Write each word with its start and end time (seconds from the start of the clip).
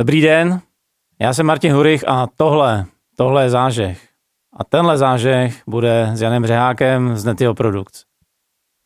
Dobrý 0.00 0.20
den, 0.20 0.60
já 1.18 1.34
jsem 1.34 1.46
Martin 1.46 1.72
Hurich 1.72 2.08
a 2.08 2.26
tohle, 2.36 2.86
tohle 3.16 3.42
je 3.42 3.50
zážeh. 3.50 4.08
A 4.56 4.64
tenhle 4.64 4.98
zážeh 4.98 5.62
bude 5.66 6.10
s 6.14 6.20
Janem 6.20 6.46
Řehákem 6.46 7.16
z 7.16 7.24
Netio 7.24 7.54
Products. 7.54 8.04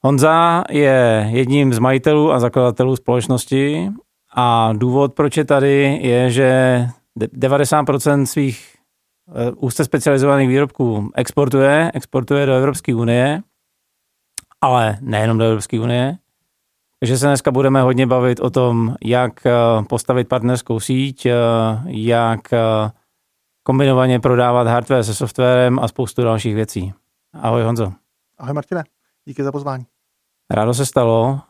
Honza 0.01 0.65
je 0.71 1.29
jedním 1.31 1.75
z 1.75 1.79
majitelů 1.79 2.33
a 2.33 2.41
zakladatelů 2.41 2.97
společnosti 2.97 3.91
a 4.35 4.73
důvod, 4.73 5.15
proč 5.15 5.37
je 5.37 5.45
tady, 5.45 5.99
je, 6.03 6.31
že 6.31 6.81
90% 7.19 8.25
svých 8.25 8.75
eh, 9.29 9.51
úzce 9.51 9.85
specializovaných 9.85 10.49
výrobků 10.49 11.11
exportuje, 11.15 11.91
exportuje 11.95 12.47
do 12.47 12.55
Evropské 12.55 12.95
unie, 12.95 13.43
ale 14.61 14.99
nejenom 15.01 15.39
do 15.39 15.45
Evropské 15.45 15.81
unie. 15.81 16.19
Takže 17.05 17.19
se 17.19 17.27
dneska 17.27 17.51
budeme 17.51 17.83
hodně 17.83 18.07
bavit 18.07 18.41
o 18.41 18.51
tom, 18.51 18.95
jak 19.05 19.47
eh, 19.47 19.53
postavit 19.89 20.29
partnerskou 20.29 20.81
síť, 20.81 21.27
eh, 21.27 21.33
jak 21.87 22.41
kombinovaně 23.63 24.21
prodávat 24.21 24.67
hardware 24.67 25.05
se 25.05 25.15
softwarem 25.15 25.79
a 25.79 25.89
spoustu 25.89 26.23
dalších 26.23 26.55
věcí. 26.55 26.93
Ahoj 27.33 27.63
Honzo. 27.63 27.93
Ahoj 28.39 28.55
Martine, 28.55 28.85
díky 29.25 29.43
za 29.45 29.53
pozvání. 29.53 29.87
Rádo 30.51 30.75
se 30.75 30.87
stalo. 30.87 31.41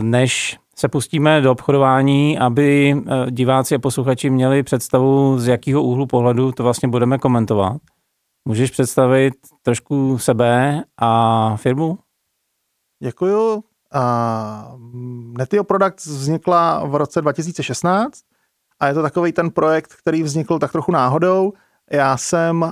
Než 0.00 0.58
se 0.76 0.88
pustíme 0.88 1.40
do 1.40 1.52
obchodování, 1.52 2.38
aby 2.38 2.96
eh, 2.96 3.30
diváci 3.30 3.74
a 3.74 3.78
posluchači 3.78 4.30
měli 4.30 4.62
představu, 4.62 5.38
z 5.38 5.46
jakého 5.46 5.82
úhlu 5.82 6.06
pohledu 6.06 6.52
to 6.52 6.62
vlastně 6.62 6.88
budeme 6.88 7.18
komentovat. 7.18 7.76
Můžeš 8.48 8.70
představit 8.70 9.34
trošku 9.62 10.18
sebe 10.18 10.82
a 10.96 11.56
firmu? 11.56 11.98
Děkuju. 13.02 13.69
Uh, 13.94 14.80
Netio 15.38 15.64
Products 15.64 16.06
vznikla 16.06 16.84
v 16.84 16.94
roce 16.94 17.20
2016 17.20 18.20
a 18.80 18.86
je 18.86 18.94
to 18.94 19.02
takový 19.02 19.32
ten 19.32 19.50
projekt, 19.50 19.94
který 19.94 20.22
vznikl 20.22 20.58
tak 20.58 20.72
trochu 20.72 20.92
náhodou. 20.92 21.52
Já 21.90 22.16
jsem 22.16 22.62
uh, 22.62 22.70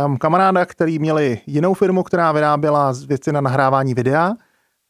mám 0.00 0.16
kamaráda, 0.16 0.66
který 0.66 0.98
měli 0.98 1.40
jinou 1.46 1.74
firmu, 1.74 2.02
která 2.02 2.32
vyráběla 2.32 2.92
věci 3.06 3.32
na 3.32 3.40
nahrávání 3.40 3.94
videa 3.94 4.32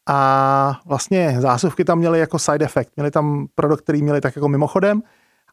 a 0.06 0.80
vlastně 0.86 1.36
zásuvky 1.38 1.84
tam 1.84 1.98
měly 1.98 2.18
jako 2.18 2.38
side 2.38 2.64
effect. 2.64 2.90
Měli 2.96 3.10
tam 3.10 3.46
produkt, 3.54 3.80
který 3.80 4.02
měli 4.02 4.20
tak 4.20 4.36
jako 4.36 4.48
mimochodem 4.48 5.02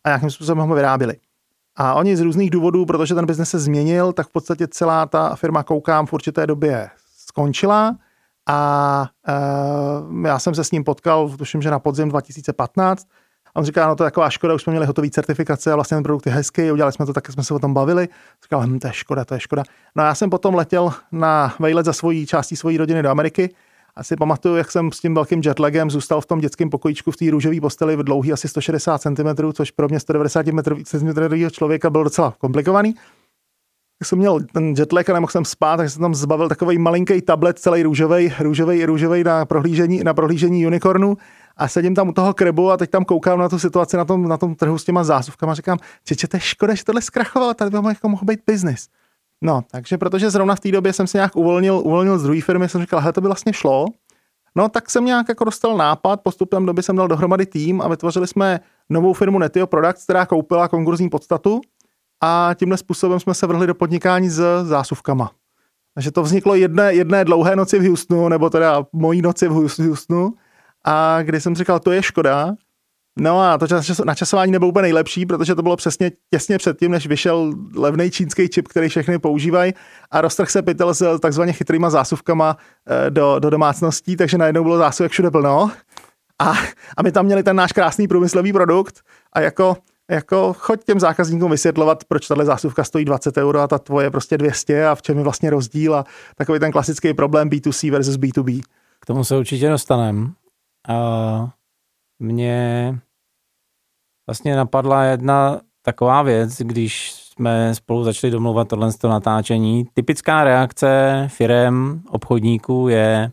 a 0.04 0.10
nějakým 0.10 0.30
způsobem 0.30 0.68
ho 0.68 0.76
vyráběli. 0.76 1.16
A 1.76 1.94
oni 1.94 2.18
z 2.18 2.22
různých 2.22 2.50
důvodů, 2.50 2.86
protože 2.86 3.16
ten 3.16 3.26
biznes 3.26 3.50
se 3.50 3.60
změnil, 3.60 4.14
tak 4.14 4.28
v 4.28 4.32
podstatě 4.32 4.68
celá 4.68 5.06
ta 5.06 5.36
firma 5.36 5.64
Koukám 5.64 6.06
v 6.06 6.14
určité 6.14 6.48
době 6.48 6.90
skončila 7.18 7.96
a 8.50 9.06
e, 9.28 10.28
já 10.28 10.40
jsem 10.40 10.56
se 10.56 10.64
s 10.64 10.72
ním 10.72 10.84
potkal, 10.84 11.30
tuším, 11.30 11.62
že 11.62 11.72
na 11.72 11.80
podzim 11.80 12.10
2015 12.10 13.08
a 13.56 13.60
on 13.60 13.66
říká, 13.66 13.88
no 13.88 13.96
to 13.96 14.04
je 14.04 14.08
taková 14.08 14.30
škoda, 14.30 14.54
už 14.54 14.64
jsme 14.64 14.72
měli 14.72 14.86
hotové 14.86 15.10
certifikace 15.10 15.72
a 15.72 15.76
vlastně 15.76 15.98
ten 15.98 16.04
produkt 16.04 16.26
je 16.26 16.32
hezký, 16.32 16.72
udělali 16.72 16.94
jsme 16.94 17.06
to 17.06 17.14
tak, 17.14 17.32
jsme 17.32 17.44
se 17.44 17.54
o 17.54 17.60
tom 17.60 17.74
bavili. 17.74 18.08
Říkal, 18.44 18.62
hm, 18.68 18.80
to 18.80 18.88
je 18.88 18.94
škoda, 18.94 19.26
to 19.26 19.34
je 19.34 19.40
škoda. 19.40 19.64
No 19.96 20.04
a 20.04 20.06
já 20.06 20.16
jsem 20.16 20.30
potom 20.30 20.56
letěl 20.56 20.94
na 21.12 21.56
vejlet 21.60 21.86
za 21.86 21.94
svojí 21.94 22.26
částí 22.26 22.56
svojí 22.56 22.78
rodiny 22.78 23.04
do 23.04 23.10
Ameriky 23.10 23.50
asi 24.00 24.16
pamatuju, 24.16 24.56
jak 24.56 24.72
jsem 24.72 24.92
s 24.92 25.00
tím 25.00 25.16
velkým 25.16 25.42
jetlagem 25.46 25.90
zůstal 25.90 26.22
v 26.22 26.26
tom 26.26 26.40
dětském 26.40 26.70
pokojíčku 26.70 27.12
v 27.12 27.18
té 27.18 27.32
růžové 27.32 27.62
posteli 27.62 27.96
v 27.96 28.04
dlouhý 28.04 28.34
asi 28.34 28.48
160 28.48 29.02
cm, 29.02 29.52
což 29.54 29.72
pro 29.72 29.88
mě 29.88 30.00
190 30.00 30.46
cm 30.86 31.50
člověka 31.52 31.90
bylo 31.90 32.04
docela 32.04 32.34
komplikovaný. 32.38 32.96
Tak 34.00 34.08
jsem 34.08 34.20
měl 34.20 34.40
ten 34.54 34.74
jetlag 34.78 35.10
a 35.10 35.14
nemohl 35.14 35.32
jsem 35.32 35.46
spát, 35.46 35.78
tak 35.78 35.90
jsem 35.90 36.02
tam 36.02 36.16
zbavil 36.16 36.50
takový 36.50 36.78
malinký 36.78 37.22
tablet, 37.22 37.60
celý 37.60 37.84
růžový, 37.84 38.34
růžový, 38.40 38.86
růžový 38.86 39.24
na 39.24 39.46
prohlížení, 39.46 40.04
na 40.04 40.14
prohlížení 40.14 40.68
unicornu 40.68 41.18
a 41.58 41.68
sedím 41.68 41.96
tam 41.96 42.10
u 42.10 42.14
toho 42.14 42.34
krebu 42.34 42.72
a 42.72 42.78
teď 42.78 42.90
tam 42.90 43.06
koukám 43.06 43.40
na 43.40 43.50
tu 43.50 43.60
situaci 43.60 43.98
na 43.98 44.06
tom, 44.06 44.28
na 44.28 44.38
tom 44.38 44.56
trhu 44.56 44.78
s 44.78 44.84
těma 44.84 45.04
zásuvkama 45.04 45.52
a 45.52 45.56
říkám, 45.56 45.78
že 46.10 46.28
to 46.28 46.38
je 46.38 46.42
škoda, 46.42 46.76
že 46.76 46.86
tohle 46.86 47.02
zkrachovalo, 47.02 47.54
tady 47.54 47.72
by 47.72 47.88
jako 47.88 48.10
mohl 48.10 48.26
být 48.26 48.40
biznis. 48.48 48.88
No, 49.42 49.62
takže 49.72 49.98
protože 49.98 50.30
zrovna 50.30 50.56
v 50.56 50.60
té 50.60 50.72
době 50.72 50.94
jsem 50.94 51.08
se 51.08 51.18
nějak 51.18 51.36
uvolnil, 51.36 51.82
uvolnil 51.86 52.20
z 52.20 52.24
druhé 52.24 52.42
firmy, 52.42 52.70
jsem 52.70 52.82
říkal, 52.82 53.00
hele, 53.00 53.14
to 53.14 53.22
by 53.22 53.28
vlastně 53.28 53.54
šlo. 53.54 53.86
No, 54.56 54.70
tak 54.70 54.90
jsem 54.90 55.06
nějak 55.06 55.30
jako 55.30 55.44
dostal 55.44 55.78
nápad, 55.78 56.22
postupem 56.22 56.66
doby 56.66 56.84
jsem 56.84 56.96
dal 56.96 57.08
dohromady 57.08 57.46
tým 57.46 57.82
a 57.82 57.88
vytvořili 57.88 58.28
jsme 58.28 58.60
novou 58.90 59.14
firmu 59.14 59.40
Netio 59.40 59.68
Products, 59.68 60.04
která 60.04 60.26
koupila 60.26 60.68
konkurzní 60.68 61.10
podstatu 61.10 61.62
a 62.22 62.52
tímhle 62.56 62.78
způsobem 62.78 63.20
jsme 63.20 63.34
se 63.34 63.48
vrhli 63.48 63.68
do 63.68 63.76
podnikání 63.76 64.30
s 64.30 64.64
zásuvkama. 64.64 65.32
Takže 65.94 66.12
to 66.12 66.24
vzniklo 66.24 66.56
jedné, 66.56 66.94
jedné 66.94 67.26
dlouhé 67.26 67.56
noci 67.56 67.80
v 67.80 67.88
Houstonu, 67.88 68.30
nebo 68.30 68.50
teda 68.50 68.86
mojí 68.94 69.22
noci 69.22 69.48
v 69.48 69.52
Houstonu, 69.52 70.34
a 70.86 71.22
kdy 71.22 71.42
jsem 71.42 71.56
říkal, 71.56 71.80
to 71.80 71.92
je 71.92 72.04
škoda, 72.04 72.56
No 73.20 73.42
a 73.42 73.58
to 73.58 73.66
načasování 74.06 74.52
nebylo 74.52 74.70
úplně 74.70 74.82
nejlepší, 74.82 75.26
protože 75.26 75.56
to 75.56 75.62
bylo 75.62 75.76
přesně 75.76 76.12
těsně 76.30 76.58
předtím, 76.58 76.92
než 76.92 77.08
vyšel 77.08 77.54
levný 77.76 78.12
čínský 78.12 78.50
čip, 78.50 78.68
který 78.68 78.90
všechny 78.90 79.20
používají 79.20 79.74
a 80.12 80.22
roztrh 80.22 80.50
se 80.50 80.62
pytel 80.62 80.94
s 80.94 81.20
takzvaně 81.20 81.54
chytrýma 81.54 81.90
zásuvkama 81.90 82.58
eh, 82.88 83.10
do, 83.10 83.40
do 83.40 83.50
domácností, 83.50 84.16
takže 84.16 84.38
najednou 84.38 84.64
bylo 84.64 84.78
zásuvek 84.78 85.12
všude 85.12 85.32
plno. 85.32 85.72
A, 86.40 86.54
a 86.98 87.04
my 87.04 87.12
tam 87.12 87.26
měli 87.26 87.44
ten 87.44 87.56
náš 87.56 87.72
krásný 87.72 88.08
průmyslový 88.08 88.54
produkt 88.54 89.02
a 89.34 89.40
jako, 89.40 89.78
jako 90.10 90.54
choď 90.58 90.84
těm 90.84 91.00
zákazníkům 91.00 91.52
vysvětlovat, 91.52 92.04
proč 92.04 92.28
tahle 92.28 92.46
zásuvka 92.46 92.84
stojí 92.84 93.06
20 93.06 93.38
euro 93.38 93.60
a 93.60 93.68
ta 93.68 93.80
tvoje 93.80 94.12
prostě 94.12 94.38
200 94.38 94.88
a 94.88 94.96
v 94.96 95.02
čem 95.02 95.18
je 95.18 95.24
vlastně 95.24 95.50
rozdíl 95.50 95.96
a 95.96 96.06
takový 96.36 96.60
ten 96.60 96.72
klasický 96.72 97.14
problém 97.14 97.50
B2C 97.50 97.92
versus 97.92 98.16
B2B. 98.16 98.62
K 99.00 99.06
tomu 99.06 99.24
se 99.24 99.38
určitě 99.38 99.70
dostaneme. 99.70 100.22
Uh, 100.90 101.50
mě 102.20 103.00
vlastně 104.28 104.56
napadla 104.56 105.04
jedna 105.04 105.62
taková 105.82 106.22
věc, 106.22 106.58
když 106.58 107.12
jsme 107.12 107.76
spolu 107.76 108.04
začali 108.04 108.32
domluvat 108.32 108.68
tohle 108.68 108.92
natáčení. 109.04 109.86
Typická 109.94 110.44
reakce 110.44 111.28
firem, 111.32 112.02
obchodníků 112.10 112.88
je 112.88 113.32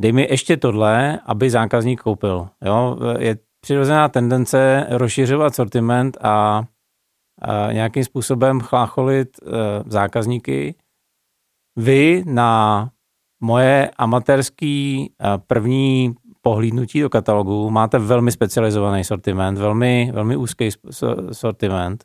dej 0.00 0.12
mi 0.12 0.26
ještě 0.30 0.56
tohle, 0.56 1.20
aby 1.26 1.50
zákazník 1.50 2.02
koupil. 2.02 2.48
Jo? 2.64 2.98
Je 3.18 3.36
přirozená 3.66 4.08
tendence 4.08 4.86
rozšiřovat 4.90 5.54
sortiment 5.54 6.16
a, 6.20 6.64
a 7.42 7.72
nějakým 7.72 8.04
způsobem 8.04 8.60
chlácholit 8.60 9.28
e, 9.42 9.46
zákazníky. 9.86 10.74
Vy 11.76 12.22
na 12.26 12.90
moje 13.40 13.90
amatérský 13.96 15.04
e, 15.04 15.38
první 15.38 16.14
pohlídnutí 16.42 17.00
do 17.00 17.10
katalogu 17.10 17.70
máte 17.70 17.98
velmi 17.98 18.32
specializovaný 18.32 19.04
sortiment, 19.04 19.58
velmi, 19.58 20.10
velmi 20.14 20.36
úzký 20.36 20.68
sortiment. 21.32 22.04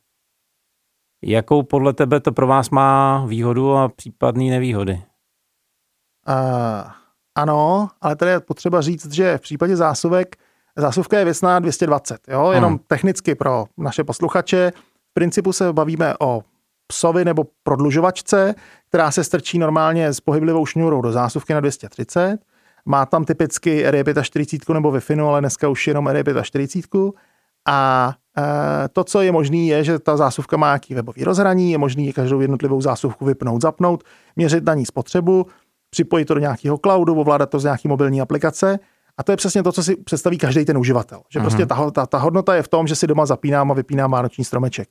Jakou 1.24 1.64
podle 1.64 1.94
tebe 1.94 2.20
to 2.20 2.32
pro 2.32 2.48
vás 2.48 2.70
má 2.70 3.26
výhodu 3.26 3.74
a 3.76 3.90
případné 3.90 4.44
nevýhody? 4.44 4.94
Uh, 4.94 6.92
ano, 7.36 7.90
ale 8.02 8.16
tady 8.16 8.32
je 8.32 8.40
potřeba 8.40 8.82
říct, 8.82 9.14
že 9.14 9.38
v 9.38 9.42
případě 9.42 9.76
zásuvek 9.76 10.41
zásuvka 10.78 11.20
je 11.20 11.26
věcná 11.26 11.60
220, 11.60 12.20
jo? 12.28 12.52
jenom 12.52 12.70
hmm. 12.70 12.80
technicky 12.88 13.36
pro 13.36 13.66
naše 13.78 14.04
posluchače. 14.04 14.72
V 15.12 15.14
principu 15.14 15.54
se 15.54 15.74
bavíme 15.74 16.14
o 16.20 16.44
psovi 16.88 17.26
nebo 17.26 17.46
prodlužovačce, 17.64 18.56
která 18.90 19.12
se 19.12 19.24
strčí 19.24 19.60
normálně 19.60 20.14
s 20.14 20.20
pohyblivou 20.20 20.66
šňůrou 20.66 21.02
do 21.02 21.12
zásuvky 21.12 21.54
na 21.54 21.60
230 21.60 22.38
má 22.86 23.06
tam 23.06 23.26
typicky 23.26 23.86
RE45 23.88 24.74
nebo 24.74 24.92
Wi-Fi, 24.92 25.28
ale 25.28 25.40
dneska 25.40 25.70
už 25.70 25.88
jenom 25.88 26.06
RE45. 26.08 27.12
A 27.68 28.14
e, 28.38 28.90
to, 28.90 29.04
co 29.04 29.22
je 29.22 29.32
možné, 29.32 29.58
je, 29.58 29.84
že 29.84 30.00
ta 30.00 30.18
zásuvka 30.18 30.58
má 30.58 30.68
nějaký 30.68 30.94
webový 30.94 31.24
rozhraní, 31.24 31.72
je 31.72 31.78
možné 31.78 32.12
každou 32.12 32.42
jednotlivou 32.42 32.82
zásuvku 32.82 33.26
vypnout, 33.26 33.62
zapnout, 33.62 34.04
měřit 34.36 34.64
na 34.64 34.74
ní 34.74 34.86
spotřebu, 34.86 35.46
připojit 35.90 36.26
to 36.26 36.34
do 36.34 36.40
nějakého 36.40 36.78
cloudu, 36.78 37.16
ovládat 37.16 37.50
to 37.50 37.60
z 37.60 37.64
nějaké 37.64 37.90
mobilní 37.90 38.22
aplikace. 38.22 38.80
A 39.18 39.24
to 39.24 39.32
je 39.32 39.38
přesně 39.38 39.64
to, 39.64 39.72
co 39.72 39.84
si 39.84 39.96
představí 39.96 40.38
každý 40.38 40.66
ten 40.66 40.78
uživatel. 40.78 41.22
Že 41.30 41.40
uh-huh. 41.40 41.42
prostě 41.42 41.66
ta, 41.66 41.92
ta, 41.92 42.06
ta 42.06 42.18
hodnota 42.18 42.56
je 42.56 42.64
v 42.64 42.68
tom, 42.68 42.88
že 42.88 42.96
si 42.96 43.08
doma 43.08 43.26
zapínám 43.26 43.72
a 43.72 43.74
vypínám 43.74 44.12
vánoční 44.12 44.44
stromeček. 44.44 44.90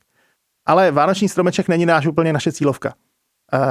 Ale 0.65 0.91
vánoční 0.91 1.29
stromeček 1.29 1.67
není 1.67 1.85
náš 1.85 2.07
úplně 2.07 2.33
naše 2.33 2.51
cílovka. 2.51 2.93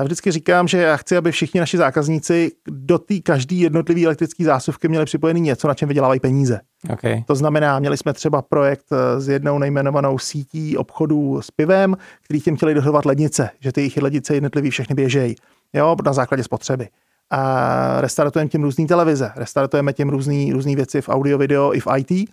Vždycky 0.02 0.31
říkám, 0.31 0.69
že 0.69 0.79
já 0.79 0.97
chci, 0.97 1.17
aby 1.17 1.32
všichni 1.32 1.61
naši 1.61 1.76
zákazníci 1.76 2.52
do 2.69 2.99
té 2.99 3.19
každý 3.19 3.61
jednotlivý 3.61 4.06
elektrický 4.06 4.44
zásuvky 4.44 4.88
měli 4.88 5.05
připojený 5.05 5.41
něco, 5.41 5.69
na 5.69 5.75
čem 5.75 5.88
vydělávají 5.88 6.20
peníze. 6.20 6.61
Okay. 6.93 7.23
To 7.26 7.35
znamená, 7.35 7.79
měli 7.79 7.97
jsme 7.97 8.12
třeba 8.12 8.43
projekt 8.43 8.87
eh, 8.93 9.20
s 9.20 9.29
jednou 9.29 9.58
nejmenovanou 9.58 10.19
sítí 10.19 10.76
obchodů 10.76 11.43
s 11.43 11.50
pivem, 11.50 11.97
který 12.25 12.41
tím 12.41 12.56
chtěli 12.56 12.75
dohovat 12.75 13.05
lednice, 13.05 13.50
že 13.61 13.73
ty 13.73 13.81
jejich 13.81 13.97
lednice 13.97 14.35
jednotlivý 14.35 14.70
všechny 14.70 14.94
běžejí, 14.94 15.37
jo, 15.73 15.97
na 16.05 16.12
základě 16.12 16.43
spotřeby. 16.43 16.88
A 17.30 18.00
restartujeme 18.00 18.48
tím 18.48 18.62
různý 18.62 18.86
televize, 18.86 19.32
restartujeme 19.36 19.92
tím 19.92 20.08
různý, 20.08 20.52
různý 20.52 20.76
věci 20.76 21.00
v 21.00 21.08
audio, 21.08 21.38
video 21.38 21.74
i 21.74 21.80
v 21.80 21.86
IT. 21.96 22.30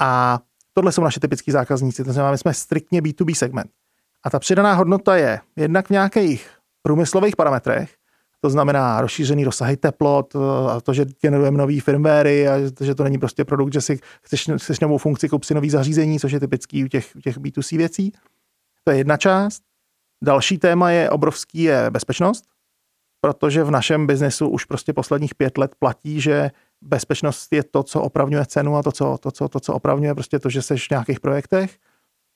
A 0.00 0.40
tohle 0.74 0.92
jsou 0.92 1.02
naše 1.02 1.20
typický 1.20 1.50
zákazníci, 1.50 2.04
to 2.04 2.12
znamená, 2.12 2.32
my 2.32 2.38
jsme 2.38 2.54
striktně 2.54 3.02
B2B 3.02 3.34
segment. 3.34 3.70
A 4.24 4.30
ta 4.30 4.38
přidaná 4.38 4.74
hodnota 4.74 5.16
je 5.16 5.40
jednak 5.56 5.86
v 5.86 5.90
nějakých 5.90 6.50
průmyslových 6.82 7.36
parametrech, 7.36 7.94
to 8.40 8.50
znamená 8.50 9.00
rozšířený 9.00 9.44
rozsahy 9.44 9.76
teplot, 9.76 10.36
a 10.70 10.80
to, 10.80 10.92
že 10.92 11.04
generujeme 11.20 11.58
nový 11.58 11.80
firmwary 11.80 12.48
a 12.48 12.58
že 12.80 12.94
to 12.94 13.04
není 13.04 13.18
prostě 13.18 13.44
produkt, 13.44 13.72
že 13.72 13.80
si 13.80 13.98
chceš, 14.22 14.50
chceš 14.56 14.80
novou 14.80 14.98
funkci, 14.98 15.28
koup 15.28 15.44
si 15.44 15.54
nový 15.54 15.70
zařízení, 15.70 16.20
což 16.20 16.32
je 16.32 16.40
typický 16.40 16.84
u 16.84 16.88
těch, 16.88 17.16
u 17.16 17.20
těch 17.20 17.38
B2C 17.38 17.76
věcí. 17.76 18.12
To 18.84 18.90
je 18.90 18.98
jedna 18.98 19.16
část. 19.16 19.62
Další 20.24 20.58
téma 20.58 20.90
je 20.90 21.10
obrovský 21.10 21.62
je 21.62 21.90
bezpečnost, 21.90 22.44
protože 23.24 23.64
v 23.64 23.70
našem 23.70 24.06
biznesu 24.06 24.48
už 24.48 24.64
prostě 24.64 24.92
posledních 24.92 25.34
pět 25.34 25.58
let 25.58 25.74
platí, 25.78 26.20
že 26.20 26.50
bezpečnost 26.80 27.52
je 27.52 27.62
to, 27.62 27.82
co 27.82 28.02
opravňuje 28.02 28.46
cenu 28.46 28.76
a 28.76 28.82
to, 28.82 28.92
co, 28.92 29.18
to, 29.20 29.30
co, 29.30 29.48
to, 29.48 29.60
co 29.60 29.74
opravňuje 29.74 30.14
prostě 30.14 30.38
to, 30.38 30.50
že 30.50 30.62
seš 30.62 30.86
v 30.86 30.90
nějakých 30.90 31.20
projektech. 31.20 31.76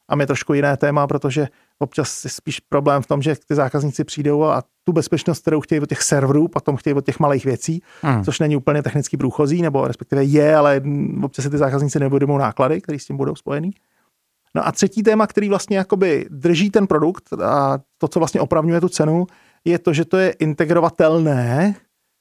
A 0.08 0.20
je 0.20 0.26
trošku 0.26 0.54
jiné 0.54 0.76
téma, 0.76 1.06
protože 1.06 1.48
občas 1.78 2.24
je 2.24 2.30
spíš 2.30 2.60
problém 2.60 3.02
v 3.02 3.06
tom, 3.06 3.22
že 3.22 3.36
ty 3.48 3.54
zákazníci 3.54 4.04
přijdou 4.04 4.44
a 4.44 4.62
tu 4.84 4.92
bezpečnost, 4.92 5.40
kterou 5.40 5.60
chtějí 5.60 5.80
od 5.80 5.88
těch 5.88 6.02
serverů, 6.02 6.48
potom 6.48 6.76
chtějí 6.76 6.94
od 6.94 7.06
těch 7.06 7.20
malých 7.20 7.44
věcí, 7.44 7.82
hmm. 8.02 8.24
což 8.24 8.40
není 8.40 8.56
úplně 8.56 8.82
technicky 8.82 9.16
průchozí, 9.16 9.62
nebo 9.62 9.88
respektive 9.88 10.24
je, 10.24 10.56
ale 10.56 10.82
občas 11.22 11.42
se 11.42 11.50
ty 11.50 11.58
zákazníci 11.58 12.00
neuvědomují 12.00 12.38
náklady, 12.38 12.80
které 12.80 12.98
s 12.98 13.06
tím 13.06 13.16
budou 13.16 13.34
spojený. 13.34 13.70
No 14.54 14.66
a 14.66 14.72
třetí 14.72 15.02
téma, 15.02 15.26
který 15.26 15.48
vlastně 15.48 15.76
jakoby 15.76 16.26
drží 16.30 16.70
ten 16.70 16.86
produkt 16.86 17.32
a 17.32 17.78
to, 17.98 18.08
co 18.08 18.18
vlastně 18.18 18.40
opravňuje 18.40 18.80
tu 18.80 18.88
cenu, 18.88 19.26
je 19.66 19.78
to, 19.78 19.92
že 19.92 20.04
to 20.04 20.16
je 20.16 20.30
integrovatelné 20.30 21.74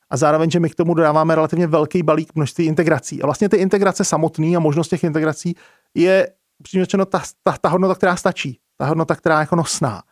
a 0.09 0.18
zároveň, 0.18 0.51
že 0.51 0.59
my 0.59 0.69
k 0.69 0.75
tomu 0.75 0.94
dodáváme 0.94 1.36
relativně 1.36 1.68
velký 1.68 2.03
balík 2.03 2.36
množství 2.36 2.65
integrací. 2.65 3.21
A 3.21 3.25
vlastně 3.25 3.50
ty 3.50 3.57
integrace 3.57 4.03
samotný 4.03 4.57
a 4.57 4.59
možnost 4.59 4.88
těch 4.88 5.03
integrací 5.03 5.56
je 5.94 6.27
přímě 6.63 6.86
ta, 6.88 7.21
ta, 7.44 7.56
ta 7.62 7.69
hodnota, 7.69 7.95
která 7.95 8.15
stačí. 8.15 8.59
Ta 8.77 8.86
hodnota, 8.86 9.15
která 9.15 9.36
je 9.36 9.39
jako 9.39 9.56
nosná. 9.56 10.03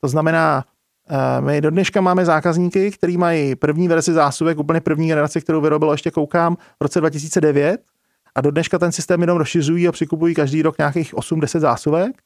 To 0.00 0.08
znamená, 0.08 0.64
eh, 1.10 1.40
my 1.40 1.60
do 1.60 1.70
dneška 1.70 2.00
máme 2.00 2.24
zákazníky, 2.24 2.90
kteří 2.90 3.16
mají 3.16 3.56
první 3.56 3.88
verzi 3.88 4.12
zásuvek, 4.12 4.58
úplně 4.58 4.80
první 4.80 5.08
generaci, 5.08 5.40
kterou 5.40 5.60
vyrobilo 5.60 5.92
ještě 5.92 6.10
koukám 6.10 6.56
v 6.56 6.80
roce 6.80 7.00
2009 7.00 7.80
a 8.34 8.40
do 8.40 8.50
dneška 8.50 8.78
ten 8.78 8.92
systém 8.92 9.20
jenom 9.20 9.38
rozšiřují 9.38 9.88
a 9.88 9.92
přikupují 9.92 10.34
každý 10.34 10.62
rok 10.62 10.78
nějakých 10.78 11.14
8-10 11.14 11.60
zásuvek 11.60 12.22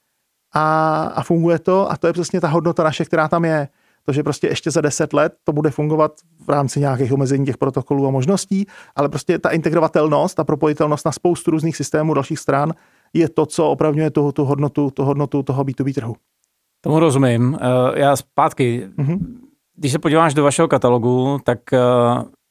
a, 0.55 1.03
a 1.15 1.23
funguje 1.23 1.59
to 1.59 1.91
a 1.91 1.97
to 1.97 2.07
je 2.07 2.13
přesně 2.13 2.41
ta 2.41 2.49
hodnota 2.49 2.83
naše, 2.85 3.05
která 3.05 3.29
tam 3.29 3.45
je. 3.45 3.69
To, 4.07 4.13
že 4.13 4.23
prostě 4.23 4.47
ještě 4.47 4.71
za 4.71 4.81
10 4.81 5.13
let 5.13 5.33
to 5.45 5.53
bude 5.53 5.71
fungovat 5.71 6.13
v 6.47 6.49
rámci 6.49 6.81
nějakých 6.81 7.13
omezení 7.13 7.47
těch 7.47 7.57
protokolů 7.57 8.07
a 8.07 8.11
možností, 8.11 8.67
ale 8.97 9.09
prostě 9.09 9.39
ta 9.39 9.51
integrovatelnost, 9.51 10.37
ta 10.37 10.45
propojitelnost 10.45 11.07
na 11.07 11.13
spoustu 11.13 11.51
různých 11.51 11.77
systémů 11.77 12.15
dalších 12.15 12.39
stran 12.39 12.73
je 13.15 13.29
to, 13.29 13.47
co 13.47 13.71
opravňuje 13.71 14.11
tu, 14.11 14.33
tu, 14.33 14.45
hodnotu, 14.45 14.91
tu 14.91 15.05
hodnotu 15.05 15.43
toho 15.43 15.65
B2B 15.65 15.95
trhu. 15.95 16.17
Tomu 16.81 16.99
rozumím. 16.99 17.59
Eh, 17.61 18.01
já 18.01 18.17
zpátky, 18.17 18.89
mm-hmm. 18.99 19.19
když 19.77 19.93
se 19.93 19.99
podíváš 19.99 20.35
do 20.35 20.45
vašeho 20.45 20.69
katalogu, 20.69 21.39
tak 21.45 21.73
eh, 21.73 21.79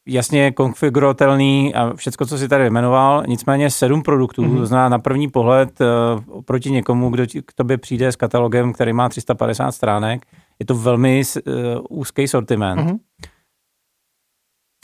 jasně 0.07 0.51
konfigurovatelný 0.51 1.75
a 1.75 1.93
všechno, 1.95 2.25
co 2.25 2.37
si 2.37 2.47
tady 2.47 2.63
vyjmenoval, 2.63 3.23
nicméně 3.27 3.69
sedm 3.69 4.01
produktů, 4.01 4.43
mm-hmm. 4.43 4.57
to 4.57 4.65
znamená 4.65 4.89
na 4.89 4.99
první 4.99 5.27
pohled 5.27 5.81
uh, 5.81 6.37
oproti 6.37 6.71
někomu, 6.71 7.09
kdo 7.09 7.23
k 7.45 7.53
tobě 7.53 7.77
přijde 7.77 8.11
s 8.11 8.15
katalogem, 8.15 8.73
který 8.73 8.93
má 8.93 9.09
350 9.09 9.71
stránek, 9.71 10.25
je 10.59 10.65
to 10.65 10.75
velmi 10.75 11.21
uh, 11.47 11.53
úzký 11.89 12.27
sortiment. 12.27 12.81
Mm-hmm. 12.81 12.99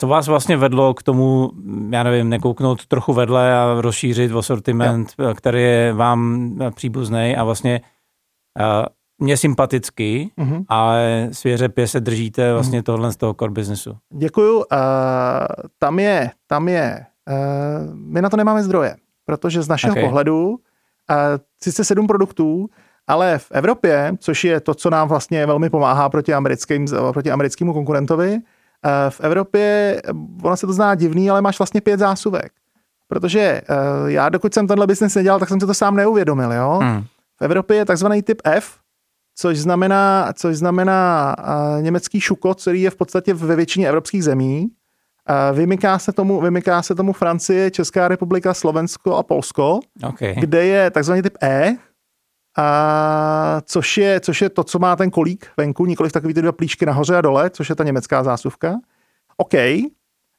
Co 0.00 0.08
vás 0.08 0.28
vlastně 0.28 0.56
vedlo 0.56 0.94
k 0.94 1.02
tomu, 1.02 1.50
já 1.90 2.02
nevím, 2.02 2.28
nekouknout 2.28 2.86
trochu 2.86 3.12
vedle 3.12 3.54
a 3.54 3.80
rozšířit 3.80 4.32
o 4.32 4.42
sortiment, 4.42 5.14
jo. 5.18 5.34
který 5.34 5.62
je 5.62 5.92
vám 5.92 6.50
příbuzný 6.74 7.36
a 7.36 7.44
vlastně 7.44 7.80
uh, 8.60 8.86
mě 9.18 9.36
sympatický, 9.36 10.32
mm-hmm. 10.38 10.64
ale 10.68 11.28
svěřepě 11.32 11.86
se 11.86 12.00
držíte 12.00 12.44
mhm. 12.44 12.54
vlastně 12.54 12.80
mm-hmm. 12.80 12.84
tohle 12.84 13.12
z 13.12 13.16
toho 13.16 13.34
core 13.34 13.52
businessu. 13.52 13.96
Děkuju. 14.10 14.56
Uh, 14.56 14.64
tam 15.78 15.98
je, 15.98 16.30
tam 16.46 16.68
je, 16.68 17.06
uh, 17.28 17.94
my 17.94 18.22
na 18.22 18.30
to 18.30 18.36
nemáme 18.36 18.62
zdroje, 18.62 18.96
protože 19.24 19.62
z 19.62 19.68
našeho 19.68 19.92
okay. 19.92 20.04
pohledu 20.04 20.48
uh, 20.48 20.56
sice 21.62 21.84
sedm 21.84 22.06
produktů, 22.06 22.68
ale 23.06 23.38
v 23.38 23.46
Evropě, 23.50 24.14
což 24.18 24.44
je 24.44 24.60
to, 24.60 24.74
co 24.74 24.90
nám 24.90 25.08
vlastně 25.08 25.46
velmi 25.46 25.70
pomáhá 25.70 26.08
proti, 26.08 26.34
americkým, 26.34 26.86
proti 27.12 27.30
americkému 27.30 27.72
konkurentovi, 27.72 28.38
v 29.08 29.20
Evropě, 29.20 30.02
ono 30.42 30.56
se 30.56 30.66
to 30.66 30.72
zná 30.72 30.94
divný, 30.94 31.30
ale 31.30 31.42
máš 31.42 31.58
vlastně 31.58 31.80
pět 31.80 32.00
zásuvek. 32.00 32.52
Protože 33.08 33.62
já, 34.06 34.28
dokud 34.28 34.54
jsem 34.54 34.66
tenhle 34.66 34.86
business 34.86 35.14
nedělal, 35.14 35.40
tak 35.40 35.48
jsem 35.48 35.60
si 35.60 35.66
to 35.66 35.74
sám 35.74 35.96
neuvědomil. 35.96 36.52
Jo? 36.52 36.78
Hmm. 36.82 37.02
V 37.40 37.42
Evropě 37.42 37.76
je 37.76 37.84
takzvaný 37.84 38.22
typ 38.22 38.42
F, 38.44 38.78
což 39.36 39.58
znamená, 39.58 40.32
což 40.34 40.56
znamená 40.56 41.34
uh, 41.38 41.82
německý 41.82 42.20
šuko, 42.20 42.54
který 42.54 42.82
je 42.82 42.90
v 42.90 42.96
podstatě 42.96 43.34
ve 43.34 43.56
většině 43.56 43.88
evropských 43.88 44.24
zemí. 44.24 44.68
Vymyká, 45.52 45.98
se 45.98 46.12
tomu, 46.12 46.40
vymyká 46.40 46.82
se 46.82 46.94
tomu 46.94 47.12
Francie, 47.12 47.70
Česká 47.70 48.08
republika, 48.08 48.54
Slovensko 48.54 49.16
a 49.16 49.22
Polsko, 49.22 49.80
okay. 50.08 50.34
kde 50.38 50.66
je 50.66 50.90
takzvaný 50.90 51.22
typ 51.22 51.36
E, 51.42 51.76
a 52.56 53.60
což, 53.64 53.98
je, 53.98 54.20
což 54.20 54.42
je 54.42 54.48
to, 54.48 54.64
co 54.64 54.78
má 54.78 54.96
ten 54.96 55.10
kolík 55.10 55.46
venku, 55.56 55.86
nikoli 55.86 56.10
takový 56.10 56.34
ty 56.34 56.42
dva 56.42 56.52
plíčky 56.52 56.86
nahoře 56.86 57.16
a 57.16 57.20
dole, 57.20 57.50
což 57.50 57.68
je 57.68 57.74
ta 57.74 57.84
německá 57.84 58.22
zásuvka. 58.22 58.74
OK, 59.36 59.52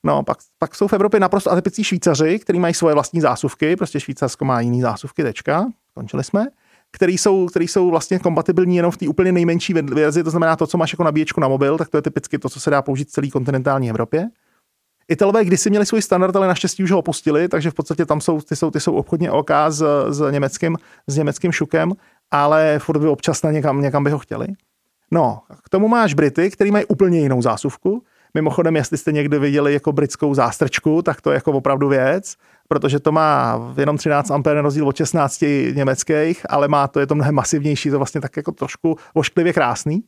no 0.06 0.24
pak, 0.24 0.38
pak 0.60 0.75
jsou 0.75 0.88
v 0.88 0.94
Evropě 0.94 1.19
naprosto 1.19 1.51
atypický 1.51 1.83
Švýcaři, 1.83 2.39
kteří 2.39 2.60
mají 2.60 2.74
svoje 2.74 2.94
vlastní 2.94 3.21
zásuvky, 3.21 3.75
prostě 3.75 4.00
Švýcarsko 4.00 4.45
má 4.45 4.62
jiný 4.62 4.81
zásuvky, 4.81 5.24
tečka, 5.24 5.65
končili 5.94 6.24
jsme 6.24 6.48
který 6.94 7.18
jsou, 7.18 7.48
který 7.48 7.68
jsou 7.68 7.89
vlastně 7.89 8.19
kompatibilní 8.19 8.75
jenom 8.75 8.92
v 8.92 8.98
té 8.98 9.07
úplně 9.07 9.31
nejmenší 9.31 9.74
verzi, 9.74 10.24
to 10.24 10.30
znamená 10.30 10.56
to, 10.56 10.68
co 10.68 10.77
máš 10.77 10.94
jako 10.94 11.04
nabíječku 11.04 11.42
na 11.42 11.48
mobil, 11.48 11.77
tak 11.77 11.89
to 11.89 11.98
je 11.98 12.01
typicky 12.01 12.39
to, 12.39 12.50
co 12.50 12.59
se 12.59 12.69
dá 12.69 12.81
použít 12.81 13.07
v 13.07 13.12
celé 13.12 13.27
kontinentální 13.27 13.89
Evropě. 13.89 14.30
Italové 15.08 15.46
kdysi 15.46 15.70
měli 15.70 15.86
svůj 15.86 16.02
standard, 16.02 16.36
ale 16.36 16.48
naštěstí 16.48 16.84
už 16.84 16.92
ho 16.92 17.00
opustili, 17.00 17.48
takže 17.48 17.72
v 17.72 17.74
podstatě 17.74 18.06
tam 18.06 18.22
jsou, 18.22 18.42
ty 18.42 18.56
jsou, 18.56 18.72
ty 18.72 18.80
jsou 18.80 18.94
obchodně 18.94 19.32
OK 19.32 19.52
s, 19.70 19.84
s, 20.10 20.32
německým, 20.32 20.78
s 21.08 21.18
německým 21.18 21.52
šukem, 21.52 21.94
ale 22.32 22.80
furt 22.80 23.00
by 23.00 23.08
občas 23.08 23.44
na 23.44 23.52
někam, 23.52 23.82
někam 23.82 24.04
by 24.04 24.10
ho 24.10 24.20
chtěli. 24.20 24.48
No, 25.12 25.40
k 25.64 25.70
tomu 25.70 25.88
máš 25.88 26.14
Brity, 26.14 26.52
který 26.52 26.72
mají 26.72 26.86
úplně 26.86 27.20
jinou 27.20 27.42
zásuvku. 27.42 28.04
Mimochodem, 28.34 28.76
jestli 28.76 28.98
jste 28.98 29.12
někdy 29.12 29.40
viděli 29.40 29.74
jako 29.74 29.92
britskou 29.92 30.34
zástrčku, 30.34 31.02
tak 31.02 31.22
to 31.22 31.32
je 31.32 31.36
jako 31.36 31.52
opravdu 31.52 31.88
věc 31.88 32.36
protože 32.68 33.00
to 33.00 33.12
má 33.12 33.60
jenom 33.78 33.98
13 33.98 34.32
A 34.32 34.42
na 34.54 34.62
rozdíl 34.62 34.88
od 34.88 34.96
16 34.96 35.44
německých, 35.74 36.46
ale 36.50 36.68
má 36.68 36.88
to, 36.88 37.00
je 37.00 37.08
to 37.08 37.16
mnohem 37.16 37.36
masivnější, 37.36 37.90
to 37.90 37.98
vlastně 37.98 38.22
tak 38.22 38.38
jako 38.38 38.52
trošku 38.52 38.98
ošklivě 39.14 39.54
krásný. 39.54 40.04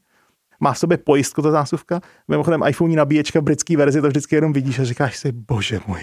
Má 0.59 0.73
v 0.73 0.79
sobě 0.79 0.97
pojistku 0.97 1.41
ta 1.41 1.51
zásuvka. 1.51 2.01
Mimochodem 2.27 2.63
iPhone 2.67 2.95
nabíječka 2.95 3.39
v 3.39 3.43
britské 3.43 3.77
verzi, 3.77 4.01
to 4.01 4.07
vždycky 4.07 4.35
jenom 4.35 4.53
vidíš 4.53 4.79
a 4.79 4.83
říkáš 4.83 5.17
si, 5.17 5.31
bože 5.31 5.79
můj. 5.87 6.01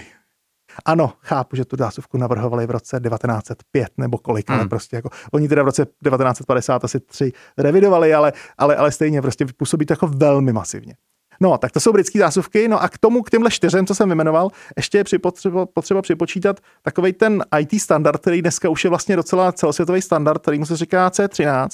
Ano, 0.85 1.13
chápu, 1.19 1.55
že 1.55 1.65
tu 1.65 1.75
zásuvku 1.77 2.17
navrhovali 2.17 2.67
v 2.67 2.71
roce 2.71 2.99
1905 2.99 3.87
nebo 3.97 4.17
kolik, 4.17 4.49
hmm. 4.49 4.59
ale 4.59 4.67
prostě 4.67 4.95
jako, 4.95 5.09
oni 5.31 5.47
teda 5.47 5.63
v 5.63 5.65
roce 5.65 5.85
1950 5.85 6.83
asi 6.83 6.99
tři 6.99 7.31
revidovali, 7.57 8.13
ale, 8.13 8.33
ale, 8.57 8.75
ale 8.75 8.91
stejně 8.91 9.21
prostě 9.21 9.45
působí 9.57 9.85
to 9.85 9.93
jako 9.93 10.07
velmi 10.07 10.53
masivně. 10.53 10.95
No, 11.41 11.57
tak 11.57 11.71
to 11.71 11.79
jsou 11.79 11.93
britské 11.93 12.19
zásuvky. 12.19 12.67
No 12.67 12.83
a 12.83 12.89
k 12.89 12.97
tomu, 12.97 13.23
k 13.23 13.29
těmhle 13.29 13.51
čtyřem, 13.51 13.85
co 13.85 13.95
jsem 13.95 14.09
vymenoval, 14.09 14.49
ještě 14.77 15.03
je 15.11 15.19
potřeba, 15.19 15.65
potřeba 15.65 16.01
připočítat 16.01 16.59
takový 16.81 17.13
ten 17.13 17.43
IT 17.59 17.81
standard, 17.81 18.21
který 18.21 18.41
dneska 18.41 18.69
už 18.69 18.83
je 18.83 18.89
vlastně 18.89 19.15
docela 19.15 19.51
celosvětový 19.51 20.01
standard, 20.01 20.41
který 20.41 20.59
mu 20.59 20.65
se 20.65 20.77
říká 20.77 21.09
C13, 21.09 21.67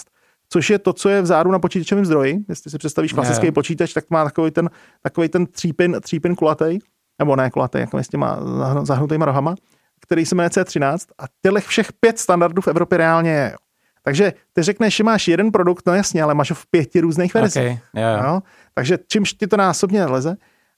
což 0.50 0.70
je 0.70 0.80
to, 0.80 0.94
co 0.94 1.10
je 1.10 1.22
vzadu 1.22 1.52
na 1.52 1.60
počítačovém 1.60 2.06
zdroji. 2.06 2.40
Jestli 2.50 2.72
si 2.72 2.78
představíš 2.78 3.14
klasický 3.14 3.46
ne. 3.46 3.52
počítač, 3.52 3.94
tak 3.94 4.10
má 4.10 4.24
takový 4.24 4.52
ten, 4.52 4.70
takový 5.02 5.30
ten 5.30 5.46
třípin, 5.46 5.98
třípin 6.02 6.36
kulatý, 6.36 6.80
nebo 7.20 7.36
ne 7.36 7.50
kulatý, 7.50 7.78
jako 7.78 7.98
s 7.98 8.08
těma 8.08 8.40
zahnutýma 8.84 9.26
rohama, 9.26 9.56
který 10.02 10.26
se 10.26 10.36
jmenuje 10.36 10.50
C13 10.50 10.98
a 11.18 11.24
těchto 11.42 11.60
všech 11.60 11.94
pět 11.94 12.20
standardů 12.20 12.62
v 12.62 12.68
Evropě 12.68 12.98
reálně 12.98 13.32
je. 13.32 13.56
Takže 14.04 14.34
ty 14.54 14.64
řekneš, 14.64 14.96
že 14.96 15.04
máš 15.04 15.28
jeden 15.28 15.52
produkt, 15.52 15.86
no 15.86 15.94
jasně, 15.94 16.24
ale 16.24 16.34
máš 16.34 16.50
ho 16.50 16.56
v 16.56 16.66
pěti 16.66 17.00
různých 17.00 17.34
verzích. 17.34 17.64
Okay, 17.64 17.78
yeah. 17.96 18.24
no? 18.24 18.44
Takže 18.74 18.98
čímž 19.08 19.34
ti 19.34 19.48
to 19.48 19.58
násobně 19.58 20.06
leze. 20.06 20.36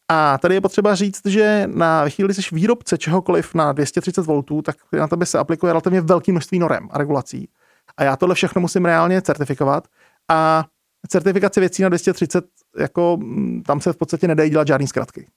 A 0.07 0.37
tady 0.37 0.55
je 0.55 0.61
potřeba 0.61 0.95
říct, 0.95 1.21
že 1.25 1.63
na 1.67 2.09
chvíli 2.09 2.33
jsi 2.33 2.41
výrobce 2.51 2.97
čehokoliv 2.97 3.55
na 3.55 3.71
230 3.71 4.25
V, 4.25 4.61
tak 4.63 4.75
na 4.93 5.07
tebe 5.07 5.25
se 5.25 5.39
aplikuje 5.39 5.73
relativně 5.73 6.01
velké 6.01 6.31
množství 6.31 6.59
norem 6.59 6.89
a 6.91 6.97
regulací. 6.97 7.49
A 7.98 8.03
já 8.03 8.15
tohle 8.15 8.36
všechno 8.36 8.62
musím 8.62 8.86
reálně 8.86 9.21
certifikovat. 9.21 9.88
A 10.31 10.65
certifikace 11.07 11.60
věcí 11.60 11.83
na 11.83 11.89
230, 11.89 12.45
jako 12.79 13.17
mm, 13.17 13.63
tam 13.63 13.81
se 13.81 13.93
v 13.93 13.98
podstatě 13.98 14.27
nedají 14.27 14.50
dělat 14.50 14.67
žádný 14.67 14.88
zkratky. 14.88 15.27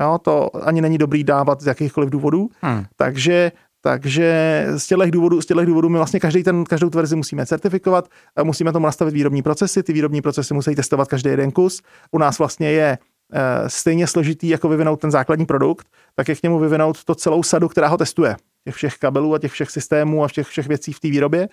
Jo, 0.00 0.18
to 0.22 0.56
ani 0.66 0.80
není 0.80 0.98
dobrý 0.98 1.24
dávat 1.24 1.60
z 1.60 1.66
jakýchkoliv 1.66 2.10
důvodů. 2.10 2.48
Hmm. 2.62 2.84
Takže 2.96 3.52
takže 3.82 4.66
z 4.76 4.86
těchto 4.86 5.10
důvodů, 5.10 5.40
z 5.40 5.46
těchto 5.46 5.64
důvodů 5.64 5.88
my 5.88 5.96
vlastně 5.96 6.20
každý 6.20 6.42
ten, 6.42 6.64
každou 6.64 6.90
verzi 6.94 7.16
musíme 7.16 7.46
certifikovat, 7.46 8.08
musíme 8.42 8.72
tomu 8.72 8.86
nastavit 8.86 9.14
výrobní 9.14 9.42
procesy, 9.42 9.82
ty 9.82 9.92
výrobní 9.92 10.22
procesy 10.22 10.54
musí 10.54 10.74
testovat 10.74 11.08
každý 11.08 11.30
jeden 11.30 11.50
kus. 11.50 11.82
U 12.10 12.18
nás 12.18 12.38
vlastně 12.38 12.70
je 12.70 12.98
e, 13.32 13.68
stejně 13.68 14.06
složitý, 14.06 14.48
jako 14.48 14.68
vyvinout 14.68 15.00
ten 15.00 15.10
základní 15.10 15.46
produkt, 15.46 15.86
tak 16.14 16.28
je 16.28 16.36
k 16.36 16.42
němu 16.42 16.58
vyvinout 16.58 17.04
to 17.04 17.14
celou 17.14 17.42
sadu, 17.42 17.68
která 17.68 17.88
ho 17.88 17.96
testuje. 17.96 18.36
Těch 18.64 18.74
všech 18.74 18.98
kabelů 18.98 19.34
a 19.34 19.38
těch 19.38 19.52
všech 19.52 19.70
systémů 19.70 20.24
a 20.24 20.28
těch 20.28 20.46
všech 20.46 20.68
věcí 20.68 20.92
v 20.92 21.00
té 21.00 21.08
výrobě. 21.08 21.48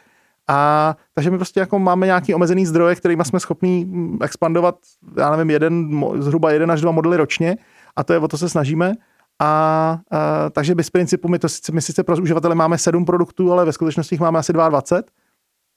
A 0.50 0.96
takže 1.14 1.32
my 1.32 1.38
prostě 1.38 1.60
jako 1.60 1.80
máme 1.80 2.06
nějaký 2.06 2.34
omezený 2.34 2.66
zdroje, 2.66 2.96
kterými 2.96 3.26
jsme 3.26 3.40
schopni 3.40 3.86
mm, 3.86 4.20
expandovat, 4.24 4.76
já 5.18 5.32
nevím, 5.32 5.50
jeden, 5.50 6.04
zhruba 6.20 6.52
jeden 6.52 6.72
až 6.72 6.82
dva 6.82 6.92
modely 6.92 7.18
ročně 7.18 7.58
a 7.96 8.04
to 8.04 8.14
je 8.14 8.20
o 8.20 8.28
to 8.28 8.38
se 8.38 8.50
snažíme. 8.50 8.94
A, 9.42 9.48
a 10.12 10.50
takže 10.50 10.76
bez 10.76 10.90
principu 10.90 11.28
my, 11.28 11.40
to, 11.40 11.48
my 11.72 11.82
sice 11.82 12.04
pro 12.04 12.18
uživatele 12.18 12.56
máme 12.56 12.78
sedm 12.78 13.06
produktů, 13.06 13.52
ale 13.52 13.66
ve 13.66 13.74
skutečnosti 13.74 14.16
jich 14.16 14.22
máme 14.22 14.40
asi 14.40 14.54
22 14.54 14.82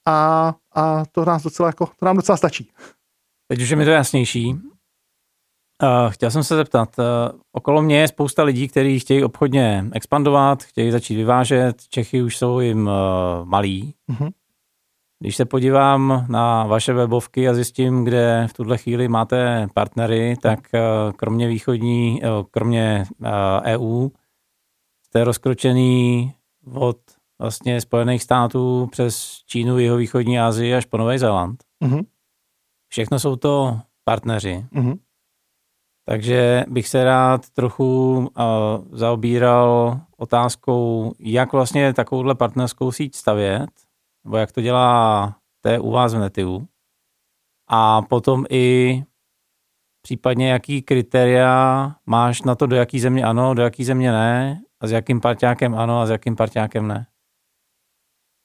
a, 0.07 0.55
a 0.75 1.05
to, 1.13 1.25
nás 1.25 1.43
docela, 1.43 1.69
jako, 1.69 1.87
to 1.87 2.07
nám 2.07 2.17
docela 2.17 2.37
stačí. 2.37 2.71
Teď 3.49 3.63
už 3.63 3.71
je 3.71 3.77
mi 3.77 3.85
to 3.85 3.91
jasnější. 3.91 4.55
Uh, 5.83 6.11
chtěl 6.11 6.31
jsem 6.31 6.45
se 6.45 6.57
zeptat, 6.57 6.99
uh, 6.99 7.05
okolo 7.53 7.83
mě 7.83 8.01
je 8.01 8.09
spousta 8.09 8.43
lidí, 8.43 8.69
kteří 8.69 8.99
chtějí 8.99 9.25
obchodně 9.25 9.85
expandovat, 9.93 10.63
chtějí 10.63 10.91
začít 10.91 11.17
vyvážet, 11.17 11.83
Čechy 11.89 12.23
už 12.23 12.37
jsou 12.37 12.61
jim 12.61 12.87
uh, 12.87 12.93
malí. 13.45 13.95
Uh-huh. 14.13 14.31
Když 15.23 15.37
se 15.37 15.45
podívám 15.45 16.27
na 16.29 16.67
vaše 16.67 16.93
webovky 16.93 17.49
a 17.49 17.55
zjistím, 17.55 18.05
kde 18.05 18.47
v 18.51 18.53
tuhle 18.53 18.79
chvíli 18.79 19.09
máte 19.09 19.67
partnery, 19.75 20.37
tak 20.43 20.59
uh, 20.75 21.13
kromě 21.13 21.49
východní, 21.49 22.23
uh, 22.23 22.29
kromě 22.51 23.05
EU, 23.65 24.07
e 24.07 24.11
jste 25.07 25.25
rozkročený 25.25 26.35
od 26.75 26.99
vlastně 27.39 27.81
Spojených 27.81 28.23
států 28.23 28.89
přes 28.93 29.43
Čínu, 29.47 29.79
jihovýchodní 29.79 30.41
Asii 30.41 30.75
až 30.75 30.85
po 30.85 30.97
Nový 30.97 31.19
Zéland. 31.19 31.65
Uh-huh. 31.85 32.07
Všechno 32.89 33.19
jsou 33.19 33.37
to 33.37 33.81
partneři. 34.05 34.67
Uh-huh. 34.73 34.99
Takže 36.05 36.65
bych 36.69 36.89
se 36.89 37.05
rád 37.05 37.51
trochu 37.51 38.19
uh, 38.19 38.25
zaobíral 38.93 40.01
otázkou, 40.17 41.13
jak 41.19 41.53
vlastně 41.53 41.93
takovouhle 41.93 42.35
partnerskou 42.35 42.93
síť 42.93 43.17
stavět, 43.17 43.71
nebo 44.25 44.37
jak 44.37 44.53
to 44.53 44.61
dělá 44.61 45.37
té 45.61 45.79
u 45.79 45.91
vás 45.91 46.15
v 46.15 46.19
Netiu. 46.19 46.69
A 47.69 48.03
potom 48.03 48.45
i 48.51 49.03
případně 50.03 50.51
jaký 50.51 50.83
kritéria 50.83 51.95
máš 52.07 52.43
na 52.43 52.55
to, 52.55 52.67
do 52.67 52.77
jaký 52.77 53.01
země 53.01 53.25
ano, 53.25 53.55
do 53.55 53.63
jaký 53.63 53.85
země 53.85 54.13
ne, 54.13 54.61
a 54.81 54.87
s 54.87 54.93
jakým 54.93 55.21
parťákem 55.21 55.75
ano 55.75 56.01
a 56.01 56.07
s 56.07 56.11
jakým 56.11 56.37
parťákem 56.37 56.89
ne. 56.89 57.07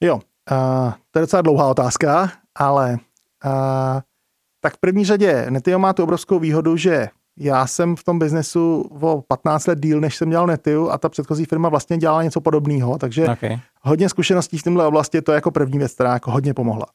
Jo, 0.02 0.14
uh, 0.14 0.92
to 1.10 1.18
je 1.18 1.20
docela 1.20 1.42
dlouhá 1.42 1.68
otázka, 1.68 2.32
ale 2.54 2.92
uh, 3.44 4.00
tak 4.60 4.74
v 4.74 4.78
první 4.80 5.04
řadě 5.04 5.50
Netio 5.50 5.78
má 5.78 5.92
tu 5.92 6.02
obrovskou 6.02 6.38
výhodu, 6.38 6.76
že 6.76 7.08
já 7.38 7.66
jsem 7.66 7.96
v 7.96 8.04
tom 8.04 8.18
biznesu 8.18 8.90
o 9.00 9.22
15 9.28 9.66
let 9.66 9.80
díl, 9.80 10.00
než 10.00 10.16
jsem 10.16 10.30
dělal 10.30 10.46
Netiu 10.46 10.88
a 10.88 10.98
ta 10.98 11.08
předchozí 11.08 11.44
firma 11.44 11.68
vlastně 11.68 11.98
dělala 11.98 12.22
něco 12.22 12.40
podobného, 12.40 12.98
takže 12.98 13.28
okay. 13.28 13.58
hodně 13.82 14.08
zkušeností 14.08 14.58
v 14.58 14.62
této 14.62 14.88
oblasti, 14.88 15.22
to 15.22 15.32
je 15.32 15.34
jako 15.34 15.50
první 15.50 15.78
věc, 15.78 15.94
která 15.94 16.12
jako 16.12 16.30
hodně 16.30 16.54
pomohla. 16.54 16.86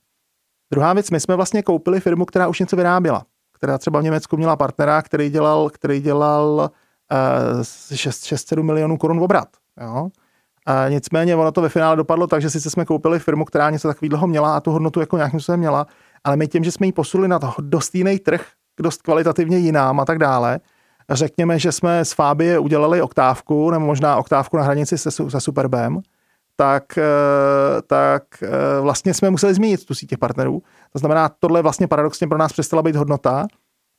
Druhá 0.72 0.94
věc, 0.94 1.12
my 1.12 1.20
jsme 1.20 1.36
vlastně 1.36 1.64
koupili 1.64 2.00
firmu, 2.00 2.26
která 2.26 2.48
už 2.48 2.60
něco 2.60 2.76
vyráběla, 2.76 3.26
která 3.54 3.78
třeba 3.78 4.00
v 4.00 4.04
Německu 4.04 4.38
měla 4.38 4.56
partnera, 4.56 5.02
který 5.02 5.30
dělal, 5.30 5.70
který 5.70 6.00
dělal 6.00 6.70
uh, 7.12 7.62
6-7 7.62 8.64
milionů 8.64 8.98
korun 8.98 9.20
v 9.20 9.24
obrat. 9.24 9.48
Jo? 9.82 10.10
A 10.66 10.90
nicméně 10.90 11.36
ono 11.36 11.52
to 11.52 11.62
ve 11.62 11.70
finále 11.70 11.96
dopadlo 11.96 12.28
tak, 12.28 12.42
že 12.42 12.50
sice 12.50 12.70
jsme 12.70 12.86
koupili 12.86 13.20
firmu, 13.20 13.46
která 13.46 13.70
něco 13.70 13.88
takového 13.88 14.28
měla 14.28 14.58
a 14.58 14.60
tu 14.60 14.72
hodnotu 14.72 15.00
jako 15.00 15.18
nějakým 15.18 15.40
způsobem 15.40 15.60
měla, 15.60 15.88
ale 16.24 16.38
my 16.38 16.48
tím, 16.48 16.64
že 16.64 16.72
jsme 16.72 16.86
ji 16.86 16.92
posunuli 16.92 17.28
na 17.28 17.40
to 17.40 17.54
dost 17.60 17.96
jiný 17.96 18.20
trh, 18.20 18.48
dost 18.80 19.02
kvalitativně 19.02 19.58
jinám 19.58 20.00
a 20.00 20.06
tak 20.06 20.18
dále, 20.18 20.60
řekněme, 21.10 21.60
že 21.60 21.72
jsme 21.72 22.06
s 22.06 22.14
Fábie 22.14 22.60
udělali 22.60 23.02
oktávku, 23.02 23.72
nebo 23.72 23.86
možná 23.86 24.18
oktávku 24.18 24.58
na 24.58 24.64
hranici 24.64 24.98
se, 24.98 25.12
se 25.12 25.42
Superbem, 25.42 26.02
tak, 26.56 26.98
eh, 26.98 27.82
tak 27.88 28.24
eh, 28.44 28.82
vlastně 28.82 29.14
jsme 29.14 29.30
museli 29.30 29.54
změnit 29.54 29.86
tu 29.86 29.96
síť 29.96 30.10
těch 30.10 30.20
partnerů. 30.20 30.62
To 30.94 31.00
znamená, 31.00 31.30
tohle 31.30 31.62
vlastně 31.62 31.88
paradoxně 31.88 32.28
pro 32.28 32.38
nás 32.38 32.54
přestala 32.54 32.84
být 32.84 32.96
hodnota, 32.96 33.48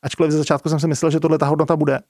ačkoliv 0.02 0.32
ze 0.32 0.38
začátku 0.38 0.68
jsem 0.68 0.80
si 0.80 0.88
myslel, 0.88 1.10
že 1.10 1.20
tohle 1.20 1.38
ta 1.38 1.46
hodnota 1.46 1.76
bude. 1.76 2.00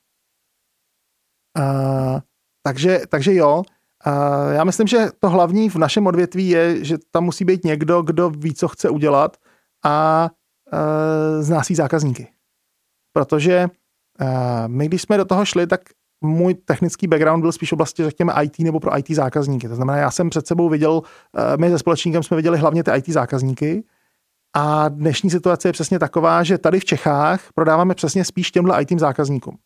Uh, 1.59 2.21
takže, 2.63 3.01
takže 3.09 3.35
jo, 3.35 3.63
uh, 4.07 4.53
já 4.53 4.65
myslím, 4.65 4.87
že 4.87 5.09
to 5.21 5.31
hlavní 5.31 5.71
v 5.71 5.77
našem 5.77 6.07
odvětví 6.07 6.49
je, 6.49 6.85
že 6.85 6.97
tam 7.11 7.25
musí 7.25 7.45
být 7.45 7.65
někdo, 7.65 8.03
kdo 8.03 8.31
ví, 8.31 8.55
co 8.55 8.69
chce 8.69 8.91
udělat 8.91 9.37
a 9.85 10.29
uh, 10.73 11.43
zná 11.43 11.63
svý 11.63 11.75
zákazníky. 11.75 12.29
Protože 13.13 13.67
uh, 14.21 14.29
my, 14.67 14.87
když 14.87 15.03
jsme 15.03 15.17
do 15.17 15.25
toho 15.25 15.45
šli, 15.45 15.67
tak 15.67 15.81
můj 16.21 16.55
technický 16.55 17.07
background 17.07 17.41
byl 17.41 17.53
spíš 17.53 17.73
oblasti, 17.73 18.05
řekněme, 18.05 18.33
IT 18.43 18.59
nebo 18.59 18.81
pro 18.81 18.99
IT 18.99 19.11
zákazníky. 19.11 19.69
To 19.69 19.75
znamená, 19.75 19.99
já 19.99 20.11
jsem 20.11 20.31
před 20.31 20.47
sebou 20.47 20.69
viděl, 20.69 20.93
uh, 20.93 21.03
my 21.57 21.71
se 21.71 21.79
společníkem 21.79 22.23
jsme 22.23 22.37
viděli 22.37 22.59
hlavně 22.59 22.85
ty 22.85 22.91
IT 22.97 23.09
zákazníky, 23.09 23.85
a 24.55 24.89
dnešní 24.89 25.31
situace 25.31 25.69
je 25.69 25.73
přesně 25.73 25.99
taková, 25.99 26.43
že 26.43 26.59
tady 26.59 26.81
v 26.81 26.85
Čechách 26.85 27.53
prodáváme 27.55 27.95
přesně 27.95 28.25
spíš 28.25 28.51
těmhle 28.51 28.83
IT 28.83 29.01
zákazníkům. 29.01 29.59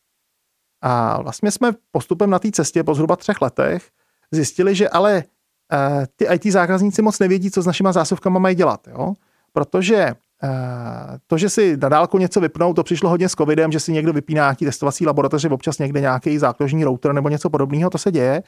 A 0.83 1.23
vlastně 1.23 1.51
jsme 1.51 1.73
postupem 1.91 2.31
na 2.31 2.39
té 2.39 2.51
cestě 2.51 2.85
po 2.85 2.95
zhruba 2.95 3.17
třech 3.17 3.41
letech 3.41 3.91
zjistili, 4.31 4.75
že 4.75 4.89
ale 4.89 5.25
uh, 5.73 6.05
ty 6.17 6.27
IT 6.33 6.53
zákazníci 6.53 7.03
moc 7.03 7.19
nevědí, 7.19 7.51
co 7.51 7.63
s 7.63 7.67
našimi 7.67 7.89
zásuvkami 7.93 8.41
mají 8.41 8.55
dělat. 8.55 8.89
Jo? 8.89 9.15
Protože 9.53 10.15
to, 11.27 11.39
že 11.39 11.51
si 11.51 11.77
na 11.77 11.89
dálku 11.89 12.19
něco 12.19 12.41
vypnou, 12.41 12.75
to 12.75 12.83
přišlo 12.83 13.11
hodně 13.11 13.29
s 13.29 13.33
covidem, 13.33 13.73
že 13.73 13.81
si 13.81 13.93
někdo 13.93 14.13
vypíná 14.13 14.43
nějaký 14.43 14.65
testovací 14.65 15.07
laboratoři, 15.07 15.49
občas 15.49 15.79
někde 15.79 16.01
nějaký 16.01 16.39
zákložní 16.39 16.85
router 16.85 17.13
nebo 17.13 17.29
něco 17.29 17.51
podobného, 17.51 17.91
to 17.91 17.99
se 17.99 18.13
děje, 18.13 18.43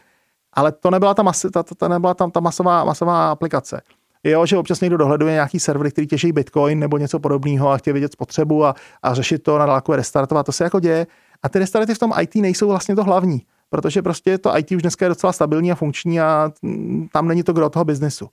ale 0.53 0.73
to 0.73 0.91
nebyla 0.91 1.15
ta, 1.15 1.23
masi, 1.23 1.51
ta, 1.51 1.63
ta, 1.63 1.75
ta 1.75 1.89
nebyla 1.89 2.15
tam 2.15 2.31
ta 2.31 2.41
masová, 2.41 2.85
masová 2.85 3.31
aplikace. 3.31 3.81
Jo, 4.25 4.47
že 4.47 4.57
občas 4.57 4.81
někdo 4.81 4.97
dohleduje 4.97 5.33
nějaký 5.33 5.61
servery, 5.61 5.91
který 5.91 6.07
těží 6.07 6.33
Bitcoin 6.33 6.79
nebo 6.79 6.99
něco 6.99 7.19
podobného 7.19 7.71
a 7.71 7.77
chtějí 7.77 7.95
vidět 7.95 8.13
spotřebu 8.13 8.65
a, 8.65 8.75
a 9.03 9.15
řešit 9.15 9.43
to 9.43 9.59
na 9.59 9.67
dálku 9.67 9.93
restartovat, 9.93 10.47
to 10.47 10.53
se 10.53 10.65
jako 10.65 10.81
děje. 10.81 11.07
A 11.43 11.49
ty 11.49 11.59
restarty 11.59 11.95
v 11.95 11.99
tom 11.99 12.13
IT 12.21 12.35
nejsou 12.35 12.69
vlastně 12.69 12.97
to 12.97 13.05
hlavní, 13.05 13.43
protože 13.71 14.03
prostě 14.03 14.39
to 14.39 14.59
IT 14.59 14.71
už 14.73 14.83
dneska 14.83 15.05
je 15.05 15.09
docela 15.09 15.33
stabilní 15.33 15.73
a 15.73 15.75
funkční 15.75 16.21
a 16.21 16.51
mm, 16.63 17.09
tam 17.13 17.29
není 17.29 17.43
to 17.43 17.53
gro 17.53 17.71
toho 17.71 17.85
biznesu. 17.85 18.29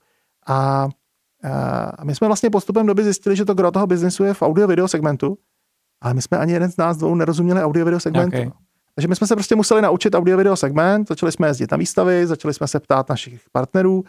A, 0.46 0.88
a 1.98 2.04
my 2.04 2.14
jsme 2.14 2.26
vlastně 2.26 2.50
postupem 2.50 2.86
doby 2.86 3.04
zjistili, 3.04 3.36
že 3.36 3.44
to 3.44 3.54
gro 3.54 3.70
toho 3.70 3.86
biznesu 3.86 4.24
je 4.24 4.34
v 4.34 4.42
audio-video 4.42 4.88
segmentu, 4.88 5.38
ale 6.02 6.14
my 6.14 6.22
jsme 6.22 6.38
ani 6.38 6.52
jeden 6.52 6.70
z 6.70 6.76
nás 6.76 6.96
dvou 6.96 7.14
nerozuměli 7.14 7.62
audio-video 7.62 8.00
segmentu. 8.00 8.36
Okay. 8.36 8.50
Takže 8.94 9.08
my 9.08 9.16
jsme 9.16 9.26
se 9.26 9.36
prostě 9.36 9.54
museli 9.56 9.82
naučit 9.82 10.14
audio-video 10.14 10.56
segment, 10.56 11.08
začali 11.08 11.32
jsme 11.32 11.46
jezdit 11.46 11.70
na 11.70 11.76
výstavy, 11.76 12.26
začali 12.26 12.54
jsme 12.54 12.68
se 12.68 12.80
ptát 12.80 13.08
našich 13.08 13.42
partnerů, 13.52 14.04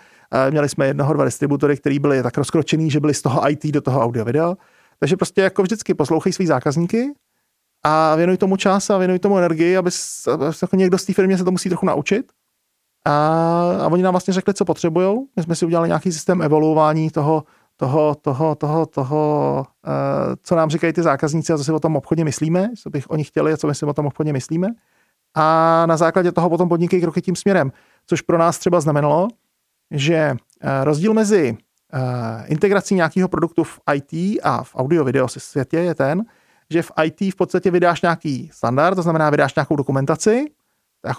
měli 0.50 0.70
jsme 0.70 0.88
jednoho, 0.88 1.14
dva 1.14 1.26
distributory, 1.26 1.78
který 1.78 2.00
byli 2.00 2.24
tak 2.24 2.38
rozkročený, 2.38 2.92
že 2.92 3.00
byli 3.00 3.14
z 3.14 3.22
toho 3.22 3.50
IT 3.50 3.66
do 3.66 3.82
toho 3.82 4.02
audio-video. 4.02 4.58
Takže 5.00 5.18
prostě 5.18 5.42
jako 5.42 5.64
vždycky 5.64 5.94
poslouchej 5.94 6.34
svý 6.34 6.46
zákazníky, 6.46 7.14
a 7.86 8.16
věnuj 8.16 8.38
tomu 8.38 8.58
čas 8.58 8.90
a 8.90 8.98
věnuj 8.98 9.20
tomu 9.20 9.38
energii, 9.38 9.78
aby, 9.78 9.90
aby 10.34 10.46
jako 10.62 10.76
někdo 10.76 10.98
z 10.98 11.06
té 11.06 11.14
firmy 11.14 11.38
se 11.38 11.44
to 11.44 11.52
musí 11.52 11.70
trochu 11.70 11.86
naučit. 11.86 12.32
A, 13.08 13.78
a 13.82 13.88
oni 13.88 14.04
nám 14.04 14.14
vlastně 14.14 14.34
řekli, 14.34 14.54
co 14.54 14.66
potřebují. 14.66 15.28
My 15.36 15.44
jsme 15.44 15.56
si 15.56 15.66
udělali 15.66 15.90
nějaký 15.90 16.12
systém 16.12 16.42
evoluování 16.42 17.10
toho, 17.10 17.44
toho, 17.76 18.16
toho, 18.16 18.56
toho, 18.56 18.86
toho 18.86 19.66
uh, 19.88 19.94
co 20.42 20.56
nám 20.56 20.70
říkají 20.70 20.94
ty 20.94 21.04
zákazníci 21.04 21.54
a 21.54 21.58
co 21.58 21.64
si 21.64 21.72
o 21.72 21.80
tom 21.80 21.96
obchodně 21.96 22.24
myslíme, 22.24 22.70
co 22.82 22.90
bych 22.90 23.10
oni 23.10 23.24
chtěli 23.24 23.54
a 23.54 23.58
co 23.58 23.68
my 23.68 23.76
si 23.76 23.86
o 23.86 23.94
tom 23.94 24.06
obchodně 24.06 24.34
myslíme. 24.34 24.68
A 25.36 25.86
na 25.86 25.98
základě 25.98 26.32
toho 26.32 26.50
potom 26.50 26.70
podnikají 26.70 27.02
kroky 27.02 27.22
tím 27.22 27.36
směrem. 27.36 27.72
Což 28.06 28.22
pro 28.22 28.38
nás 28.38 28.60
třeba 28.60 28.80
znamenalo, 28.80 29.28
že 29.92 30.32
uh, 30.32 30.70
rozdíl 30.84 31.14
mezi 31.14 31.58
uh, 31.94 32.00
integrací 32.46 32.96
nějakého 32.96 33.30
produktu 33.30 33.64
v 33.64 33.80
IT 33.94 34.40
a 34.44 34.64
v 34.64 34.76
audio-video 34.76 35.28
světě 35.28 35.78
je 35.78 35.96
ten, 35.96 36.24
že 36.70 36.82
v 36.82 36.92
IT 37.04 37.34
v 37.34 37.36
podstatě 37.36 37.72
vydáš 37.72 38.02
nějaký 38.02 38.50
standard, 38.54 38.96
to 38.96 39.02
znamená 39.02 39.30
vydáš 39.30 39.56
nějakou 39.56 39.76
dokumentaci, 39.76 40.46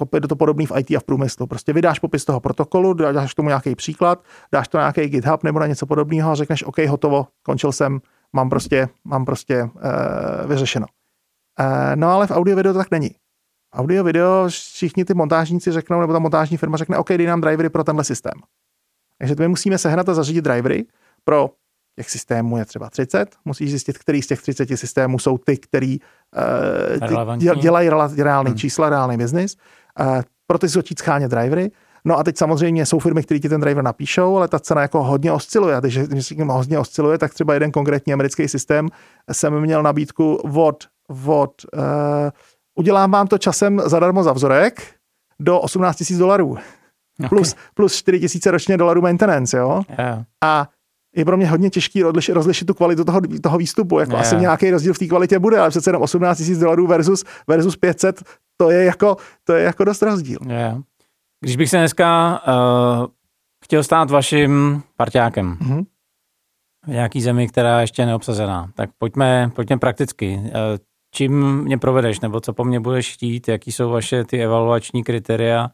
opět 0.00 0.24
je 0.24 0.28
to 0.28 0.36
podobný 0.36 0.66
v 0.66 0.72
IT 0.78 0.90
a 0.90 1.00
v 1.00 1.04
průmyslu. 1.04 1.46
Prostě 1.46 1.72
vydáš 1.72 1.98
popis 1.98 2.24
toho 2.24 2.40
protokolu, 2.40 2.94
dáš 2.94 3.34
tomu 3.34 3.48
nějaký 3.48 3.74
příklad, 3.74 4.24
dáš 4.52 4.68
to 4.68 4.78
na 4.78 4.82
nějaký 4.82 5.08
GitHub 5.08 5.42
nebo 5.42 5.58
na 5.58 5.66
něco 5.66 5.86
podobného 5.86 6.30
a 6.30 6.34
řekneš, 6.34 6.64
OK, 6.64 6.78
hotovo, 6.78 7.26
končil 7.42 7.72
jsem, 7.72 8.00
mám 8.32 8.50
prostě, 8.50 8.88
mám 9.04 9.24
prostě 9.24 9.62
uh, 9.62 9.70
vyřešeno. 10.46 10.86
Uh, 11.60 11.66
no 11.94 12.08
ale 12.08 12.26
v 12.26 12.30
audio 12.30 12.56
video 12.56 12.72
to 12.72 12.78
tak 12.78 12.90
není. 12.90 13.10
Audio 13.72 14.04
video 14.04 14.48
všichni 14.48 15.04
ty 15.04 15.14
montážníci 15.14 15.72
řeknou, 15.72 16.00
nebo 16.00 16.12
ta 16.12 16.18
montážní 16.18 16.56
firma 16.56 16.76
řekne, 16.76 16.98
OK, 16.98 17.08
dej 17.08 17.26
nám 17.26 17.40
drivery 17.40 17.70
pro 17.70 17.84
tenhle 17.84 18.04
systém. 18.04 18.34
Takže 19.18 19.34
my 19.38 19.48
musíme 19.48 19.78
sehnat 19.78 20.08
a 20.08 20.14
zařídit 20.14 20.44
drivery 20.44 20.86
pro 21.24 21.50
těch 21.98 22.10
systémů 22.10 22.56
je 22.56 22.64
třeba 22.64 22.90
30, 22.90 23.36
musíš 23.44 23.70
zjistit, 23.70 23.98
který 23.98 24.22
z 24.22 24.26
těch 24.26 24.42
30 24.42 24.68
systémů 24.76 25.18
jsou 25.18 25.38
ty, 25.38 25.56
který 25.56 25.98
uh, 27.30 27.36
dělají 27.56 27.90
reálný 28.16 28.50
hmm. 28.50 28.58
čísla, 28.58 28.90
reálný 28.90 29.16
biznis. 29.16 29.56
Proto 30.46 30.68
si 30.68 30.74
začít 30.74 30.98
schánět 30.98 31.30
drivery. 31.30 31.70
No 32.04 32.18
a 32.18 32.24
teď 32.24 32.36
samozřejmě 32.36 32.86
jsou 32.86 32.98
firmy, 32.98 33.22
které 33.22 33.40
ti 33.40 33.48
ten 33.48 33.60
driver 33.60 33.84
napíšou, 33.84 34.36
ale 34.36 34.48
ta 34.48 34.58
cena 34.58 34.82
jako 34.82 35.02
hodně 35.02 35.32
osciluje. 35.32 35.76
A 35.76 35.80
když, 35.80 35.98
když 35.98 36.34
hodně 36.46 36.78
osciluje, 36.78 37.18
tak 37.18 37.34
třeba 37.34 37.54
jeden 37.54 37.72
konkrétní 37.72 38.12
americký 38.12 38.48
systém 38.48 38.88
jsem 39.32 39.60
měl 39.60 39.82
nabídku 39.82 40.34
od, 40.34 40.84
od 41.26 41.52
uh, 41.74 41.80
udělám 42.78 43.10
vám 43.10 43.26
to 43.26 43.38
časem 43.38 43.82
zadarmo 43.84 44.22
za 44.22 44.32
vzorek 44.32 44.82
do 45.40 45.60
18 45.60 46.10
000 46.10 46.18
dolarů. 46.18 46.50
Okay. 47.18 47.28
Plus, 47.28 47.56
plus 47.74 47.94
4 47.94 48.18
000 48.44 48.52
ročně 48.52 48.76
dolarů 48.76 49.00
maintenance, 49.00 49.58
jo? 49.58 49.82
Yeah. 49.98 50.22
A 50.44 50.68
je 51.16 51.24
pro 51.24 51.36
mě 51.36 51.46
hodně 51.46 51.70
těžký 51.70 52.02
rozlišit, 52.02 52.34
rozlišit 52.34 52.66
tu 52.66 52.74
kvalitu 52.74 53.04
toho, 53.04 53.20
toho 53.42 53.58
výstupu. 53.58 53.98
Jako 53.98 54.12
Je. 54.12 54.18
asi 54.18 54.36
nějaký 54.36 54.70
rozdíl 54.70 54.94
v 54.94 54.98
té 54.98 55.06
kvalitě 55.06 55.38
bude, 55.38 55.58
ale 55.58 55.70
přece 55.70 55.90
jenom 55.90 56.02
18 56.02 56.40
000 56.40 56.60
dolarů 56.60 56.86
versus, 56.86 57.24
versus 57.48 57.76
500, 57.76 58.22
to 58.60 58.70
je 58.70 58.84
jako, 58.84 59.16
to 59.44 59.52
je 59.52 59.64
jako 59.64 59.84
dost 59.84 60.02
rozdíl. 60.02 60.38
Je. 60.48 60.76
Když 61.40 61.56
bych 61.56 61.70
se 61.70 61.76
dneska 61.76 62.40
uh, 62.48 63.06
chtěl 63.64 63.84
stát 63.84 64.10
vaším 64.10 64.82
parťákem 64.96 65.46
Mhm. 65.60 65.82
v 66.84 66.88
nějaký 66.88 67.22
zemi, 67.22 67.48
která 67.48 67.76
je 67.78 67.82
ještě 67.82 68.06
neobsazená, 68.06 68.70
tak 68.74 68.90
pojďme, 68.98 69.50
pojďme 69.54 69.78
prakticky. 69.78 70.36
Uh, 70.36 70.50
čím 71.14 71.62
mě 71.62 71.78
provedeš, 71.78 72.20
nebo 72.20 72.40
co 72.40 72.52
po 72.52 72.64
mně 72.64 72.80
budeš 72.80 73.14
chtít, 73.14 73.48
jaký 73.48 73.72
jsou 73.72 73.90
vaše 73.90 74.24
ty 74.24 74.42
evaluační 74.44 75.04
kritéria, 75.04 75.70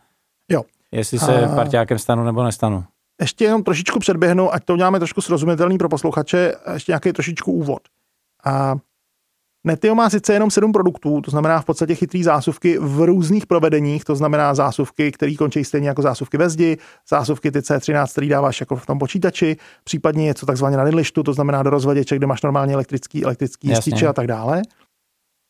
Jo. 0.50 0.62
jestli 0.92 1.18
se 1.18 1.46
A- 1.46 1.54
parťákem 1.54 1.98
stanu 1.98 2.24
nebo 2.24 2.42
nestanu. 2.44 2.84
ještě 3.20 3.44
jenom 3.44 3.62
trošičku 3.62 3.98
předběhnu, 3.98 4.54
ať 4.54 4.64
to 4.64 4.72
uděláme 4.72 4.98
trošku 4.98 5.20
srozumitelný 5.20 5.78
pro 5.78 5.88
posluchače, 5.88 6.54
ještě 6.72 6.92
nějaký 6.92 7.12
trošičku 7.12 7.52
úvod. 7.52 7.82
A 8.44 8.74
Netio 9.66 9.94
má 9.94 10.10
sice 10.10 10.32
jenom 10.32 10.50
sedm 10.50 10.72
produktů, 10.72 11.20
to 11.20 11.30
znamená 11.30 11.60
v 11.60 11.64
podstatě 11.64 11.94
chytrý 11.94 12.22
zásuvky 12.22 12.78
v 12.78 13.00
různých 13.00 13.46
provedeních, 13.46 14.04
to 14.04 14.16
znamená 14.16 14.54
zásuvky, 14.54 15.12
které 15.12 15.34
končí 15.34 15.64
stejně 15.64 15.88
jako 15.88 16.02
zásuvky 16.02 16.36
ve 16.36 16.50
zdi, 16.50 16.78
zásuvky 17.08 17.50
ty 17.50 17.58
C13, 17.58 18.12
který 18.12 18.28
dáváš 18.28 18.60
jako 18.60 18.76
v 18.76 18.86
tom 18.86 18.98
počítači, 18.98 19.56
případně 19.84 20.24
něco 20.24 20.46
takzvaně 20.46 20.76
na 20.76 20.84
nidlištu, 20.84 21.22
to 21.22 21.32
znamená 21.32 21.62
do 21.62 21.70
rozvaděče, 21.70 22.16
kde 22.16 22.26
máš 22.26 22.42
normálně 22.42 22.74
elektrický, 22.74 23.24
elektrický 23.24 23.68
jističe 23.68 24.06
a 24.06 24.12
tak 24.12 24.26
dále. 24.26 24.62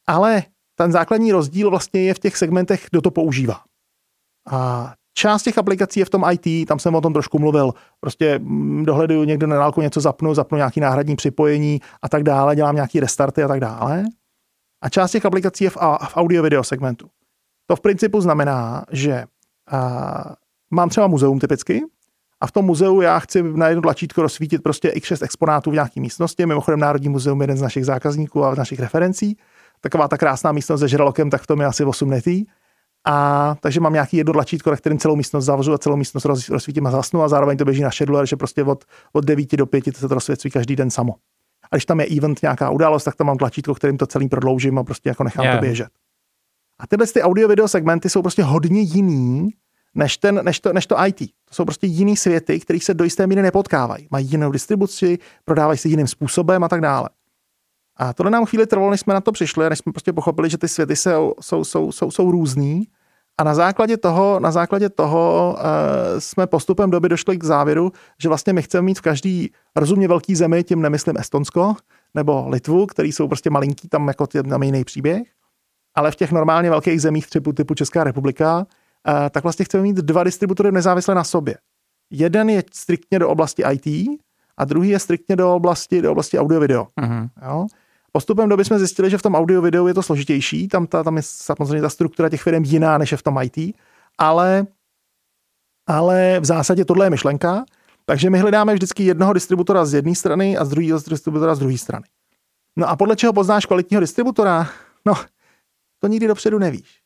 Ale 0.06 0.42
ten 0.75 0.92
základní 0.92 1.33
rozdíl 1.33 1.71
vlastně 1.71 2.02
je 2.02 2.14
v 2.14 2.18
těch 2.18 2.37
segmentech, 2.37 2.87
kdo 2.90 3.00
to 3.00 3.11
používá. 3.11 3.61
A 4.50 4.92
část 5.14 5.42
těch 5.42 5.59
aplikací 5.59 6.00
je 6.00 6.06
v 6.06 6.11
tom 6.11 6.25
IT, 6.30 6.68
tam 6.68 6.78
jsem 6.78 6.94
o 6.94 7.00
tom 7.00 7.12
trošku 7.12 7.38
mluvil. 7.38 7.73
Prostě 8.00 8.38
mm, 8.38 8.85
dohleduju 8.85 9.25
někde 9.25 9.47
na 9.47 9.56
dálku 9.56 9.80
něco 9.80 10.00
zapnu, 10.00 10.35
zapnu 10.35 10.56
nějaký 10.56 10.80
náhradní 10.80 11.16
připojení 11.16 11.80
a 12.02 12.09
tak 12.09 12.23
dále, 12.23 12.56
dělám 12.56 12.75
nějaký 12.75 13.00
restarty 13.00 13.42
a 13.42 13.49
tak 13.49 13.61
dále. 13.61 14.04
A 14.83 14.88
část 14.88 15.11
těch 15.11 15.26
aplikací 15.26 15.64
je 15.64 15.71
v, 15.71 15.76
v 16.09 16.16
audio-video 16.16 16.64
segmentu. 16.64 17.09
To 17.66 17.76
v 17.76 17.80
principu 17.80 18.21
znamená, 18.21 18.85
že 18.90 19.25
a, 19.71 20.35
mám 20.71 20.88
třeba 20.88 21.06
muzeum 21.06 21.38
typicky 21.38 21.83
a 22.40 22.47
v 22.47 22.52
tom 22.52 22.64
muzeu 22.64 23.00
já 23.00 23.18
chci 23.18 23.42
na 23.42 23.68
jedno 23.68 23.83
tlačítko 23.83 24.23
rozsvítit 24.23 24.62
prostě 24.62 24.88
x6 24.88 25.25
exponátů 25.25 25.71
v 25.71 25.75
nějaké 25.75 26.00
místnosti. 26.00 26.47
Mimochodem 26.47 26.80
Národní 26.80 27.09
muzeum 27.09 27.40
je 27.40 27.42
jeden 27.42 27.56
z 27.56 27.62
našich 27.62 27.87
zákazníků 27.87 28.44
a 28.44 28.54
z 28.54 28.59
našich 28.59 28.80
referencí. 28.80 29.37
Taková 29.80 30.09
ta 30.09 30.18
krásná 30.18 30.52
místnost 30.52 30.80
se 30.80 30.88
žralokem, 30.88 31.30
tak 31.30 31.42
v 31.42 31.47
tom 31.47 31.61
je 31.61 31.66
asi 31.66 31.85
8 31.85 32.11
netý. 32.11 32.44
A 33.04 33.56
takže 33.61 33.80
mám 33.80 33.92
nějaký 33.92 34.16
jedno 34.16 34.32
tlačítko, 34.32 34.70
na 34.70 34.76
kterým 34.76 34.99
celou 34.99 35.16
místnost 35.16 35.44
zavřu 35.44 35.73
a 35.73 35.78
celou 35.78 35.96
místnost 35.96 36.25
roz, 36.25 36.49
rozsvítím 36.49 36.87
a 36.87 36.90
zasnu 36.90 37.23
a 37.23 37.28
zároveň 37.28 37.58
to 37.58 37.64
běží 37.64 37.82
na 37.82 37.90
scheduler, 37.90 38.26
že 38.26 38.37
prostě 38.37 38.64
od, 38.64 38.84
od 39.12 39.25
9 39.25 39.56
do 39.56 39.66
5 39.66 39.84
to 39.84 39.92
se 39.92 40.08
to 40.08 40.14
rozsvěcí 40.14 40.50
každý 40.50 40.76
den 40.76 40.90
samo. 40.90 41.14
A 41.70 41.76
když 41.76 41.87
tam 41.87 42.00
je 42.00 42.06
event, 42.06 42.42
nějaká 42.42 42.70
událost, 42.70 43.04
tak 43.04 43.16
tam 43.16 43.26
mám 43.26 43.37
tlačítko, 43.37 43.75
kterým 43.75 43.99
to 43.99 44.06
celý 44.06 44.28
prodloužím 44.28 44.78
a 44.78 44.84
prostě 44.84 45.08
jako 45.08 45.25
nechám 45.25 45.44
Yeah. 45.44 45.58
to 45.58 45.61
běžet. 45.61 45.88
A 46.78 46.87
tyhle 46.87 47.06
ty 47.06 47.23
audio-video 47.23 47.68
segmenty 47.68 48.08
jsou 48.11 48.23
prostě 48.23 48.42
hodně 48.42 48.80
jiný 48.80 49.50
než, 49.94 50.16
ten, 50.16 50.40
než, 50.44 50.61
to, 50.61 50.73
než 50.73 50.87
to 50.87 50.96
IT. 51.06 51.18
To 51.18 51.54
jsou 51.54 51.64
prostě 51.64 51.87
jiný 51.87 52.16
světy, 52.16 52.61
kterých 52.61 52.84
se 52.84 52.94
do 52.94 53.04
jisté 53.04 53.26
míry 53.26 53.42
nepotkávají. 53.42 54.08
Mají 54.11 54.30
jinou 54.30 54.50
distribuci, 54.50 55.18
prodávají 55.44 55.78
se 55.78 55.88
jiným 55.88 56.06
způsobem 56.06 56.64
a 56.64 56.68
tak 56.68 56.80
dále. 56.80 57.08
A 57.97 58.13
tohle 58.13 58.31
nám 58.31 58.47
chvíli 58.47 58.67
trvalo, 58.67 58.91
než 58.91 59.01
jsme 59.01 59.15
na 59.15 59.21
to 59.21 59.33
přišli, 59.33 59.71
než 59.71 59.79
jsme 59.79 59.93
prostě 59.93 60.13
pochopili, 60.13 60.51
že 60.51 60.59
ty 60.59 60.69
světy 60.69 60.97
jsou, 60.97 61.35
jsou, 61.41 61.65
jsou, 61.65 61.93
jsou, 61.93 62.11
jsou 62.11 62.31
různý. 62.31 62.89
A 63.39 63.45
na 63.45 63.55
základě 63.55 63.97
toho, 63.97 64.41
na 64.41 64.51
základě 64.51 64.89
toho 64.89 65.57
uh, 65.59 65.65
jsme 66.19 66.47
postupem 66.47 66.91
doby 66.91 67.09
došli 67.09 67.39
k 67.39 67.45
závěru, 67.45 67.93
že 68.19 68.29
vlastně 68.29 68.53
my 68.53 68.63
chceme 68.63 68.83
mít 68.83 68.99
v 68.99 69.03
každý 69.03 69.51
rozumně 69.77 70.09
velký 70.09 70.35
zemi, 70.35 70.65
tím 70.65 70.83
nemyslím 70.83 71.17
Estonsko 71.19 71.75
nebo 72.15 72.49
Litvu, 72.49 72.87
který 72.87 73.13
jsou 73.13 73.29
prostě 73.29 73.51
malinký, 73.51 73.89
tam 73.89 74.09
jako 74.09 74.27
tam 74.27 74.63
je 74.63 74.67
jiný 74.67 74.85
příběh, 74.85 75.23
ale 75.95 76.11
v 76.11 76.17
těch 76.17 76.33
normálně 76.33 76.71
velkých 76.71 77.03
zemích 77.03 77.31
typu, 77.31 77.53
typu 77.53 77.75
Česká 77.75 78.05
republika, 78.05 78.59
uh, 78.59 78.65
tak 79.31 79.43
vlastně 79.43 79.65
chceme 79.65 79.83
mít 79.83 79.97
dva 79.97 80.25
distributory 80.25 80.73
nezávisle 80.73 81.15
na 81.15 81.25
sobě. 81.25 81.57
Jeden 82.11 82.50
je 82.50 82.65
striktně 82.73 83.19
do 83.19 83.28
oblasti 83.28 83.63
IT 83.73 84.09
a 84.57 84.65
druhý 84.65 84.89
je 84.89 84.99
striktně 84.99 85.37
do 85.37 85.54
oblasti, 85.54 86.02
do 86.02 86.13
oblasti 86.13 86.39
audio-video. 86.39 86.87
Mhm. 87.00 87.28
Jo? 87.47 87.67
Postupem 88.17 88.49
doby 88.49 88.65
jsme 88.65 88.79
zjistili, 88.79 89.11
že 89.11 89.19
v 89.19 89.23
tom 89.23 89.35
audio 89.35 89.63
videu 89.63 89.87
je 89.87 89.95
to 89.95 90.03
složitější, 90.03 90.69
tam, 90.69 90.87
ta, 90.87 91.03
tam 91.03 91.17
je 91.17 91.23
samozřejmě 91.25 91.83
ta 91.83 91.89
struktura 91.89 92.29
těch 92.29 92.43
firm 92.43 92.65
jiná, 92.65 92.99
než 92.99 93.13
je 93.13 93.19
v 93.19 93.23
tom 93.23 93.39
IT, 93.43 93.77
ale, 94.19 94.67
ale 95.87 96.41
v 96.41 96.45
zásadě 96.45 96.85
tohle 96.85 97.07
je 97.07 97.11
myšlenka, 97.11 97.65
takže 98.05 98.31
my 98.31 98.39
hledáme 98.39 98.75
vždycky 98.75 99.05
jednoho 99.05 99.33
distributora 99.33 99.85
z 99.85 99.95
jedné 99.95 100.15
strany 100.15 100.57
a 100.57 100.65
z 100.65 100.69
druhého 100.69 101.00
distributora 101.09 101.55
z 101.55 101.59
druhé 101.59 101.79
strany. 101.79 102.05
No 102.77 102.89
a 102.89 102.97
podle 102.97 103.17
čeho 103.17 103.33
poznáš 103.33 103.67
kvalitního 103.67 104.00
distributora? 104.00 104.69
No, 105.05 105.15
to 105.99 106.07
nikdy 106.09 106.27
dopředu 106.27 106.59
nevíš. 106.59 107.00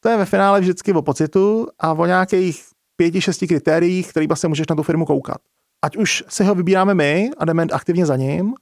To 0.00 0.08
je 0.08 0.16
ve 0.16 0.24
finále 0.24 0.60
vždycky 0.60 0.92
o 0.92 1.02
pocitu 1.02 1.68
a 1.78 1.92
o 1.92 2.06
nějakých 2.06 2.64
pěti, 2.96 3.20
šesti 3.20 3.46
kritériích, 3.46 4.08
kterými 4.08 4.36
se 4.36 4.48
můžeš 4.48 4.66
na 4.66 4.76
tu 4.76 4.82
firmu 4.82 5.04
koukat. 5.04 5.38
Ať 5.84 5.96
už 5.96 6.24
si 6.28 6.44
ho 6.44 6.54
vybíráme 6.54 6.94
my 6.94 7.30
a 7.38 7.44
jdeme 7.44 7.66
aktivně 7.72 8.06
za 8.06 8.16
ním, 8.16 8.54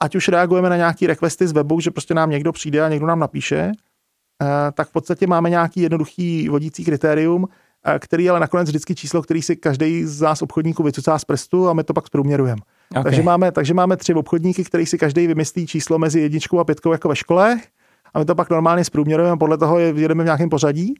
ať 0.00 0.16
už 0.16 0.28
reagujeme 0.28 0.70
na 0.70 0.76
nějaký 0.76 1.06
requesty 1.06 1.46
z 1.46 1.52
webu, 1.52 1.80
že 1.80 1.90
prostě 1.90 2.14
nám 2.14 2.30
někdo 2.30 2.52
přijde 2.52 2.82
a 2.82 2.88
někdo 2.88 3.06
nám 3.06 3.18
napíše, 3.18 3.72
eh, 4.42 4.72
tak 4.72 4.88
v 4.88 4.92
podstatě 4.92 5.26
máme 5.26 5.50
nějaký 5.50 5.80
jednoduchý 5.80 6.48
vodící 6.48 6.84
kritérium, 6.84 7.48
eh, 7.86 7.98
který 7.98 8.24
je 8.24 8.30
ale 8.30 8.40
nakonec 8.40 8.68
vždycky 8.68 8.94
číslo, 8.94 9.22
který 9.22 9.42
si 9.42 9.56
každý 9.56 10.04
z 10.04 10.20
nás 10.20 10.42
obchodníků 10.42 10.82
vycucá 10.82 11.18
z 11.18 11.24
prstu 11.24 11.68
a 11.68 11.72
my 11.72 11.84
to 11.84 11.94
pak 11.94 12.06
zprůměrujeme. 12.06 12.60
Okay. 12.90 13.02
Takže, 13.02 13.22
máme, 13.22 13.52
takže 13.52 13.74
máme 13.74 13.96
tři 13.96 14.14
obchodníky, 14.14 14.64
který 14.64 14.86
si 14.86 14.98
každý 14.98 15.26
vymyslí 15.26 15.66
číslo 15.66 15.98
mezi 15.98 16.20
jedničkou 16.20 16.58
a 16.58 16.64
pětkou 16.64 16.92
jako 16.92 17.08
ve 17.08 17.16
škole 17.16 17.60
a 18.14 18.18
my 18.18 18.24
to 18.24 18.34
pak 18.34 18.50
normálně 18.50 18.84
zprůměrujeme, 18.84 19.36
podle 19.36 19.58
toho 19.58 19.78
je- 19.78 19.94
jedeme 19.96 20.22
v 20.22 20.26
nějakém 20.26 20.48
pořadí. 20.48 20.94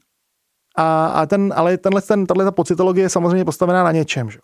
A, 0.76 1.06
a 1.06 1.26
ten, 1.26 1.52
ale 1.56 1.76
tenhle, 1.78 2.02
ten, 2.02 2.26
tahle 2.26 2.44
ta 2.44 2.50
pocitologie 2.50 3.04
je 3.04 3.08
samozřejmě 3.08 3.44
postavená 3.44 3.84
na 3.84 3.92
něčem. 3.92 4.30
Že? 4.30 4.38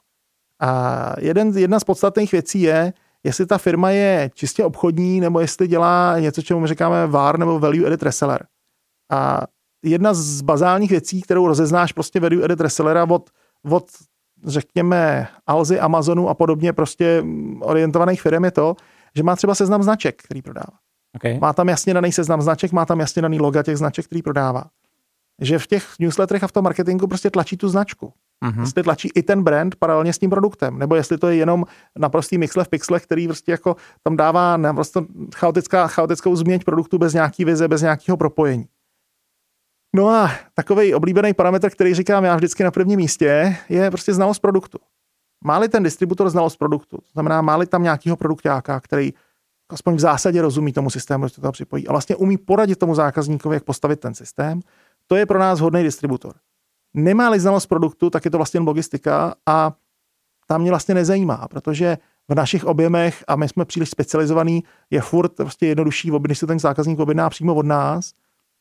A 0.60 1.12
jeden, 1.18 1.58
jedna 1.58 1.80
z 1.80 1.84
podstatných 1.84 2.32
věcí 2.32 2.60
je, 2.60 2.92
jestli 3.24 3.46
ta 3.46 3.58
firma 3.58 3.90
je 3.90 4.30
čistě 4.34 4.64
obchodní, 4.64 5.20
nebo 5.20 5.40
jestli 5.40 5.68
dělá 5.68 6.18
něco, 6.18 6.42
čemu 6.42 6.60
my 6.60 6.68
říkáme 6.68 7.06
VAR 7.06 7.38
nebo 7.38 7.58
Value 7.58 7.86
Added 7.86 8.02
Reseller. 8.02 8.46
A 9.10 9.42
jedna 9.84 10.14
z 10.14 10.42
bazálních 10.42 10.90
věcí, 10.90 11.22
kterou 11.22 11.46
rozeznáš 11.46 11.92
prostě 11.92 12.20
Value 12.20 12.44
Added 12.44 12.60
Resellera 12.60 13.06
od, 13.10 13.30
od 13.70 13.84
řekněme, 14.44 15.28
Alzy, 15.46 15.80
Amazonu 15.80 16.28
a 16.28 16.34
podobně 16.34 16.72
prostě 16.72 17.22
mm, 17.22 17.62
orientovaných 17.62 18.22
firm 18.22 18.44
je 18.44 18.50
to, 18.50 18.76
že 19.14 19.22
má 19.22 19.36
třeba 19.36 19.54
seznam 19.54 19.82
značek, 19.82 20.22
který 20.22 20.42
prodává. 20.42 20.78
Okay. 21.16 21.38
Má 21.38 21.52
tam 21.52 21.68
jasně 21.68 21.94
daný 21.94 22.12
seznam 22.12 22.42
značek, 22.42 22.72
má 22.72 22.86
tam 22.86 23.00
jasně 23.00 23.22
daný 23.22 23.40
loga 23.40 23.62
těch 23.62 23.76
značek, 23.76 24.06
který 24.06 24.22
prodává. 24.22 24.64
Že 25.40 25.58
v 25.58 25.66
těch 25.66 25.86
newsletterech 25.98 26.44
a 26.44 26.46
v 26.46 26.52
tom 26.52 26.64
marketingu 26.64 27.06
prostě 27.06 27.30
tlačí 27.30 27.56
tu 27.56 27.68
značku. 27.68 28.12
Mhm. 28.42 28.60
Jestli 28.60 28.82
tlačí 28.82 29.10
i 29.14 29.22
ten 29.22 29.42
brand 29.42 29.74
paralelně 29.76 30.12
s 30.12 30.18
tím 30.18 30.30
produktem, 30.30 30.78
nebo 30.78 30.94
jestli 30.94 31.18
to 31.18 31.28
je 31.28 31.36
jenom 31.36 31.64
naprostý 31.98 32.38
mixle 32.38 32.64
v 32.64 32.68
pixlech, 32.68 33.02
který 33.02 33.26
prostě 33.26 33.52
jako 33.52 33.76
tam 34.02 34.16
dává 34.16 34.56
naprosto 34.56 35.06
chaotická, 35.34 35.86
chaotickou 35.86 36.36
změť 36.36 36.64
produktu 36.64 36.98
bez 36.98 37.14
nějaký 37.14 37.44
vize, 37.44 37.68
bez 37.68 37.82
nějakého 37.82 38.16
propojení. 38.16 38.66
No 39.96 40.08
a 40.08 40.30
takový 40.54 40.94
oblíbený 40.94 41.34
parametr, 41.34 41.70
který 41.70 41.94
říkám 41.94 42.24
já 42.24 42.36
vždycky 42.36 42.64
na 42.64 42.70
prvním 42.70 42.96
místě, 42.96 43.56
je 43.68 43.90
prostě 43.90 44.14
znalost 44.14 44.38
produktu. 44.38 44.78
Má-li 45.44 45.68
ten 45.68 45.82
distributor 45.82 46.30
znalost 46.30 46.56
produktu, 46.56 46.96
to 46.96 47.10
znamená, 47.12 47.42
má-li 47.42 47.66
tam 47.66 47.82
nějakého 47.82 48.16
produktáka, 48.16 48.80
který 48.80 49.12
aspoň 49.70 49.94
v 49.94 50.00
zásadě 50.00 50.42
rozumí 50.42 50.72
tomu 50.72 50.90
systému, 50.90 51.28
že 51.28 51.34
to 51.34 51.40
tam 51.40 51.52
připojí 51.52 51.88
a 51.88 51.92
vlastně 51.92 52.16
umí 52.16 52.38
poradit 52.38 52.78
tomu 52.78 52.94
zákazníkovi, 52.94 53.56
jak 53.56 53.64
postavit 53.64 54.00
ten 54.00 54.14
systém, 54.14 54.60
to 55.06 55.16
je 55.16 55.26
pro 55.26 55.38
nás 55.38 55.60
hodný 55.60 55.82
distributor. 55.82 56.34
Nemá-li 56.94 57.40
znalost 57.40 57.66
produktu, 57.66 58.10
tak 58.10 58.24
je 58.24 58.30
to 58.30 58.36
vlastně 58.36 58.60
logistika 58.60 59.34
a 59.46 59.72
tam 60.46 60.60
mě 60.60 60.70
vlastně 60.70 60.94
nezajímá, 60.94 61.48
protože 61.48 61.98
v 62.28 62.34
našich 62.34 62.64
objemech, 62.64 63.24
a 63.28 63.36
my 63.36 63.48
jsme 63.48 63.64
příliš 63.64 63.90
specializovaný, 63.90 64.64
je 64.90 65.00
furt 65.00 65.32
prostě 65.32 65.66
jednodušší, 65.66 66.10
když 66.20 66.38
si 66.38 66.46
ten 66.46 66.58
zákazník 66.58 66.98
objedná 66.98 67.30
přímo 67.30 67.54
od 67.54 67.66
nás, 67.66 68.12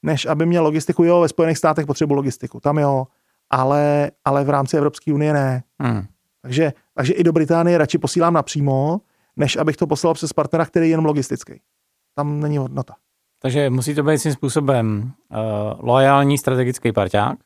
než 0.03 0.25
aby 0.25 0.45
měl 0.45 0.63
logistiku. 0.63 1.03
Jo, 1.03 1.21
ve 1.21 1.27
Spojených 1.27 1.57
státech 1.57 1.85
potřebuji 1.85 2.13
logistiku, 2.13 2.59
tam 2.59 2.77
jo, 2.77 3.07
ale, 3.49 4.11
ale 4.25 4.43
v 4.43 4.49
rámci 4.49 4.77
Evropské 4.77 5.13
unie 5.13 5.33
ne. 5.33 5.63
Hmm. 5.79 6.05
Takže, 6.41 6.73
takže 6.93 7.13
i 7.13 7.23
do 7.23 7.31
Británie 7.31 7.77
radši 7.77 7.97
posílám 7.97 8.33
napřímo, 8.33 9.01
než 9.35 9.55
abych 9.55 9.77
to 9.77 9.87
poslal 9.87 10.13
přes 10.13 10.33
partnera, 10.33 10.65
který 10.65 10.85
je 10.85 10.89
jenom 10.89 11.05
logistický. 11.05 11.61
Tam 12.15 12.39
není 12.39 12.57
hodnota. 12.57 12.95
Takže 13.41 13.69
musí 13.69 13.95
to 13.95 14.03
být 14.03 14.17
svým 14.17 14.33
způsobem 14.33 15.11
uh, 15.29 15.37
loajální 15.79 16.37
strategický 16.37 16.91
parťák. 16.91 17.37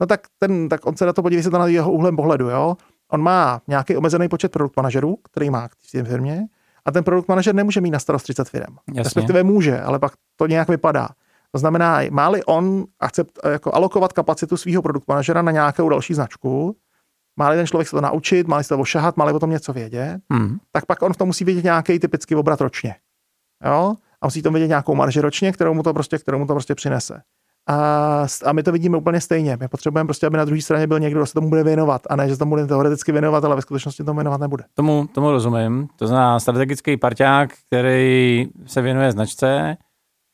No 0.00 0.06
tak, 0.06 0.20
ten, 0.38 0.68
tak 0.68 0.86
on 0.86 0.96
se 0.96 1.06
na 1.06 1.12
to 1.12 1.22
podívá 1.22 1.42
se 1.42 1.50
to 1.50 1.58
na 1.58 1.66
jeho 1.66 1.92
úhlem 1.92 2.16
pohledu, 2.16 2.48
jo. 2.50 2.76
On 3.12 3.22
má 3.22 3.60
nějaký 3.68 3.96
omezený 3.96 4.28
počet 4.28 4.52
produkt 4.52 4.76
manažerů, 4.76 5.18
který 5.32 5.50
má 5.50 5.68
k 5.68 5.72
té 5.92 6.04
firmě, 6.04 6.46
a 6.84 6.92
ten 6.92 7.04
produkt 7.04 7.28
manažer 7.28 7.54
nemůže 7.54 7.80
mít 7.80 7.90
na 7.90 7.98
starost 7.98 8.22
30 8.22 8.48
firm. 8.48 8.76
Jasně. 8.88 9.02
Respektive 9.02 9.42
může, 9.42 9.80
ale 9.80 9.98
pak 9.98 10.12
to 10.36 10.46
nějak 10.46 10.68
vypadá. 10.68 11.08
To 11.50 11.58
znamená, 11.58 12.00
má-li 12.10 12.44
on 12.44 12.84
akcept, 13.00 13.38
jako 13.50 13.74
alokovat 13.74 14.12
kapacitu 14.12 14.56
svého 14.56 14.82
produkt 14.82 15.08
manažera 15.08 15.42
na 15.42 15.52
nějakou 15.52 15.88
další 15.88 16.14
značku, 16.14 16.76
má 17.36 17.50
ten 17.54 17.66
člověk 17.66 17.88
se 17.88 17.96
to 17.96 18.00
naučit, 18.00 18.46
má 18.48 18.62
se 18.62 18.68
to 18.68 18.78
ošahat, 18.78 19.16
má 19.16 19.24
o 19.24 19.38
tom 19.38 19.50
něco 19.50 19.72
vědět, 19.72 20.20
Hmm. 20.32 20.58
tak 20.72 20.86
pak 20.86 21.02
on 21.02 21.12
v 21.12 21.16
tom 21.16 21.28
musí 21.28 21.44
vědět 21.44 21.64
nějaký 21.64 21.98
typický 21.98 22.34
obrat 22.34 22.60
ročně. 22.60 22.94
Jo? 23.64 23.94
A 24.20 24.26
musí 24.26 24.42
to 24.42 24.50
vědět 24.50 24.68
nějakou 24.68 24.94
marži 24.94 25.20
ročně, 25.20 25.52
kterou 25.52 25.74
mu 25.74 25.82
to 25.82 25.94
prostě, 25.94 26.18
kterou 26.18 26.38
mu 26.38 26.46
to 26.46 26.52
prostě 26.54 26.74
přinese. 26.74 27.22
A, 27.68 28.26
a 28.44 28.52
my 28.52 28.62
to 28.62 28.72
vidíme 28.72 28.96
úplně 28.96 29.20
stejně. 29.20 29.56
My 29.60 29.68
potřebujeme 29.68 30.06
prostě, 30.06 30.26
aby 30.26 30.36
na 30.36 30.44
druhé 30.44 30.62
straně 30.62 30.86
byl 30.86 31.00
někdo, 31.00 31.20
kdo 31.20 31.26
se 31.26 31.32
tomu 31.32 31.48
bude 31.48 31.64
věnovat. 31.64 32.02
A 32.10 32.16
ne, 32.16 32.28
že 32.28 32.34
se 32.34 32.38
tomu 32.38 32.50
bude 32.50 32.66
teoreticky 32.66 33.12
věnovat, 33.12 33.44
ale 33.44 33.56
ve 33.56 33.62
skutečnosti 33.62 34.04
tomu 34.04 34.16
věnovat 34.16 34.40
nebude. 34.40 34.64
Tomu, 34.74 35.06
tomu 35.14 35.30
rozumím. 35.30 35.88
To 35.96 36.06
znamená 36.06 36.40
strategický 36.40 36.96
parťák, 36.96 37.50
který 37.66 38.46
se 38.66 38.82
věnuje 38.82 39.12
značce, 39.12 39.76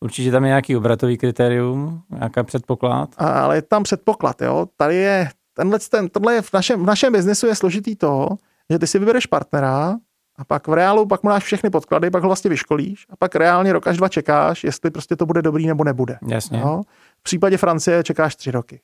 určitě 0.01 0.31
tam 0.31 0.45
je 0.45 0.49
nějaký 0.49 0.77
obratový 0.77 1.19
kritérium, 1.19 2.03
nějaká 2.11 2.43
předpoklad. 2.43 3.09
A, 3.19 3.29
ale 3.29 3.57
je 3.57 3.63
tam 3.63 3.83
předpoklad, 3.83 4.43
jo. 4.43 4.67
Tady 4.77 4.97
je, 4.97 5.29
tenhle, 5.55 5.79
ten, 5.91 6.09
tohle 6.09 6.35
je 6.35 6.43
v 6.43 6.53
našem, 6.53 6.83
v 6.83 6.87
našem 6.87 7.13
biznesu 7.13 7.47
je 7.47 7.55
složitý 7.55 7.97
to, 7.97 8.29
že 8.71 8.79
ty 8.79 8.87
si 8.87 8.99
vybereš 8.99 9.27
partnera 9.27 9.97
a 10.37 10.45
pak 10.45 10.69
v 10.69 10.73
reálu 10.73 11.07
pak 11.07 11.23
mu 11.23 11.31
dáš 11.31 11.45
všechny 11.45 11.71
podklady, 11.71 12.11
pak 12.11 12.23
ho 12.23 12.29
vlastně 12.29 12.51
vyškolíš 12.51 13.07
a 13.11 13.17
pak 13.17 13.37
reálně 13.37 13.73
rok 13.73 13.87
až 13.87 13.97
dva 13.97 14.09
čekáš, 14.09 14.65
jestli 14.65 14.91
prostě 14.91 15.17
to 15.17 15.27
bude 15.27 15.43
dobrý 15.43 15.67
nebo 15.67 15.85
nebude. 15.85 16.19
Jasně. 16.29 16.61
Jo? 16.61 16.83
V 17.21 17.23
případě 17.23 17.57
Francie 17.57 18.03
čekáš 18.05 18.37
tři 18.37 18.51
roky. 18.51 18.81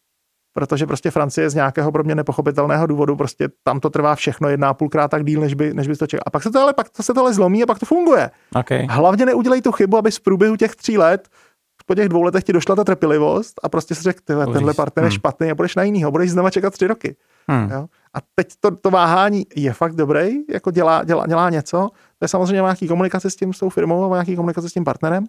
Protože 0.52 0.86
prostě 0.86 1.10
Francie 1.10 1.50
z 1.50 1.54
nějakého 1.54 1.92
pro 1.92 2.04
mě 2.04 2.14
nepochopitelného 2.14 2.86
důvodu 2.86 3.16
prostě 3.16 3.48
tam 3.62 3.80
to 3.80 3.90
trvá 3.90 4.14
všechno 4.14 4.48
jedna 4.48 4.74
půlkrát 4.74 5.10
tak 5.10 5.24
díl, 5.24 5.40
než 5.40 5.54
by, 5.54 5.74
než 5.74 5.88
by 5.88 5.96
to 5.96 6.06
čekal. 6.06 6.22
A 6.26 6.30
pak 6.30 6.42
se 6.42 6.50
to 6.50 6.60
ale, 6.60 6.72
pak 6.72 6.88
to 6.90 7.02
se 7.02 7.14
tohle 7.14 7.34
zlomí 7.34 7.62
a 7.62 7.66
pak 7.66 7.78
to 7.78 7.86
funguje. 7.86 8.30
Okay. 8.54 8.86
Hlavně 8.90 9.26
neudělej 9.26 9.62
tu 9.62 9.72
chybu, 9.72 9.96
aby 9.96 10.10
v 10.10 10.20
průběhu 10.20 10.56
těch 10.56 10.76
tří 10.76 10.98
let 10.98 11.28
po 11.86 11.94
těch 11.94 12.08
dvou 12.08 12.22
letech 12.22 12.44
ti 12.44 12.52
došla 12.52 12.76
ta 12.76 12.84
trpělivost 12.84 13.60
a 13.62 13.68
prostě 13.68 13.94
si 13.94 14.02
řekl, 14.02 14.20
tyhle, 14.24 14.46
tenhle 14.46 14.74
partner 14.74 15.04
je 15.04 15.08
Hmm. 15.08 15.14
špatný 15.14 15.50
a 15.50 15.54
budeš 15.54 15.76
na 15.76 15.82
jinýho, 15.82 16.10
budeš 16.10 16.30
znova 16.30 16.50
čekat 16.50 16.72
tři 16.72 16.86
roky. 16.86 17.16
Hmm. 17.48 17.70
Jo? 17.70 17.86
A 18.14 18.18
teď 18.34 18.48
to, 18.60 18.76
to 18.76 18.90
váhání 18.90 19.46
je 19.56 19.72
fakt 19.72 19.94
dobrý, 19.94 20.28
jako 20.52 20.70
dělá, 20.70 21.04
dělá, 21.04 21.26
dělá 21.26 21.50
něco, 21.50 21.88
to 22.18 22.24
je 22.24 22.28
samozřejmě 22.28 22.62
nějaký 22.62 22.88
komunikace 22.88 23.30
s 23.30 23.36
tím, 23.36 23.52
s 23.52 23.58
tou 23.58 23.68
firmou 23.68 24.12
a 24.12 24.16
nějaký 24.16 24.36
komunikace 24.36 24.68
s 24.68 24.72
tím 24.72 24.84
partnerem. 24.84 25.24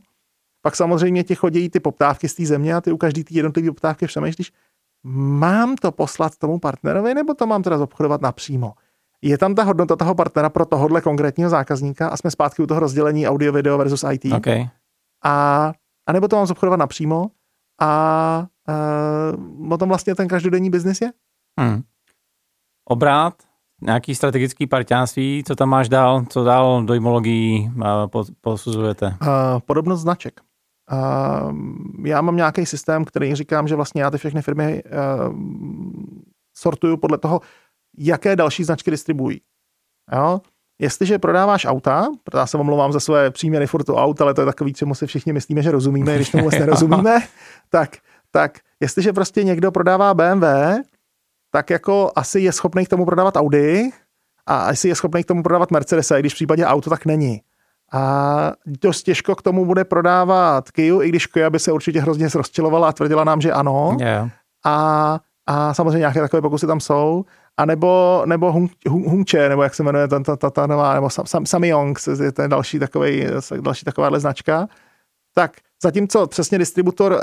Pak 0.66 0.76
samozřejmě 0.76 1.24
ti 1.24 1.36
chodí 1.36 1.70
ty 1.70 1.80
poptávky 1.80 2.30
z 2.30 2.36
té 2.36 2.46
země 2.46 2.76
a 2.76 2.82
ty 2.82 2.92
u 2.92 2.98
každý 2.98 3.24
ty 3.24 3.36
jednotlivé 3.36 3.72
poptávky 3.72 4.08
přemýšlíš, 4.08 4.52
mám 5.04 5.76
to 5.76 5.92
poslat 5.92 6.38
tomu 6.38 6.60
partnerovi, 6.60 7.14
nebo 7.14 7.34
to 7.34 7.48
mám 7.48 7.64
teda 7.64 7.78
obchodovat 7.78 8.22
napřímo. 8.22 8.74
Je 9.22 9.38
tam 9.38 9.56
ta 9.56 9.64
hodnota 9.64 9.96
toho 9.96 10.16
partnera 10.16 10.50
pro 10.50 10.66
tohohle 10.66 11.02
konkrétního 11.02 11.50
zákazníka 11.50 12.08
a 12.08 12.18
jsme 12.18 12.32
zpátky 12.32 12.64
u 12.64 12.68
toho 12.68 12.80
rozdělení 12.80 13.28
audio, 13.28 13.54
video 13.54 13.78
versus 13.78 14.06
IT. 14.12 14.34
Okay. 14.34 14.68
A, 15.24 15.74
a 16.08 16.14
nebo 16.14 16.28
to 16.28 16.36
mám 16.36 16.48
obchodovat 16.52 16.80
napřímo 16.80 17.28
a 17.82 18.48
uh, 19.60 19.74
o 19.74 19.78
tom 19.78 19.90
vlastně 19.90 20.16
ten 20.16 20.28
každodenní 20.28 20.70
biznis 20.70 21.02
je. 21.02 21.12
Hmm. 21.60 21.82
Obrat, 22.86 23.34
nějaký 23.82 24.16
strategický 24.16 24.68
parťáctví, 24.68 25.44
co 25.48 25.56
tam 25.56 25.70
máš 25.70 25.90
dál, 25.90 26.26
co 26.30 26.44
dál 26.44 26.84
dojmologii 26.84 27.72
uh, 27.76 28.24
posuzujete? 28.42 29.06
Uh, 29.22 29.60
podobnost 29.66 30.02
značek. 30.02 30.45
Uh, 30.92 31.56
já 32.06 32.22
mám 32.22 32.36
nějaký 32.36 32.66
systém, 32.66 33.06
který 33.06 33.36
říkám, 33.36 33.68
že 33.68 33.76
vlastně 33.76 34.02
já 34.02 34.12
ty 34.12 34.18
všechny 34.18 34.42
firmy 34.42 34.84
uh, 34.84 35.36
sortuju 36.58 36.98
podle 36.98 37.18
toho, 37.18 37.42
jaké 37.98 38.36
další 38.36 38.64
značky 38.64 38.92
distribuují. 38.92 39.42
Jo? 40.14 40.42
Jestliže 40.80 41.20
prodáváš 41.20 41.66
auta, 41.66 42.08
protože 42.24 42.40
já 42.40 42.48
se 42.48 42.58
omlouvám 42.58 42.92
za 42.92 43.00
své 43.00 43.32
příměry 43.32 43.68
furt 43.68 43.90
o 43.90 43.96
aut, 43.96 44.22
ale 44.22 44.34
to 44.34 44.42
je 44.42 44.46
takový, 44.46 44.74
čemu 44.74 44.96
si 44.96 45.08
všichni 45.08 45.34
myslíme, 45.34 45.64
že 45.64 45.72
rozumíme, 45.72 46.16
když 46.16 46.30
tomu 46.30 46.44
vlastně 46.44 46.60
nerozumíme, 46.66 47.20
tak, 47.70 47.98
tak 48.32 48.60
jestliže 48.80 49.14
prostě 49.14 49.44
někdo 49.44 49.72
prodává 49.72 50.14
BMW, 50.14 50.44
tak 51.52 51.70
jako 51.70 52.12
asi 52.16 52.40
je 52.40 52.52
schopný 52.52 52.86
k 52.86 52.90
tomu 52.90 53.06
prodávat 53.06 53.36
Audi 53.36 53.92
a 54.46 54.58
asi 54.58 54.88
je 54.88 54.96
schopný 54.96 55.24
k 55.24 55.28
tomu 55.28 55.44
prodávat 55.44 55.72
Mercedes, 55.72 56.12
i 56.12 56.20
když 56.20 56.34
v 56.34 56.36
případě 56.36 56.66
auto 56.66 56.90
tak 56.90 57.06
není. 57.06 57.42
A 57.94 58.52
dost 58.66 59.04
těžko 59.04 59.36
k 59.36 59.42
tomu 59.42 59.66
bude 59.66 59.84
prodávat 59.84 60.72
Kia, 60.72 61.02
i 61.02 61.10
když 61.10 61.28
Kia 61.28 61.50
by 61.50 61.60
se 61.60 61.72
určitě 61.72 62.02
hrozně 62.02 62.28
rozčilovala 62.36 62.90
a 62.90 62.92
tvrdila 62.92 63.24
nám, 63.24 63.42
že 63.42 63.52
ano. 63.52 63.98
Yeah. 64.00 64.30
A, 64.66 65.20
a 65.48 65.74
samozřejmě 65.74 66.00
nějaké 66.00 66.22
takové 66.22 66.42
pokusy 66.42 66.68
tam 66.68 66.80
jsou. 66.80 67.26
A 67.58 67.66
nebo, 67.66 68.22
nebo 68.26 68.52
Hung, 68.52 68.72
Hung, 68.90 69.34
nebo 69.34 69.64
jak 69.64 69.76
se 69.76 69.84
jmenuje 69.84 70.08
ta, 70.08 70.20
ta, 70.20 70.36
ta, 70.36 70.50
ta 70.50 70.68
nová, 70.68 70.94
nebo 70.94 71.10
Sam, 71.10 71.26
Sam, 71.26 71.46
Samyong, 71.46 72.00
je 72.24 72.32
ten 72.32 72.50
další, 72.50 72.80
takovej, 72.80 73.30
další 73.62 73.86
takováhle 73.86 74.20
značka. 74.20 74.68
Tak 75.34 75.52
zatímco 75.84 76.28
přesně 76.28 76.58
distributor, 76.58 77.12
uh, 77.12 77.20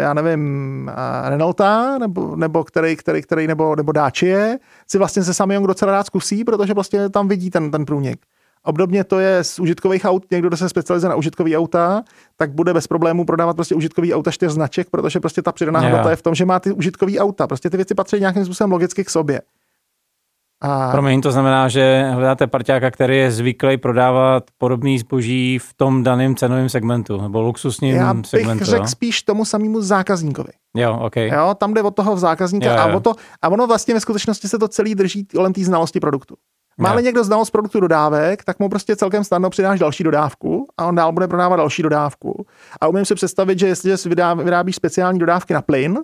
já 0.00 0.14
nevím, 0.14 0.90
uh, 0.92 1.28
Renaulta, 1.28 1.98
nebo, 1.98 2.36
nebo 2.36 2.64
který, 2.64 2.96
který, 2.96 3.22
který, 3.22 3.46
nebo, 3.46 3.76
nebo 3.76 3.92
Dacia, 3.92 4.56
si 4.90 4.98
vlastně 4.98 5.22
se 5.22 5.34
Samyong 5.34 5.66
docela 5.66 5.92
rád 5.92 6.06
zkusí, 6.06 6.44
protože 6.44 6.74
vlastně 6.74 7.08
tam 7.08 7.28
vidí 7.28 7.50
ten, 7.50 7.70
ten 7.70 7.84
průnik. 7.84 8.20
Obdobně 8.64 9.04
to 9.04 9.18
je 9.18 9.44
z 9.44 9.58
užitkových 9.58 10.04
aut, 10.04 10.30
někdo, 10.30 10.48
kdo 10.48 10.56
se 10.56 10.68
specializuje 10.68 11.08
na 11.10 11.16
užitkový 11.16 11.56
auta, 11.56 12.02
tak 12.36 12.52
bude 12.52 12.74
bez 12.74 12.86
problémů 12.86 13.24
prodávat 13.24 13.56
prostě 13.56 13.74
užitkový 13.74 14.14
auta 14.14 14.30
čtyř 14.30 14.52
značek, 14.52 14.90
protože 14.90 15.20
prostě 15.20 15.42
ta 15.42 15.52
přidaná 15.52 15.80
Yeah. 15.80 15.92
hodnota 15.92 16.10
je 16.10 16.16
v 16.16 16.22
tom, 16.22 16.34
že 16.34 16.44
má 16.44 16.60
ty 16.60 16.72
užitkový 16.72 17.18
auta. 17.18 17.46
Prostě 17.46 17.70
ty 17.70 17.76
věci 17.76 17.94
patří 17.94 18.20
nějakým 18.20 18.44
způsobem 18.44 18.72
logicky 18.72 19.04
k 19.04 19.10
sobě. 19.10 19.40
A 20.62 20.90
Promiň, 20.90 21.20
to 21.20 21.32
znamená, 21.32 21.68
že 21.68 22.10
hledáte 22.12 22.46
parťáka, 22.46 22.90
který 22.90 23.18
je 23.18 23.30
zvyklý 23.32 23.76
prodávat 23.76 24.44
podobný 24.58 24.98
zboží 24.98 25.58
v 25.58 25.74
tom 25.74 26.02
daném 26.02 26.36
cenovém 26.36 26.68
segmentu, 26.68 27.20
nebo 27.20 27.40
luxusním 27.42 27.96
já 27.96 28.14
bych 28.14 28.26
segmentu. 28.26 28.64
řekl 28.64 28.82
jo? 28.82 28.88
spíš 28.88 29.22
tomu 29.22 29.44
samému 29.44 29.80
zákazníkovi. 29.80 30.50
Jo, 30.76 30.98
OK. 31.02 31.16
Jo, 31.16 31.54
tam 31.58 31.74
jde 31.74 31.82
od 31.82 31.96
toho 31.96 32.16
zákazníka 32.16 32.66
Jo, 32.74 32.78
a, 32.80 32.88
jo. 32.90 32.96
o 32.96 33.00
to, 33.00 33.14
a 33.42 33.48
ono 33.48 33.66
vlastně 33.66 33.94
ve 33.94 34.00
skutečnosti 34.00 34.48
se 34.48 34.58
to 34.58 34.68
celý 34.68 34.94
drží 34.94 35.24
kolem 35.24 35.52
té 35.52 35.64
znalosti 35.64 36.00
produktu. 36.00 36.34
Jo. 36.88 37.00
někdo 37.00 37.24
znalost 37.24 37.50
produktu 37.50 37.80
dodávek, 37.80 38.44
tak 38.44 38.58
mu 38.58 38.68
prostě 38.68 38.96
celkem 38.96 39.24
snadno 39.24 39.50
přidáš 39.50 39.78
další 39.78 40.04
dodávku 40.04 40.66
a 40.78 40.86
on 40.86 40.94
dál 40.94 41.12
bude 41.12 41.28
prodávat 41.28 41.56
další 41.56 41.82
dodávku. 41.82 42.46
A 42.80 42.88
umím 42.88 43.04
si 43.04 43.14
představit, 43.14 43.58
že 43.58 43.66
jestliže 43.66 43.96
si 43.96 44.08
vyrábíš 44.44 44.76
speciální 44.76 45.18
dodávky 45.18 45.54
na 45.54 45.62
plyn, 45.62 45.98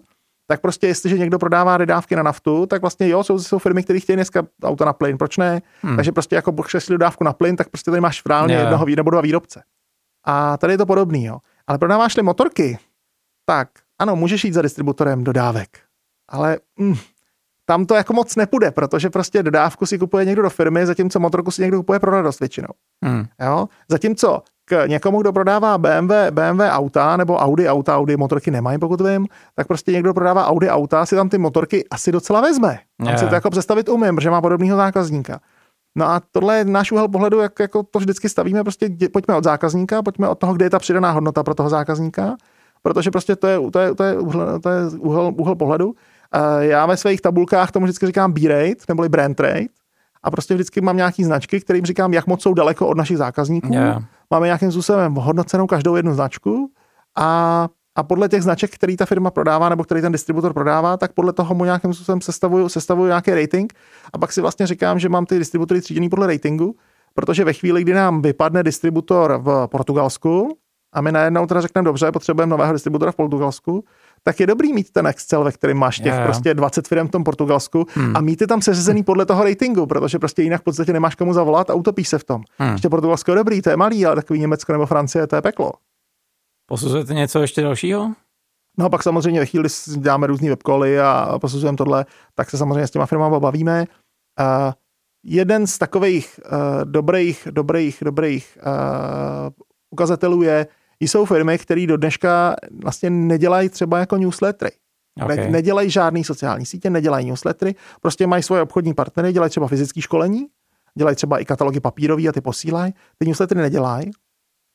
tak 0.47 0.61
prostě 0.61 0.87
jestliže 0.87 1.19
někdo 1.19 1.39
prodává 1.39 1.77
dodávky 1.77 2.17
na 2.17 2.23
naftu, 2.23 2.67
tak 2.67 2.81
vlastně 2.81 3.09
jo, 3.09 3.25
jsou, 3.25 3.39
jsou 3.39 3.59
firmy, 3.59 3.83
které 3.83 4.01
chtějí 4.01 4.17
dneska 4.17 4.47
auto 4.63 4.85
na 4.85 4.93
plyn, 4.93 5.19
proč 5.19 5.37
ne? 5.37 5.63
Hmm. 5.83 5.97
Takže 5.97 6.13
prostě 6.13 6.37
jako 6.37 6.53
křesli 6.53 6.93
dodávku 6.93 7.25
na 7.25 7.33
plyn, 7.33 7.57
tak 7.57 7.69
prostě 7.69 7.91
tady 7.91 8.01
máš 8.01 8.23
reálně 8.27 8.55
jo. 8.55 8.61
jednoho 8.61 8.87
nebo 8.87 9.11
dva 9.11 9.21
výrobce. 9.21 9.63
A 10.25 10.57
tady 10.57 10.73
je 10.73 10.79
to 10.79 10.87
podobný, 10.87 11.25
jo. 11.25 11.39
Ale 11.67 11.79
prodáváš-li 11.79 12.23
motorky, 12.23 12.79
tak 13.45 13.69
ano, 13.99 14.17
můžeš 14.17 14.45
jít 14.45 14.55
za 14.55 14.63
distributorem 14.63 15.25
dodávek, 15.25 15.69
ale 16.29 16.59
mm, 16.79 16.95
tam 17.69 17.87
to 17.87 17.95
jako 17.95 18.13
moc 18.13 18.37
nepůjde, 18.37 18.71
protože 18.71 19.11
prostě 19.11 19.43
dodávku 19.43 19.87
si 19.87 19.99
kupuje 19.99 20.25
někdo 20.25 20.43
do 20.43 20.51
firmy, 20.51 20.87
zatímco 20.87 21.21
motorku 21.21 21.51
si 21.51 21.63
někdo 21.63 21.77
kupuje 21.79 22.01
pro 22.01 22.11
radost 22.11 22.41
většinou. 22.41 22.69
Hmm. 23.05 23.25
Jo? 23.43 23.69
Zatímco 23.89 24.43
k 24.65 24.87
někomu, 24.87 25.21
kdo 25.21 25.33
prodává 25.33 25.79
BMW, 25.79 26.13
BMW 26.31 26.61
auta 26.69 27.17
nebo 27.17 27.37
Audi 27.37 27.69
auta, 27.69 27.97
Audi 27.97 28.17
motorky 28.17 28.51
nemají, 28.51 28.79
pokud 28.79 29.01
vím, 29.01 29.27
tak 29.55 29.67
prostě 29.67 29.93
někdo 29.93 30.15
prodává 30.15 30.47
Audi 30.47 30.69
auta, 30.69 31.07
si 31.07 31.17
tam 31.17 31.29
ty 31.29 31.39
motorky 31.39 31.85
asi 31.91 32.13
docela 32.13 32.41
vezme. 32.41 32.79
Tam 33.05 33.13
Jo. 33.13 33.19
si 33.19 33.27
to 33.27 33.35
jako 33.35 33.51
představit 33.51 33.89
umím, 33.89 34.17
protože 34.17 34.31
má 34.31 34.41
podobného 34.41 34.77
zákazníka. 34.77 35.41
No 35.99 36.09
a 36.09 36.23
tohle 36.33 36.57
je 36.59 36.65
náš 36.65 36.93
úhel 36.93 37.09
pohledu, 37.09 37.41
jak 37.41 37.59
jako 37.61 37.83
to 37.83 37.99
vždycky 37.99 38.29
stavíme, 38.29 38.63
prostě 38.63 38.87
dě- 38.87 39.09
pojďme 39.13 39.35
od 39.37 39.45
zákazníka, 39.45 40.03
pojďme 40.03 40.29
od 40.29 40.39
toho, 40.39 40.55
kde 40.55 40.65
je 40.67 40.71
ta 40.71 40.79
přidaná 40.79 41.11
hodnota 41.11 41.43
pro 41.43 41.55
toho 41.55 41.69
zákazníka, 41.69 42.37
protože 42.83 43.11
prostě 43.11 43.37
to 43.37 43.47
je, 43.47 43.59
to 43.71 43.79
je, 43.79 43.95
to 43.95 44.05
je, 44.05 44.19
úhel, 44.19 44.61
to 44.61 44.69
je 44.69 44.81
úhel, 44.99 45.33
úhel 45.37 45.55
pohledu. 45.55 45.95
Eh, 46.35 46.67
Já 46.67 46.87
ve 46.87 46.97
svých 46.97 47.21
tabulkách 47.21 47.73
tomu 47.73 47.87
vždycky 47.87 48.07
říkám 48.07 48.33
B-rate, 48.33 48.85
neboli 48.89 49.09
brand 49.09 49.41
rate, 49.41 49.67
a 50.23 50.31
prostě 50.31 50.55
vždycky 50.55 50.81
mám 50.81 50.97
nějaký 50.97 51.25
značky, 51.25 51.61
kterým 51.61 51.87
říkám, 51.87 52.13
jak 52.15 52.27
moc 52.27 52.43
jsou 52.43 52.55
daleko 52.55 52.87
od 52.87 52.97
našich 52.97 53.19
zákazníků. 53.19 53.75
Jo. 53.75 54.01
Máme 54.31 54.47
nějakým 54.47 54.73
způsobem 54.73 55.15
hodnocenou 55.15 55.67
každou 55.67 55.97
jednu 55.97 56.15
značku 56.15 56.71
a, 57.17 57.69
a 57.95 58.03
podle 58.03 58.29
těch 58.29 58.43
značek, 58.43 58.75
který 58.75 58.97
ta 58.97 59.07
firma 59.07 59.31
prodává 59.31 59.69
nebo 59.69 59.85
který 59.85 60.01
ten 60.01 60.13
distributor 60.13 60.53
prodává, 60.53 60.97
tak 60.97 61.13
podle 61.13 61.33
toho 61.33 61.55
mu 61.55 61.65
nějakým 61.65 61.95
způsobem 61.95 62.21
sestavuju, 62.21 62.69
sestavuju 62.69 63.07
nějaký 63.07 63.31
rating 63.31 63.73
a 64.13 64.19
pak 64.19 64.33
si 64.33 64.41
vlastně 64.41 64.67
říkám, 64.67 64.99
že 64.99 65.09
mám 65.09 65.27
ty 65.27 65.39
distributory 65.39 65.81
tříděný 65.81 66.09
podle 66.09 66.27
ratingu, 66.27 66.77
protože 67.15 67.45
ve 67.45 67.53
chvíli, 67.53 67.83
kdy 67.83 67.95
nám 67.95 68.23
vypadne 68.23 68.63
distributor 68.63 69.41
v 69.43 69.67
Portugalsku 69.71 70.59
a 70.93 71.01
my 71.01 71.13
najednou 71.13 71.47
teda 71.47 71.61
řekneme, 71.61 71.85
dobře, 71.85 72.13
potřebujeme 72.13 72.51
nového 72.51 72.73
distributora 72.73 73.13
v 73.13 73.17
Portugalsku, 73.17 73.85
tak 74.27 74.41
je 74.41 74.47
dobrý 74.47 74.73
mít 74.73 74.91
ten 74.91 75.07
Excel, 75.07 75.45
ve 75.45 75.53
kterém 75.53 75.77
máš 75.77 75.99
těch 75.99 76.15
jo. 76.15 76.21
prostě 76.25 76.55
20 76.55 76.89
firm 76.89 77.09
v 77.09 77.11
tom 77.11 77.25
Portugalsku 77.25 77.87
Hmm. 77.95 78.17
a 78.17 78.21
mít 78.21 78.41
je 78.41 78.47
tam 78.47 78.63
seřazený 78.63 79.03
podle 79.03 79.27
toho 79.27 79.45
ratingu, 79.45 79.87
protože 79.87 80.19
prostě 80.19 80.43
jinak 80.43 80.61
v 80.61 80.65
podstatě 80.65 80.93
nemáš 80.93 81.15
komu 81.15 81.33
zavolat 81.33 81.71
a 81.71 81.75
utopíš 81.75 82.09
se 82.09 82.19
v 82.19 82.25
tom. 82.25 82.43
Hmm. 82.59 82.73
Ještě 82.73 82.89
Portugalsko 82.89 83.31
je 83.31 83.37
dobrý, 83.37 83.63
to 83.63 83.71
je 83.71 83.77
malý, 83.77 84.07
ale 84.07 84.17
takový 84.17 84.41
Německo 84.41 84.73
nebo 84.73 84.87
Francie, 84.87 85.27
to 85.27 85.37
je 85.37 85.43
peklo. 85.43 85.73
Posuzujete 86.69 87.15
něco 87.15 87.41
ještě 87.41 87.63
dalšího? 87.63 88.13
No 88.79 88.87
a 88.87 88.89
pak 88.89 89.03
samozřejmě 89.03 89.41
ve 89.41 89.47
chvíli 89.47 89.69
děláme 89.97 90.27
různý 90.27 90.49
webkoly 90.49 91.01
a 91.01 91.39
posuzujeme 91.41 91.77
tohle, 91.77 92.07
tak 92.35 92.51
se 92.51 92.59
samozřejmě 92.59 92.87
s 92.87 92.91
těma 92.91 93.07
firmama 93.07 93.41
bavíme. 93.41 93.85
Uh, 94.41 94.73
jeden 95.25 95.67
z 95.67 95.79
takových 95.79 96.41
uh, 96.45 96.85
dobrých, 96.85 97.49
dobrých, 97.51 97.99
dobrých 98.03 98.59
uh, 98.67 99.51
ukazatelů 99.91 100.43
je, 100.43 100.67
jsou 101.01 101.25
firmy, 101.25 101.59
které 101.59 101.87
do 101.87 101.97
dneška 101.97 102.57
vlastně 102.83 103.11
nedělají 103.11 103.69
třeba 103.69 103.99
jako 103.99 104.17
newslettery. 104.17 104.71
Okay. 105.23 105.37
Ne, 105.37 105.49
nedělají 105.49 105.91
žádný 105.91 106.25
sociální 106.25 106.67
sítě, 106.67 106.91
nedělají 106.91 107.27
newslettery, 107.27 107.75
prostě 108.01 108.27
mají 108.27 108.43
svoje 108.43 108.63
obchodní 108.63 108.95
partnery, 108.95 109.33
dělají 109.33 109.51
třeba 109.51 109.69
fyzické 109.69 110.01
školení, 110.03 110.47
dělají 110.99 111.17
třeba 111.17 111.39
i 111.39 111.45
katalogy 111.45 111.81
papírový 111.81 112.29
a 112.29 112.33
ty 112.33 112.41
posílají, 112.41 112.95
ty 113.19 113.27
newslettery 113.27 113.61
nedělají. 113.61 114.11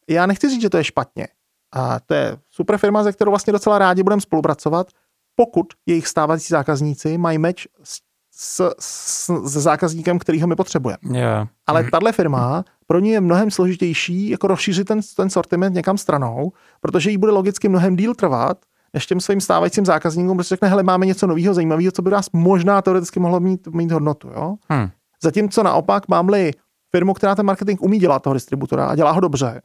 Já 0.10 0.26
nechci 0.26 0.50
říct, 0.50 0.62
že 0.62 0.70
to 0.70 0.78
je 0.78 0.84
špatně. 0.84 1.28
A 1.74 2.00
to 2.00 2.14
je 2.14 2.38
super 2.50 2.78
firma, 2.78 3.04
se 3.04 3.12
kterou 3.12 3.32
vlastně 3.32 3.54
docela 3.54 3.78
rádi 3.78 4.04
budeme 4.04 4.22
spolupracovat, 4.22 4.88
pokud 5.36 5.66
jejich 5.86 6.08
stávající 6.08 6.48
zákazníci 6.52 7.18
mají 7.18 7.38
meč 7.38 7.68
s, 7.84 8.00
s, 8.44 8.74
s, 8.80 9.30
s 9.44 9.52
zákazníkem, 9.52 10.20
kterýho 10.20 10.48
my 10.48 10.56
potřebujeme. 10.56 11.20
Yeah. 11.20 11.48
Ale 11.68 11.84
tahle 11.92 12.12
firma, 12.12 12.64
pro 12.88 13.00
ní 13.00 13.10
je 13.10 13.22
mnohem 13.22 13.52
složitější 13.52 14.30
jako 14.30 14.48
rozšířit 14.48 14.88
ten, 14.88 15.00
ten 15.16 15.30
sortiment 15.30 15.76
někam 15.76 15.98
stranou, 15.98 16.52
protože 16.82 17.10
jí 17.10 17.18
bude 17.18 17.32
logicky 17.32 17.70
mnohem 17.70 17.96
díl 17.96 18.16
trvat, 18.16 18.58
než 18.94 19.06
těm 19.06 19.20
svým 19.20 19.42
stávajícím 19.42 19.86
zákazníkům 19.86 20.38
prostě 20.38 20.56
řekne, 20.56 20.68
hele, 20.68 20.84
máme 20.84 21.06
něco 21.06 21.28
nového, 21.28 21.54
zajímavého, 21.54 21.92
co 21.92 22.02
by 22.02 22.12
nás 22.12 22.26
možná 22.34 22.82
teoreticky 22.82 23.20
mohlo 23.20 23.40
mít, 23.40 23.68
mít 23.68 23.92
hodnotu. 23.92 24.30
Jo? 24.36 24.56
Hmm. 24.70 24.90
Zatímco 25.24 25.64
naopak 25.64 26.08
mám-li 26.08 26.52
firmu, 26.92 27.14
která 27.14 27.36
ten 27.36 27.46
marketing 27.46 27.82
umí 27.82 28.00
dělat 28.00 28.24
toho 28.24 28.34
distributora 28.34 28.86
a 28.86 28.96
dělá 28.96 29.12
ho 29.12 29.20
dobře, 29.20 29.62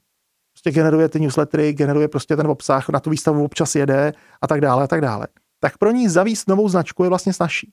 prostě 0.53 0.71
generuje 0.71 1.09
ty 1.09 1.21
newslettery, 1.21 1.73
generuje 1.73 2.09
prostě 2.09 2.37
ten 2.37 2.47
obsah, 2.47 2.89
na 2.89 3.01
tu 3.01 3.11
výstavu 3.11 3.45
občas 3.45 3.75
jede 3.75 4.12
a 4.43 4.47
tak 4.47 4.61
dále 4.61 4.85
a 4.85 4.87
tak 4.87 5.01
dále, 5.01 5.27
tak 5.61 5.79
pro 5.79 5.91
ní 5.91 6.09
zavíst 6.09 6.49
novou 6.49 6.69
značku 6.69 7.03
je 7.03 7.09
vlastně 7.09 7.33
snažší. 7.33 7.73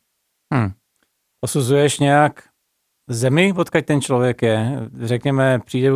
Hmm. 0.53 0.71
Posuzuješ 1.43 1.99
nějak 1.99 2.43
zemi, 3.09 3.53
odkud 3.57 3.85
ten 3.85 4.01
člověk 4.01 4.41
je? 4.41 4.89
Řekněme, 5.01 5.59
přijde 5.59 5.91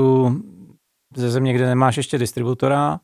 ze 1.15 1.29
země, 1.29 1.53
kde 1.53 1.65
nemáš 1.65 1.97
ještě 1.97 2.17
distributora, 2.17 2.99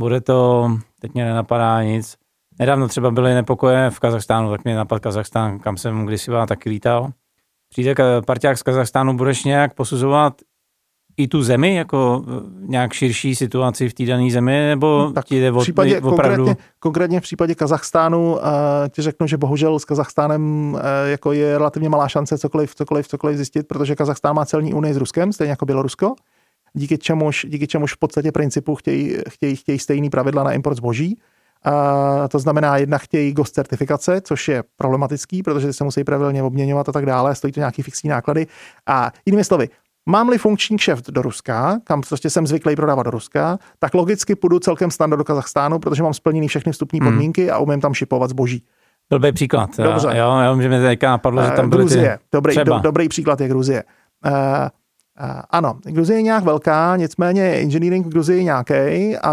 bude 0.00 0.20
to, 0.20 0.70
teď 1.00 1.14
mě 1.14 1.24
nenapadá 1.24 1.82
nic. 1.82 2.16
Nedávno 2.58 2.88
třeba 2.88 3.10
byly 3.10 3.34
nepokoje 3.34 3.90
v 3.90 4.00
Kazachstánu, 4.00 4.50
tak 4.50 4.64
mě 4.64 4.76
napadl 4.76 5.00
Kazachstán, 5.00 5.58
kam 5.58 5.76
jsem 5.76 6.06
kdysi 6.06 6.30
taky 6.48 6.70
lítal. 6.70 7.12
Přijde 7.68 7.94
parťák 8.26 8.58
z 8.58 8.62
Kazachstánu, 8.62 9.16
budeš 9.16 9.44
nějak 9.44 9.74
posuzovat 9.74 10.34
i 11.16 11.28
tu 11.28 11.42
zemi, 11.42 11.74
jako 11.74 12.24
e, 12.28 12.68
nějak 12.68 12.92
širší 12.92 13.34
situaci 13.34 13.88
v 13.88 13.94
té 13.94 14.04
dané 14.04 14.30
zemi, 14.30 14.66
nebo 14.68 15.10
tak 15.14 15.24
ti 15.24 15.40
jde 15.40 15.50
v 15.50 15.58
případě, 15.58 16.00
opravdu... 16.00 16.44
konkrétně, 16.44 16.64
konkrétně 16.78 17.20
v 17.20 17.22
případě 17.22 17.54
Kazachstánu 17.54 18.32
uh, 18.32 18.40
ti 18.90 19.02
řeknu, 19.02 19.26
že 19.26 19.36
bohužel 19.36 19.78
s 19.78 19.84
Kazachstánem 19.84 20.74
uh, 20.74 20.80
jako 21.06 21.32
je 21.32 21.58
relativně 21.58 21.88
malá 21.88 22.08
šance 22.08 22.38
cokoliv, 22.38 22.74
cokoliv, 22.74 23.08
cokoliv 23.08 23.36
zjistit, 23.36 23.68
protože 23.68 23.96
Kazachstán 23.96 24.36
má 24.36 24.44
celní 24.44 24.74
unii 24.74 24.94
s 24.94 24.96
Ruskem, 24.96 25.32
stejně 25.32 25.50
jako 25.50 25.66
Bělorusko, 25.66 26.14
díky 26.74 26.98
čemuž, 26.98 27.46
díky 27.48 27.66
čemuž 27.66 27.94
v 27.94 27.98
podstatě 27.98 28.32
principu 28.32 28.74
chtějí, 28.74 29.16
chtějí, 29.28 29.56
chtějí 29.56 29.78
stejný 29.78 30.10
pravidla 30.10 30.44
na 30.44 30.52
import 30.52 30.76
zboží. 30.76 31.18
Uh, 31.66 32.28
to 32.28 32.38
znamená, 32.38 32.76
jedna 32.76 32.98
chtějí 32.98 33.32
GOST 33.32 33.54
certifikace, 33.54 34.20
což 34.20 34.48
je 34.48 34.64
problematický, 34.76 35.42
protože 35.42 35.72
se 35.72 35.84
musí 35.84 36.04
pravidelně 36.04 36.42
obměňovat 36.42 36.88
a 36.88 36.92
tak 36.92 37.06
dále, 37.06 37.34
stojí 37.34 37.52
to 37.52 37.60
nějaký 37.60 37.82
fixní 37.82 38.10
náklady. 38.10 38.46
A 38.86 39.12
jinými 39.26 39.44
slovy, 39.44 39.68
Mám-li 40.06 40.38
funkční 40.38 40.76
kšeft 40.76 41.10
do 41.10 41.22
Ruska, 41.22 41.80
kam 41.84 42.00
prostě 42.00 42.30
jsem 42.30 42.46
zvyklý 42.46 42.76
prodávat 42.76 43.02
do 43.02 43.10
Ruska, 43.10 43.58
tak 43.78 43.94
logicky 43.94 44.34
půjdu 44.34 44.58
celkem 44.58 44.90
standard 44.90 45.18
do 45.18 45.24
Kazachstánu, 45.24 45.78
protože 45.78 46.02
mám 46.02 46.14
splněný 46.14 46.48
všechny 46.48 46.72
vstupní 46.72 47.00
hmm. 47.00 47.08
podmínky 47.08 47.50
a 47.50 47.58
umím 47.58 47.80
tam 47.80 47.94
šipovat 47.94 48.30
zboží. 48.30 48.64
Blbý 49.10 49.32
příklad. 49.32 49.70
Dobře. 49.76 50.08
Jo, 50.14 50.38
jo, 50.38 50.60
že 50.60 50.68
mi 50.68 50.80
teďka 50.80 51.10
napadlo, 51.10 51.44
že 51.44 51.50
tam 51.50 51.70
byly 51.70 51.82
Gruzie. 51.82 52.18
Ty... 52.18 52.24
Dobrý, 52.32 52.56
do, 52.64 52.78
dobrý 52.78 53.08
příklad 53.08 53.40
je 53.40 53.48
Gruzie. 53.48 53.84
Uh, 54.26 54.32
uh, 54.32 55.40
ano, 55.50 55.78
Gruzie 55.84 56.18
je 56.18 56.22
nějak 56.22 56.44
velká, 56.44 56.96
nicméně 56.96 57.42
engineering 57.42 58.06
v 58.06 58.08
Gruzii 58.08 58.38
je 58.38 58.44
nějaký, 58.44 58.74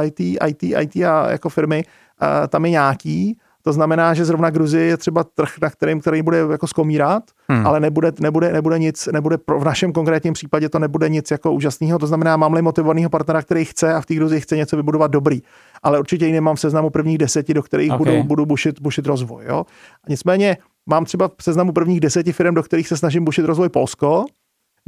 IT, 0.04 0.20
IT, 0.20 0.64
IT 0.64 0.96
a 0.96 1.32
jako 1.32 1.50
firmy 1.50 1.84
uh, 2.22 2.48
tam 2.48 2.66
je 2.66 2.72
nějaký. 2.72 3.38
To 3.64 3.74
znamená, 3.74 4.14
že 4.14 4.26
zrovna 4.26 4.50
Gruzie 4.50 4.86
je 4.86 4.98
třeba 4.98 5.24
trh, 5.24 5.50
na 5.62 5.70
kterým, 5.70 6.02
který 6.02 6.22
bude 6.22 6.38
jako 6.52 6.68
skomírat, 6.68 7.24
hmm. 7.48 7.68
ale 7.68 7.80
nebude, 7.80 8.12
nebude, 8.20 8.54
nebude 8.54 8.80
nic, 8.80 9.10
nebude 9.12 9.38
pro, 9.38 9.60
v 9.60 9.64
našem 9.64 9.92
konkrétním 9.92 10.34
případě 10.34 10.70
to 10.70 10.80
nebude 10.80 11.10
nic 11.10 11.32
jako 11.32 11.54
úžasného. 11.54 12.00
To 12.00 12.08
znamená, 12.08 12.38
mám-li 12.38 12.62
motivovaného 12.62 13.10
partnera, 13.10 13.42
který 13.42 13.66
chce 13.66 13.94
a 13.94 14.02
v 14.02 14.06
té 14.06 14.16
Gruzii 14.16 14.42
chce 14.42 14.58
něco 14.58 14.78
vybudovat 14.78 15.12
dobrý, 15.12 15.42
ale 15.84 16.00
určitě 16.00 16.26
ji 16.26 16.32
nemám 16.32 16.56
v 16.56 16.60
seznamu 16.60 16.90
prvních 16.90 17.18
deseti, 17.18 17.54
do 17.54 17.64
kterých 17.64 17.92
okay. 17.92 17.98
budu, 17.98 18.24
budu 18.24 18.46
bušit, 18.46 18.82
bušit 18.82 19.06
rozvoj. 19.06 19.44
Jo? 19.48 19.66
A 20.04 20.10
nicméně 20.10 20.58
mám 20.86 21.06
třeba 21.06 21.28
v 21.38 21.44
seznamu 21.44 21.72
prvních 21.72 22.00
deseti 22.00 22.34
firm, 22.34 22.56
do 22.56 22.64
kterých 22.64 22.88
se 22.88 22.98
snažím 22.98 23.26
bušit 23.26 23.46
rozvoj 23.46 23.70
Polsko, 23.70 24.26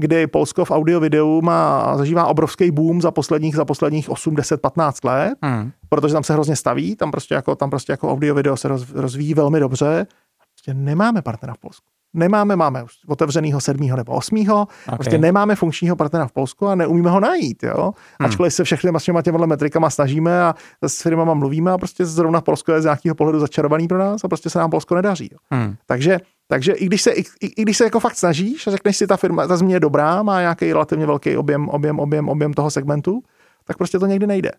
kdy 0.01 0.27
Polsko 0.27 0.65
v 0.65 0.71
audio 0.71 0.99
videu 0.99 1.41
má, 1.41 1.93
zažívá 1.97 2.25
obrovský 2.25 2.71
boom 2.71 3.01
za 3.01 3.11
posledních, 3.11 3.55
za 3.55 3.65
posledních 3.65 4.09
8, 4.09 4.35
10, 4.35 4.61
15 4.61 5.03
let, 5.03 5.33
hmm. 5.41 5.71
protože 5.89 6.13
tam 6.13 6.23
se 6.23 6.33
hrozně 6.33 6.55
staví, 6.55 6.95
tam 6.95 7.11
prostě 7.11 7.35
jako, 7.35 7.55
tam 7.55 7.69
prostě 7.69 7.93
jako 7.93 8.11
audio 8.11 8.35
video 8.35 8.57
se 8.57 8.67
roz, 8.67 8.91
rozvíjí 8.93 9.33
velmi 9.33 9.59
dobře. 9.59 10.07
Prostě 10.53 10.73
nemáme 10.73 11.21
partnera 11.21 11.53
v 11.53 11.57
Polsku 11.57 11.85
nemáme, 12.13 12.55
máme 12.55 12.83
už 12.83 12.91
otevřenýho 13.07 13.61
sedmýho 13.61 13.97
nebo 13.97 14.11
osmýho, 14.11 14.61
okay. 14.61 14.97
prostě 14.97 15.17
nemáme 15.17 15.55
funkčního 15.55 15.95
partnera 15.95 16.27
v 16.27 16.31
Polsku 16.31 16.67
a 16.67 16.75
neumíme 16.75 17.09
ho 17.09 17.19
najít, 17.19 17.63
jo. 17.63 17.93
Hmm. 18.19 18.29
Ačkoliv 18.29 18.53
se 18.53 18.63
všechny 18.63 18.91
těma 19.01 19.21
těma 19.21 19.45
metrikama 19.45 19.89
snažíme 19.89 20.43
a 20.43 20.55
s 20.87 21.01
firmama 21.01 21.33
mluvíme 21.33 21.71
a 21.71 21.77
prostě 21.77 22.05
zrovna 22.05 22.41
Polsko 22.41 22.71
je 22.71 22.81
z 22.81 22.83
nějakého 22.83 23.15
pohledu 23.15 23.39
začarovaný 23.39 23.87
pro 23.87 23.97
nás 23.97 24.23
a 24.23 24.27
prostě 24.27 24.49
se 24.49 24.59
nám 24.59 24.69
Polsko 24.69 24.95
nedaří. 24.95 25.29
Jo. 25.31 25.37
Hmm. 25.51 25.75
Takže, 25.85 26.19
takže 26.51 26.73
i 26.73 26.85
když 26.85 27.01
se, 27.01 27.11
i, 27.11 27.23
i, 27.41 27.61
když 27.61 27.77
se 27.77 27.83
jako 27.83 27.99
fakt 27.99 28.15
snažíš 28.15 28.67
a 28.67 28.71
řekneš 28.71 28.97
si, 28.97 29.07
ta 29.07 29.17
firma, 29.17 29.47
ta 29.47 29.57
země 29.57 29.75
je 29.75 29.79
dobrá, 29.79 30.23
má 30.23 30.39
nějaký 30.39 30.73
relativně 30.73 31.05
velký 31.05 31.37
objem, 31.37 31.69
objem, 31.69 31.99
objem, 31.99 32.29
objem 32.29 32.53
toho 32.53 32.71
segmentu, 32.71 33.23
tak 33.63 33.77
prostě 33.77 33.99
to 33.99 34.05
někdy 34.05 34.27
nejde. 34.27 34.51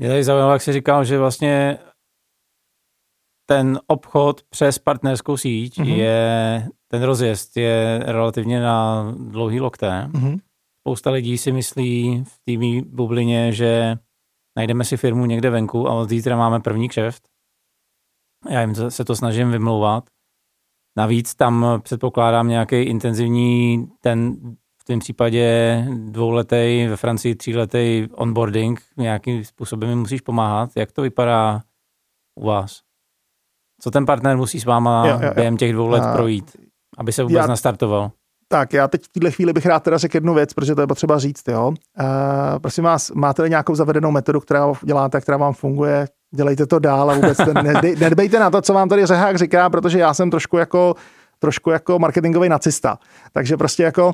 Je 0.00 0.08
tady 0.08 0.24
zajímavé, 0.24 0.52
jak 0.52 0.62
jsi 0.62 0.72
říkal, 0.72 1.04
že 1.04 1.18
vlastně 1.18 1.78
ten 3.48 3.80
obchod 3.86 4.42
přes 4.42 4.78
partnerskou 4.78 5.36
síť 5.36 5.78
mm-hmm. 5.78 5.96
je, 5.96 6.68
ten 6.88 7.02
rozjezd 7.02 7.56
je 7.56 8.02
relativně 8.06 8.60
na 8.60 9.12
dlouhý 9.18 9.60
lokté. 9.60 10.08
Mm-hmm. 10.12 10.40
Spousta 10.80 11.10
lidí 11.10 11.38
si 11.38 11.52
myslí 11.52 12.24
v 12.24 12.38
té 12.44 12.86
bublině, 12.90 13.52
že 13.52 13.96
najdeme 14.56 14.84
si 14.84 14.96
firmu 14.96 15.26
někde 15.26 15.50
venku 15.50 15.88
a 15.88 15.94
od 15.94 16.08
zítra 16.08 16.36
máme 16.36 16.60
první 16.60 16.88
kšeft. 16.88 17.28
Já 18.50 18.60
jim 18.60 18.74
se 18.74 19.04
to 19.04 19.16
snažím 19.16 19.50
vymlouvat. 19.50 20.15
Navíc 20.96 21.34
tam 21.34 21.66
předpokládám 21.82 22.48
nějaký 22.48 22.76
intenzivní, 22.82 23.88
ten 24.00 24.36
v 24.80 24.84
tom 24.84 24.98
případě 24.98 25.84
dvouletý, 25.94 26.86
ve 26.86 26.96
Francii 26.96 27.34
tříletý 27.34 28.08
onboarding, 28.12 28.82
nějakým 28.96 29.44
způsobem 29.44 29.88
mi 29.88 29.96
musíš 29.96 30.20
pomáhat. 30.20 30.70
Jak 30.76 30.92
to 30.92 31.02
vypadá 31.02 31.60
u 32.34 32.46
vás? 32.46 32.80
Co 33.80 33.90
ten 33.90 34.06
partner 34.06 34.36
musí 34.36 34.60
s 34.60 34.64
váma 34.64 35.06
jo, 35.06 35.14
jo, 35.14 35.26
jo. 35.26 35.32
během 35.34 35.56
těch 35.56 35.72
dvou 35.72 35.88
let 35.88 36.02
a, 36.02 36.12
projít, 36.12 36.56
aby 36.98 37.12
se 37.12 37.22
vůbec 37.22 37.36
já, 37.36 37.46
nastartoval? 37.46 38.10
Tak, 38.48 38.72
já 38.72 38.88
teď 38.88 39.04
v 39.04 39.08
této 39.08 39.30
chvíli 39.30 39.52
bych 39.52 39.66
rád 39.66 39.82
teda 39.82 39.98
řekl 39.98 40.16
jednu 40.16 40.34
věc, 40.34 40.54
protože 40.54 40.74
to 40.74 40.80
je 40.80 40.86
potřeba 40.86 41.18
říct. 41.18 41.48
Jo? 41.48 41.68
Uh, 41.68 42.58
prosím 42.58 42.84
vás, 42.84 43.10
máte 43.10 43.48
nějakou 43.48 43.74
zavedenou 43.74 44.10
metodu, 44.10 44.40
která 44.40 44.72
děláte, 44.84 45.20
která 45.20 45.36
vám 45.36 45.52
funguje, 45.52 46.08
dělejte 46.36 46.66
to 46.66 46.78
dál 46.78 47.10
a 47.10 47.14
vůbec 47.14 47.38
nedej, 47.62 47.96
nedbejte 47.96 48.38
na 48.38 48.50
to, 48.50 48.62
co 48.62 48.74
vám 48.74 48.88
tady 48.88 49.06
Řehák 49.06 49.36
říká, 49.36 49.70
protože 49.70 49.98
já 49.98 50.14
jsem 50.14 50.30
trošku 50.30 50.56
jako 50.56 50.94
trošku 51.38 51.70
jako 51.70 51.98
marketingový 51.98 52.48
nacista. 52.48 52.98
Takže 53.32 53.56
prostě 53.56 53.82
jako 53.82 54.06
uh, 54.06 54.12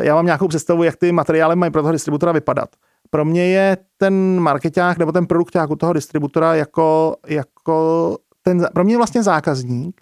já 0.00 0.14
mám 0.14 0.26
nějakou 0.26 0.48
představu, 0.48 0.82
jak 0.82 0.96
ty 0.96 1.12
materiály 1.12 1.56
mají 1.56 1.72
pro 1.72 1.82
toho 1.82 1.92
distributora 1.92 2.32
vypadat. 2.32 2.68
Pro 3.10 3.24
mě 3.24 3.46
je 3.46 3.76
ten 3.96 4.40
marketák 4.40 4.98
nebo 4.98 5.12
ten 5.12 5.26
produkt 5.26 5.56
u 5.68 5.76
toho 5.76 5.92
distributora 5.92 6.54
jako, 6.54 7.16
jako 7.26 8.16
ten, 8.42 8.66
pro 8.74 8.84
mě 8.84 8.96
vlastně 8.96 9.22
zákazník, 9.22 10.00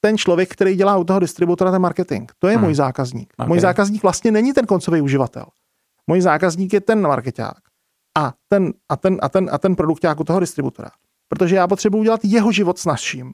ten 0.00 0.18
člověk, 0.18 0.52
který 0.52 0.76
dělá 0.76 0.96
u 0.96 1.04
toho 1.04 1.20
distributora 1.20 1.70
ten 1.70 1.82
marketing. 1.82 2.30
To 2.38 2.48
je 2.48 2.56
hmm. 2.56 2.64
můj 2.64 2.74
zákazník. 2.74 3.32
Okay. 3.38 3.48
Můj 3.48 3.60
zákazník 3.60 4.02
vlastně 4.02 4.30
není 4.30 4.52
ten 4.52 4.66
koncový 4.66 5.00
uživatel. 5.00 5.44
Můj 6.06 6.20
zákazník 6.20 6.72
je 6.72 6.80
ten 6.80 7.00
marketák 7.00 7.67
a 8.18 8.34
ten, 8.48 8.72
a 8.88 8.96
ten, 8.96 9.18
a 9.22 9.28
ten, 9.28 9.48
a 9.52 9.58
ten 9.58 9.76
produkták 9.76 10.20
u 10.20 10.24
toho 10.24 10.40
distributora. 10.40 10.90
Protože 11.28 11.56
já 11.56 11.68
potřebuji 11.68 11.98
udělat 11.98 12.20
jeho 12.24 12.52
život 12.52 12.78
s 12.78 12.84
naším. 12.84 13.32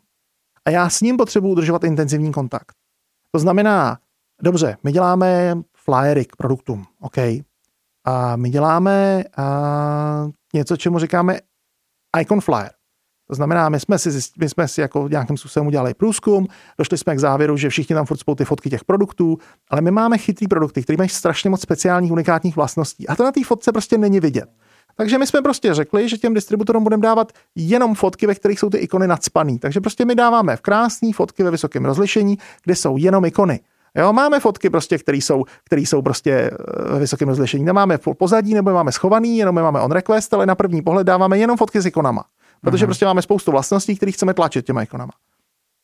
A 0.65 0.71
já 0.71 0.91
s 0.91 1.01
ním 1.01 1.17
potřebuji 1.17 1.49
udržovat 1.49 1.85
intenzivní 1.85 2.33
kontakt. 2.33 2.73
To 3.33 3.39
znamená, 3.39 3.99
dobře, 4.43 4.77
my 4.83 4.93
děláme 4.93 5.59
flyery 5.77 6.25
k 6.25 6.37
produktům, 6.37 6.85
OK. 7.01 7.17
A 8.05 8.37
my 8.37 8.51
děláme 8.51 9.25
a, 9.37 10.29
něco, 10.55 10.77
čemu 10.77 10.99
říkáme 10.99 11.39
icon 12.21 12.41
flyer. 12.41 12.71
To 13.29 13.35
znamená, 13.35 13.69
my 13.69 13.81
jsme 13.81 13.99
si, 13.99 14.11
my 14.39 14.49
jsme 14.49 14.69
si 14.69 14.81
jako 14.81 15.09
nějakým 15.09 15.37
způsobem 15.37 15.67
udělali 15.67 15.95
průzkum, 15.95 16.47
došli 16.79 16.99
jsme 16.99 17.15
k 17.15 17.19
závěru, 17.19 17.57
že 17.57 17.69
všichni 17.69 17.95
tam 17.95 18.07
furt 18.07 18.19
spou 18.19 18.35
ty 18.35 18.45
fotky 18.45 18.71
těch 18.71 18.85
produktů, 18.85 19.39
ale 19.71 19.81
my 19.81 19.91
máme 19.91 20.19
chytrý 20.19 20.49
produkty, 20.49 20.83
které 20.83 20.97
mají 20.97 21.09
strašně 21.09 21.51
moc 21.51 21.61
speciálních 21.61 22.13
unikátních 22.13 22.57
vlastností 22.57 23.09
a 23.09 23.17
to 23.17 23.25
na 23.25 23.33
té 23.33 23.45
fotce 23.45 23.73
prostě 23.73 23.99
není 23.99 24.21
vidět. 24.21 24.49
Takže 24.97 25.19
my 25.19 25.27
jsme 25.27 25.43
prostě 25.43 25.75
řekli, 25.75 26.09
že 26.09 26.19
těm 26.19 26.35
distributorům 26.35 26.83
budeme 26.83 27.03
dávat 27.03 27.33
jenom 27.55 27.95
fotky, 27.95 28.27
ve 28.27 28.35
kterých 28.35 28.59
jsou 28.59 28.71
ty 28.71 28.79
ikony 28.79 29.07
nadspaný. 29.07 29.59
Takže 29.59 29.81
prostě 29.81 30.05
my 30.05 30.15
dáváme 30.15 30.57
v 30.57 30.61
krásné 30.61 31.13
fotky 31.13 31.43
ve 31.43 31.51
vysokém 31.51 31.85
rozlišení, 31.85 32.39
kde 32.65 32.77
jsou 32.77 32.97
jenom 32.97 33.25
ikony. 33.25 33.61
Jo, 33.95 34.13
máme 34.13 34.41
fotky 34.41 34.71
prostě, 34.71 34.99
které 34.99 35.19
jsou, 35.19 35.45
které 35.65 35.83
jsou 35.83 36.03
prostě 36.03 36.31
eh, 36.33 36.93
ve 36.93 36.99
vysokém 36.99 37.29
rozlišení. 37.29 37.65
Nemáme 37.65 37.99
pozadí 38.19 38.55
nebo 38.55 38.73
máme 38.73 38.93
schovaný, 38.93 39.39
jenom 39.39 39.55
máme 39.55 39.81
on 39.81 39.91
request, 39.91 40.35
ale 40.35 40.47
na 40.47 40.55
první 40.55 40.83
pohled 40.83 41.07
dáváme 41.07 41.39
jenom 41.39 41.57
fotky 41.57 41.81
s 41.81 41.87
ikonama. 41.87 42.25
protože 42.61 42.87
prostě 42.87 43.05
máme 43.07 43.23
spoustu 43.23 43.51
vlastností, 43.51 43.97
které 43.97 44.13
chceme 44.13 44.35
tlačit 44.35 44.67
těma 44.67 44.83
ikonama. 44.83 45.13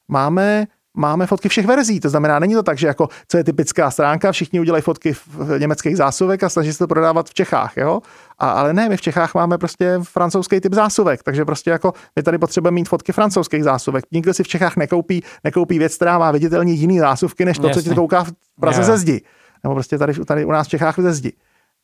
Máme 0.08 0.66
máme 0.96 1.26
fotky 1.26 1.48
všech 1.48 1.66
verzí. 1.66 2.00
To 2.00 2.08
znamená, 2.08 2.38
není 2.38 2.54
to 2.54 2.62
tak, 2.62 2.78
že 2.78 2.86
jako, 2.86 3.08
co 3.28 3.36
je 3.36 3.44
typická 3.44 3.90
stránka, 3.90 4.32
všichni 4.32 4.60
udělají 4.60 4.82
fotky 4.82 5.12
v 5.12 5.58
německých 5.58 5.96
zásuvek 5.96 6.42
a 6.42 6.48
snaží 6.48 6.72
se 6.72 6.78
to 6.78 6.86
prodávat 6.86 7.28
v 7.28 7.34
Čechách, 7.34 7.76
jo? 7.76 8.00
A, 8.38 8.50
ale 8.50 8.72
ne, 8.72 8.88
my 8.88 8.96
v 8.96 9.00
Čechách 9.00 9.34
máme 9.34 9.58
prostě 9.58 9.98
francouzský 10.02 10.60
typ 10.60 10.74
zásuvek, 10.74 11.22
takže 11.22 11.44
prostě 11.44 11.70
jako 11.70 11.92
my 12.16 12.22
tady 12.22 12.38
potřebujeme 12.38 12.74
mít 12.74 12.88
fotky 12.88 13.12
francouzských 13.12 13.64
zásuvek. 13.64 14.04
Nikdo 14.12 14.34
si 14.34 14.42
v 14.42 14.48
Čechách 14.48 14.76
nekoupí, 14.76 15.22
nekoupí 15.44 15.78
věc, 15.78 15.96
která 15.96 16.18
má 16.18 16.30
viditelně 16.30 16.72
jiný 16.72 16.98
zásuvky, 16.98 17.44
než 17.44 17.58
to, 17.58 17.68
Jasně. 17.68 17.82
co 17.82 17.88
ti 17.88 17.94
kouká 17.94 18.24
v 18.24 18.32
Praze 18.60 18.84
ze 18.84 18.98
zdi. 18.98 19.22
Nebo 19.64 19.74
prostě 19.74 19.98
tady, 19.98 20.24
tady 20.24 20.44
u 20.44 20.50
nás 20.50 20.66
v 20.66 20.70
Čechách 20.70 20.98
ze 20.98 21.12
zdi. 21.12 21.32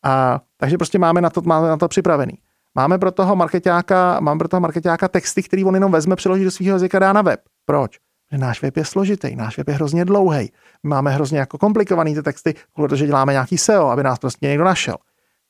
A, 0.05 0.40
takže 0.57 0.79
prostě 0.79 0.99
máme 0.99 1.21
na 1.21 1.31
to, 1.31 1.42
máme 1.42 1.69
na 1.69 1.77
to 1.77 1.88
připravený. 1.88 2.38
Máme 2.75 2.99
pro 2.99 3.11
toho 3.11 3.37
marketáka, 3.37 4.21
máme 4.21 4.38
pro 4.38 4.49
toho 4.49 4.61
marketáka 4.61 5.09
texty, 5.09 5.42
který 5.42 5.64
on 5.64 5.75
jenom 5.75 5.92
vezme, 5.92 6.16
přeloží 6.16 6.45
do 6.45 6.51
svého 6.51 6.73
jazyka, 6.73 6.99
dá 6.99 7.12
na 7.12 7.23
web. 7.23 7.40
Proč? 7.64 7.99
Že 8.33 8.39
náš 8.39 8.62
web 8.62 8.77
je 8.77 8.85
složitý, 8.85 9.37
náš 9.37 9.59
web 9.59 9.69
je 9.69 9.75
hrozně 9.75 10.05
dlouhý. 10.05 10.53
My 10.83 10.89
máme 10.89 11.11
hrozně 11.11 11.39
jako 11.39 11.59
komplikovaný 11.59 12.15
ty 12.15 12.23
texty, 12.23 12.55
protože 12.75 13.07
děláme 13.07 13.33
nějaký 13.33 13.59
SEO, 13.59 13.89
aby 13.89 14.03
nás 14.03 14.19
prostě 14.19 14.47
někdo 14.47 14.65
našel. 14.65 14.97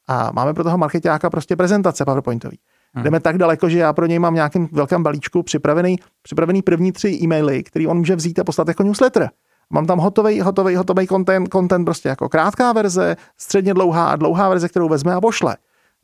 A 0.08 0.30
máme 0.32 0.54
pro 0.54 0.64
toho 0.64 0.78
marketáka 0.78 1.30
prostě 1.30 1.56
prezentace 1.56 2.04
PowerPointový. 2.04 2.58
Hmm. 2.94 3.04
Jdeme 3.04 3.20
tak 3.20 3.38
daleko, 3.38 3.68
že 3.68 3.78
já 3.78 3.92
pro 3.92 4.06
něj 4.06 4.18
mám 4.18 4.34
nějakým 4.34 4.68
velkém 4.72 5.02
balíčku 5.02 5.42
připravený, 5.42 5.98
připravený 6.22 6.62
první 6.62 6.92
tři 6.92 7.08
e-maily, 7.22 7.62
který 7.62 7.86
on 7.86 7.98
může 7.98 8.16
vzít 8.16 8.38
a 8.38 8.44
poslat 8.44 8.68
jako 8.68 8.82
newsletter. 8.82 9.30
Mám 9.70 9.86
tam 9.86 9.98
hotový, 9.98 10.40
hotový, 10.40 10.76
hotový 10.76 11.06
content, 11.06 11.48
content 11.52 11.84
prostě 11.84 12.08
jako 12.08 12.28
krátká 12.28 12.72
verze, 12.72 13.16
středně 13.38 13.74
dlouhá 13.74 14.08
a 14.08 14.16
dlouhá 14.16 14.48
verze, 14.48 14.68
kterou 14.68 14.88
vezme 14.88 15.14
a 15.14 15.20
pošle. 15.20 15.56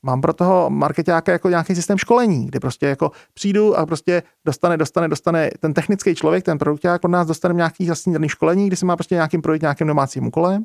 Mám 0.03 0.21
pro 0.21 0.33
toho 0.33 0.71
marketáka 0.71 1.33
jako 1.33 1.49
nějaký 1.49 1.75
systém 1.75 1.99
školení, 1.99 2.47
kde 2.47 2.61
prostě 2.61 2.87
jako 2.87 3.11
přijdu 3.35 3.77
a 3.79 3.87
prostě 3.87 4.23
dostane, 4.45 4.77
dostane, 4.77 5.09
dostane 5.09 5.51
ten 5.61 5.75
technický 5.75 6.15
člověk, 6.15 6.45
ten 6.45 6.59
produkták 6.59 7.05
od 7.05 7.09
nás 7.09 7.27
dostane 7.27 7.55
nějaký 7.55 7.87
jasný 7.87 8.13
daný 8.13 8.29
školení, 8.29 8.67
kdy 8.67 8.77
se 8.77 8.87
má 8.87 8.97
prostě 8.97 9.15
nějakým 9.15 9.43
projít 9.43 9.63
nějakým 9.63 9.87
domácím 9.87 10.27
úkolem. 10.27 10.65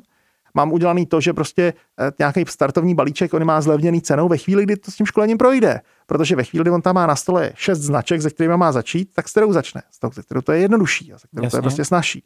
Mám 0.54 0.72
udělaný 0.72 1.06
to, 1.06 1.20
že 1.20 1.32
prostě 1.32 1.74
eh, 2.00 2.12
nějaký 2.18 2.44
startovní 2.48 2.94
balíček, 2.94 3.34
on 3.34 3.44
má 3.44 3.60
zlevněný 3.60 4.00
cenou 4.00 4.28
ve 4.28 4.36
chvíli, 4.36 4.62
kdy 4.62 4.76
to 4.76 4.90
s 4.90 4.94
tím 4.94 5.06
školením 5.06 5.38
projde. 5.38 5.80
Protože 6.06 6.36
ve 6.36 6.44
chvíli, 6.44 6.62
kdy 6.62 6.70
on 6.70 6.82
tam 6.82 6.94
má 6.94 7.06
na 7.06 7.16
stole 7.16 7.52
šest 7.54 7.78
značek, 7.78 8.20
ze 8.20 8.30
kterými 8.30 8.56
má 8.56 8.72
začít, 8.72 9.14
tak 9.14 9.28
s 9.28 9.30
kterou 9.30 9.52
začne. 9.52 9.82
S 9.90 9.98
tou, 9.98 10.10
kterou 10.10 10.40
to 10.40 10.52
je 10.52 10.60
jednodušší 10.60 11.12
a 11.12 11.18
se 11.18 11.28
kterou 11.28 11.44
Jasně. 11.44 11.50
to 11.50 11.56
je 11.56 11.62
prostě 11.62 11.84
snažší. 11.84 12.24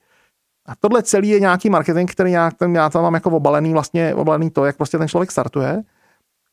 A 0.67 0.77
tohle 0.77 1.03
celý 1.03 1.29
je 1.29 1.41
nějaký 1.41 1.71
marketing, 1.71 2.11
který 2.11 2.33
já, 2.33 2.51
ten, 2.51 2.77
já 2.77 2.91
tam 2.91 3.03
mám 3.03 3.15
jako 3.15 3.31
obalený, 3.31 3.73
vlastně 3.73 4.15
obalený 4.15 4.51
to, 4.51 4.65
jak 4.65 4.77
prostě 4.77 4.99
ten 4.99 5.09
člověk 5.09 5.31
startuje. 5.31 5.83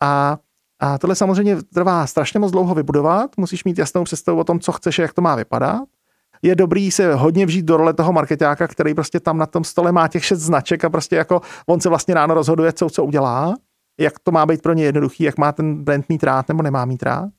A 0.02 0.38
a 0.80 0.98
tohle 0.98 1.16
samozřejmě 1.16 1.56
trvá 1.74 2.08
strašně 2.08 2.40
moc 2.40 2.52
dlouho 2.52 2.76
vybudovat, 2.76 3.32
musíš 3.38 3.64
mít 3.64 3.78
jasnou 3.78 4.04
představu 4.04 4.40
o 4.40 4.44
tom, 4.44 4.60
co 4.60 4.72
chceš 4.72 5.00
a 5.00 5.02
jak 5.02 5.14
to 5.14 5.22
má 5.22 5.36
vypadat. 5.36 5.82
Je 6.42 6.56
dobrý 6.56 6.92
se 6.92 7.14
hodně 7.14 7.46
vžít 7.46 7.66
do 7.66 7.78
role 7.78 7.94
toho 7.94 8.14
marketáka, 8.14 8.68
který 8.68 8.94
prostě 8.94 9.20
tam 9.20 9.38
na 9.38 9.46
tom 9.46 9.64
stole 9.64 9.92
má 9.92 10.08
těch 10.08 10.26
šest 10.26 10.40
značek 10.40 10.86
a 10.86 10.90
prostě 10.90 11.16
jako 11.16 11.42
on 11.68 11.82
se 11.82 11.90
vlastně 11.90 12.14
ráno 12.14 12.34
rozhoduje, 12.34 12.74
co, 12.74 12.90
co 12.90 13.06
udělá, 13.06 13.54
jak 14.00 14.20
to 14.20 14.32
má 14.32 14.46
být 14.46 14.62
pro 14.62 14.74
ně 14.74 14.84
jednoduchý, 14.84 15.24
jak 15.24 15.38
má 15.38 15.52
ten 15.52 15.84
brand 15.84 16.10
mít 16.10 16.24
rád 16.24 16.48
nebo 16.48 16.64
nemá 16.64 16.86
mít 16.86 17.04
rád. 17.04 17.30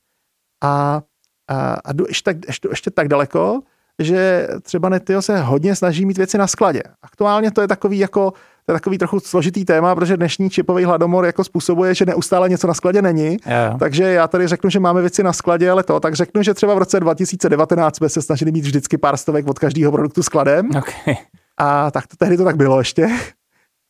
A, 0.64 1.03
a, 1.48 1.74
a 1.85 1.92
jdu 1.92 2.05
ještě 2.09 2.35
tak, 2.35 2.37
ještě, 2.46 2.68
ještě 2.68 2.90
tak 2.90 3.09
daleko, 3.09 3.61
že 3.98 4.48
třeba 4.62 4.88
Netio 4.88 5.22
se 5.22 5.40
hodně 5.40 5.76
snaží 5.76 6.07
mít 6.07 6.18
věci 6.18 6.38
na 6.38 6.46
skladě. 6.46 6.83
Aktuálně 7.03 7.50
to 7.50 7.61
je 7.61 7.68
takový 7.68 7.98
jako 7.98 8.33
to 8.70 8.74
je 8.74 8.80
takový 8.80 8.98
trochu 8.98 9.20
složitý 9.20 9.64
téma, 9.64 9.94
protože 9.94 10.16
dnešní 10.16 10.50
čipový 10.50 10.85
hladomor 10.85 11.24
jako 11.24 11.44
způsobuje, 11.44 11.94
že 11.94 12.06
neustále 12.06 12.48
něco 12.48 12.66
na 12.66 12.74
skladě 12.74 13.02
není. 13.02 13.37
Yeah. 13.46 13.78
Takže 13.78 14.04
já 14.04 14.28
tady 14.28 14.46
řeknu, 14.46 14.70
že 14.70 14.80
máme 14.80 15.00
věci 15.00 15.22
na 15.22 15.33
skladě, 15.33 15.70
ale 15.70 15.83
to, 15.83 16.00
tak 16.00 16.14
řeknu, 16.14 16.42
že 16.42 16.54
třeba 16.54 16.74
v 16.74 16.78
roce 16.78 17.00
2019 17.00 17.96
jsme 17.96 18.09
se 18.09 18.22
snažili 18.22 18.52
mít 18.52 18.64
vždycky 18.64 18.98
pár 18.98 19.16
stovek 19.16 19.46
od 19.46 19.59
každého 19.59 19.92
produktu 19.92 20.22
skladem. 20.22 20.68
Okay. 20.78 21.16
A 21.59 21.90
tak 21.90 22.06
to 22.06 22.16
tehdy 22.16 22.37
to 22.37 22.44
tak 22.44 22.56
bylo 22.56 22.78
ještě. 22.78 23.09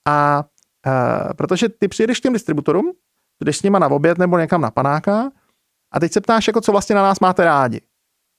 A, 0.09 0.45
a 0.87 1.35
protože 1.35 1.69
ty 1.69 1.89
přijedeš 1.89 2.21
k 2.21 2.23
těm 2.23 2.33
distributorům, 2.33 2.93
jdeš 3.45 3.57
s 3.57 3.63
nima 3.63 3.79
na 3.79 3.89
oběd 3.89 4.19
nebo 4.19 4.39
někam 4.39 4.61
na 4.61 4.71
panáka 4.71 5.31
a 5.95 6.01
teď 6.01 6.13
se 6.13 6.21
ptáš, 6.21 6.47
jako 6.47 6.61
co 6.61 6.73
vlastně 6.73 6.95
na 6.95 7.03
nás 7.03 7.21
máte 7.21 7.45
rádi. 7.45 7.81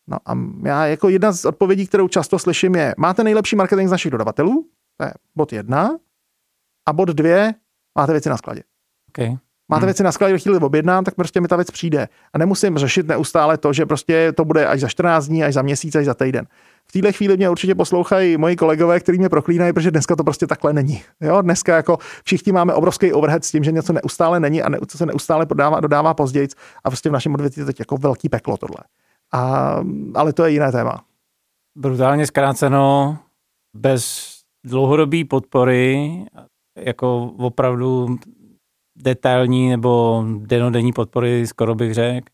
No 0.07 0.17
a 0.25 0.37
já 0.65 0.85
jako 0.85 1.09
jedna 1.09 1.31
z 1.31 1.45
odpovědí, 1.45 1.87
kterou 1.87 2.07
často 2.07 2.39
slyším 2.39 2.75
je, 2.75 2.95
máte 2.97 3.23
nejlepší 3.23 3.55
marketing 3.55 3.87
z 3.87 3.91
našich 3.91 4.11
dodavatelů? 4.11 4.65
To 4.97 5.05
je 5.05 5.13
bod 5.35 5.53
jedna. 5.53 5.97
A 6.85 6.93
bod 6.93 7.09
dvě, 7.09 7.53
máte 7.97 8.11
věci 8.11 8.29
na 8.29 8.37
skladě. 8.37 8.63
Okay. 9.09 9.37
Máte 9.71 9.79
hmm. 9.79 9.87
věci 9.87 10.03
na 10.03 10.11
skladě, 10.11 10.39
chvíli 10.39 10.57
objednám, 10.57 11.03
tak 11.03 11.15
prostě 11.15 11.41
mi 11.41 11.47
ta 11.47 11.55
věc 11.55 11.71
přijde. 11.71 12.07
A 12.33 12.37
nemusím 12.37 12.77
řešit 12.77 13.07
neustále 13.07 13.57
to, 13.57 13.73
že 13.73 13.85
prostě 13.85 14.31
to 14.31 14.45
bude 14.45 14.67
až 14.67 14.79
za 14.79 14.87
14 14.87 15.27
dní, 15.27 15.43
až 15.43 15.53
za 15.53 15.61
měsíc, 15.61 15.95
až 15.95 16.05
za 16.05 16.13
týden. 16.13 16.47
V 16.89 16.91
téhle 16.91 17.11
chvíli 17.11 17.37
mě 17.37 17.49
určitě 17.49 17.75
poslouchají 17.75 18.37
moji 18.37 18.55
kolegové, 18.55 18.99
kteří 18.99 19.17
mě 19.17 19.29
proklínají, 19.29 19.73
protože 19.73 19.91
dneska 19.91 20.15
to 20.15 20.23
prostě 20.23 20.47
takhle 20.47 20.73
není. 20.73 21.03
Jo, 21.21 21.41
dneska 21.41 21.75
jako 21.75 21.97
všichni 22.23 22.51
máme 22.51 22.73
obrovský 22.73 23.13
overhead 23.13 23.45
s 23.45 23.51
tím, 23.51 23.63
že 23.63 23.71
něco 23.71 23.93
neustále 23.93 24.39
není 24.39 24.61
a 24.61 24.69
ne, 24.69 24.77
co 24.87 24.97
se 24.97 25.05
neustále 25.05 25.45
podává, 25.45 25.79
dodává 25.79 26.13
později. 26.13 26.47
A 26.83 26.89
prostě 26.89 27.09
v 27.09 27.13
našem 27.13 27.33
odvětví 27.33 27.59
je 27.59 27.65
teď 27.65 27.79
jako 27.79 27.97
velký 27.97 28.29
peklo 28.29 28.57
tohle. 28.57 28.83
A, 29.33 29.75
ale 30.15 30.33
to 30.33 30.45
je 30.45 30.51
jiné 30.51 30.71
téma. 30.71 31.03
Brutálně 31.77 32.27
zkráceno, 32.27 33.17
bez 33.75 34.31
dlouhodobé 34.63 35.25
podpory 35.29 36.09
jako 36.77 37.31
opravdu 37.37 38.17
detailní 38.97 39.69
nebo 39.69 40.23
denodenní 40.37 40.93
podpory, 40.93 41.47
skoro 41.47 41.75
bych 41.75 41.93
řekl, 41.93 42.27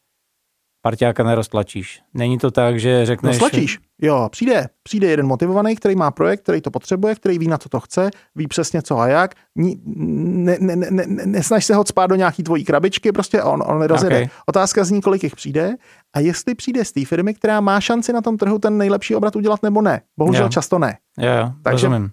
parťáka 0.82 1.24
neroztlačíš. 1.24 2.02
Není 2.14 2.38
to 2.38 2.52
tak, 2.52 2.80
že 2.80 3.06
řekneš... 3.06 3.36
Stlačíš, 3.36 3.80
jo, 4.02 4.28
přijde, 4.32 4.68
přijde 4.84 5.08
jeden 5.08 5.28
motivovaný, 5.28 5.76
který 5.76 5.96
má 5.96 6.12
projekt, 6.12 6.42
který 6.42 6.62
to 6.62 6.72
potřebuje, 6.72 7.16
který 7.16 7.40
ví, 7.40 7.48
na 7.48 7.58
co 7.58 7.70
to 7.70 7.80
chce, 7.80 8.10
ví 8.36 8.48
přesně 8.48 8.82
co 8.82 9.00
a 9.00 9.08
jak, 9.08 9.36
ne, 9.56 10.58
ne, 10.60 10.76
ne, 10.76 10.88
ne, 10.92 11.26
nesnaž 11.26 11.66
se 11.66 11.76
ho 11.76 11.86
spát 11.86 12.08
do 12.08 12.16
nějaký 12.16 12.44
tvojí 12.44 12.66
krabičky, 12.66 13.12
prostě 13.12 13.44
on, 13.44 13.64
on 13.66 13.80
nerozjede. 13.80 14.16
Okay. 14.16 14.28
Otázka 14.46 14.84
zní, 14.84 15.02
kolik 15.02 15.24
jich 15.24 15.36
přijde 15.36 15.76
a 16.16 16.20
jestli 16.20 16.56
přijde 16.56 16.86
z 16.86 16.92
té 16.92 17.06
firmy, 17.06 17.34
která 17.34 17.62
má 17.62 17.82
šanci 17.82 18.14
na 18.14 18.22
tom 18.22 18.38
trhu 18.38 18.60
ten 18.60 18.78
nejlepší 18.78 19.16
obrat 19.16 19.36
udělat 19.36 19.64
nebo 19.64 19.82
ne. 19.82 20.02
Bohužel 20.20 20.46
jo. 20.46 20.50
často 20.50 20.80
ne. 20.80 20.98
Jo, 21.20 21.52
Takže 21.64 21.88
rozumím. 21.88 22.12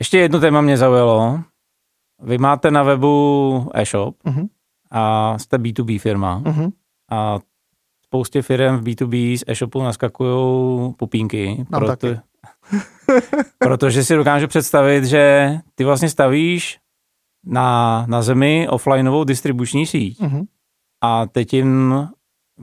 Ještě 0.00 0.18
jedno 0.18 0.40
téma 0.40 0.60
mě 0.60 0.76
zaujalo. 0.76 1.40
Vy 2.22 2.38
máte 2.38 2.70
na 2.70 2.82
webu 2.82 3.70
e-shop 3.74 4.16
uh-huh. 4.24 4.48
a 4.90 5.38
jste 5.38 5.56
B2B 5.58 5.98
firma 5.98 6.42
uh-huh. 6.44 6.72
a 7.10 7.38
spoustě 8.06 8.42
firm 8.42 8.76
v 8.76 8.82
B2B 8.82 9.38
z 9.38 9.44
e-shopu 9.46 9.82
naskakují 9.82 10.94
pupínky. 10.94 11.66
Proto, 11.70 11.86
taky. 11.86 12.20
protože 13.58 14.04
si 14.04 14.14
dokážu 14.14 14.46
představit, 14.46 15.04
že 15.04 15.54
ty 15.74 15.84
vlastně 15.84 16.08
stavíš 16.08 16.78
na, 17.46 18.04
na 18.08 18.22
zemi 18.22 18.68
offlineovou 18.70 19.24
distribuční 19.24 19.86
síť 19.86 20.20
uh-huh. 20.20 20.46
a 21.00 21.26
teď 21.26 21.54
jim 21.54 21.94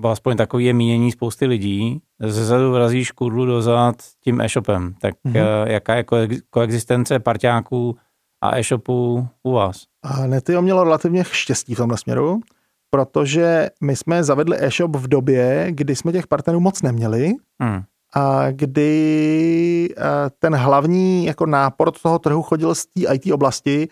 aspoň 0.04 0.38
takový 0.38 0.65
je 0.65 0.73
mínění 0.73 1.12
spousty 1.12 1.45
lidí, 1.45 2.02
zezadu 2.20 2.72
vrazíš 2.72 3.12
kurlu 3.12 3.46
dozad 3.46 3.96
tím 4.24 4.42
e-shopem. 4.42 4.94
Tak 5.02 5.14
mm-hmm. 5.26 5.68
jaká 5.68 5.96
je 5.96 6.06
koexistence 6.50 7.20
parťáků 7.20 7.98
a 8.42 8.58
e-shopu 8.58 9.28
u 9.44 9.52
vás? 9.52 9.84
A 10.04 10.28
Netio 10.28 10.62
mělo 10.62 10.84
relativně 10.84 11.24
štěstí 11.32 11.76
v 11.76 11.78
tomhle 11.78 11.98
směru, 11.98 12.42
protože 12.90 13.70
my 13.82 13.96
jsme 13.96 14.24
zavedli 14.24 14.58
e-shop 14.60 14.96
v 14.96 15.08
době, 15.08 15.68
kdy 15.70 15.96
jsme 15.96 16.12
těch 16.12 16.28
partnerů 16.28 16.60
moc 16.60 16.82
neměli 16.82 17.34
hmm. 17.62 17.82
a 18.16 18.52
kdy 18.52 19.90
eh, 19.98 20.04
ten 20.40 20.56
hlavní 20.56 21.26
jako 21.26 21.46
nápor 21.46 21.92
toho 21.92 22.20
trhu 22.20 22.42
chodil 22.42 22.76
z 22.76 22.86
té 22.86 23.14
IT 23.14 23.32
oblasti, 23.34 23.88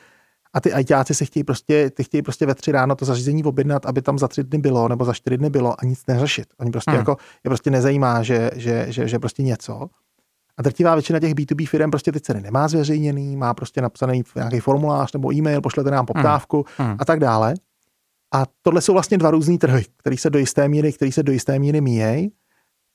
a 0.55 0.59
ty 0.59 0.71
ITáci 0.79 1.15
si 1.15 1.25
chtějí 1.25 1.43
prostě, 1.43 1.89
ty 1.89 2.03
chtějí 2.03 2.21
prostě 2.21 2.45
ve 2.45 2.55
tři 2.55 2.71
ráno 2.71 2.95
to 2.95 3.05
zařízení 3.05 3.43
objednat, 3.43 3.85
aby 3.85 4.01
tam 4.01 4.19
za 4.19 4.27
tři 4.27 4.43
dny 4.43 4.59
bylo 4.59 4.87
nebo 4.87 5.05
za 5.05 5.13
čtyři 5.13 5.37
dny 5.37 5.49
bylo 5.49 5.75
a 5.81 5.85
nic 5.85 6.03
neřešit. 6.07 6.47
Oni 6.59 6.71
prostě 6.71 6.91
hmm. 6.91 6.97
jako, 6.97 7.17
je 7.43 7.49
prostě 7.49 7.71
nezajímá, 7.71 8.23
že, 8.23 8.51
že, 8.55 8.85
že, 8.89 9.07
že 9.07 9.19
prostě 9.19 9.43
něco. 9.43 9.87
A 10.57 10.61
drtivá 10.61 10.95
většina 10.95 11.19
těch 11.19 11.33
B2B 11.33 11.67
firm 11.67 11.91
prostě 11.91 12.11
ty 12.11 12.19
ceny 12.19 12.41
nemá 12.41 12.67
zveřejněný, 12.67 13.35
má 13.35 13.53
prostě 13.53 13.81
napsaný 13.81 14.23
nějaký 14.35 14.59
formulář 14.59 15.13
nebo 15.13 15.33
e-mail, 15.33 15.61
pošlete 15.61 15.91
nám 15.91 16.05
poptávku 16.05 16.65
hmm. 16.77 16.87
Hmm. 16.87 16.97
a 16.99 17.05
tak 17.05 17.19
dále. 17.19 17.53
A 18.33 18.43
tohle 18.61 18.81
jsou 18.81 18.93
vlastně 18.93 19.17
dva 19.17 19.31
různý 19.31 19.57
trhy, 19.57 19.85
který 19.97 20.17
se 20.17 20.29
do 20.29 20.39
jisté 20.39 20.67
míry, 20.67 20.93
který 20.93 21.11
se 21.11 21.23
do 21.23 21.31
jisté 21.31 21.59
míry 21.59 21.81
míjejí. 21.81 22.31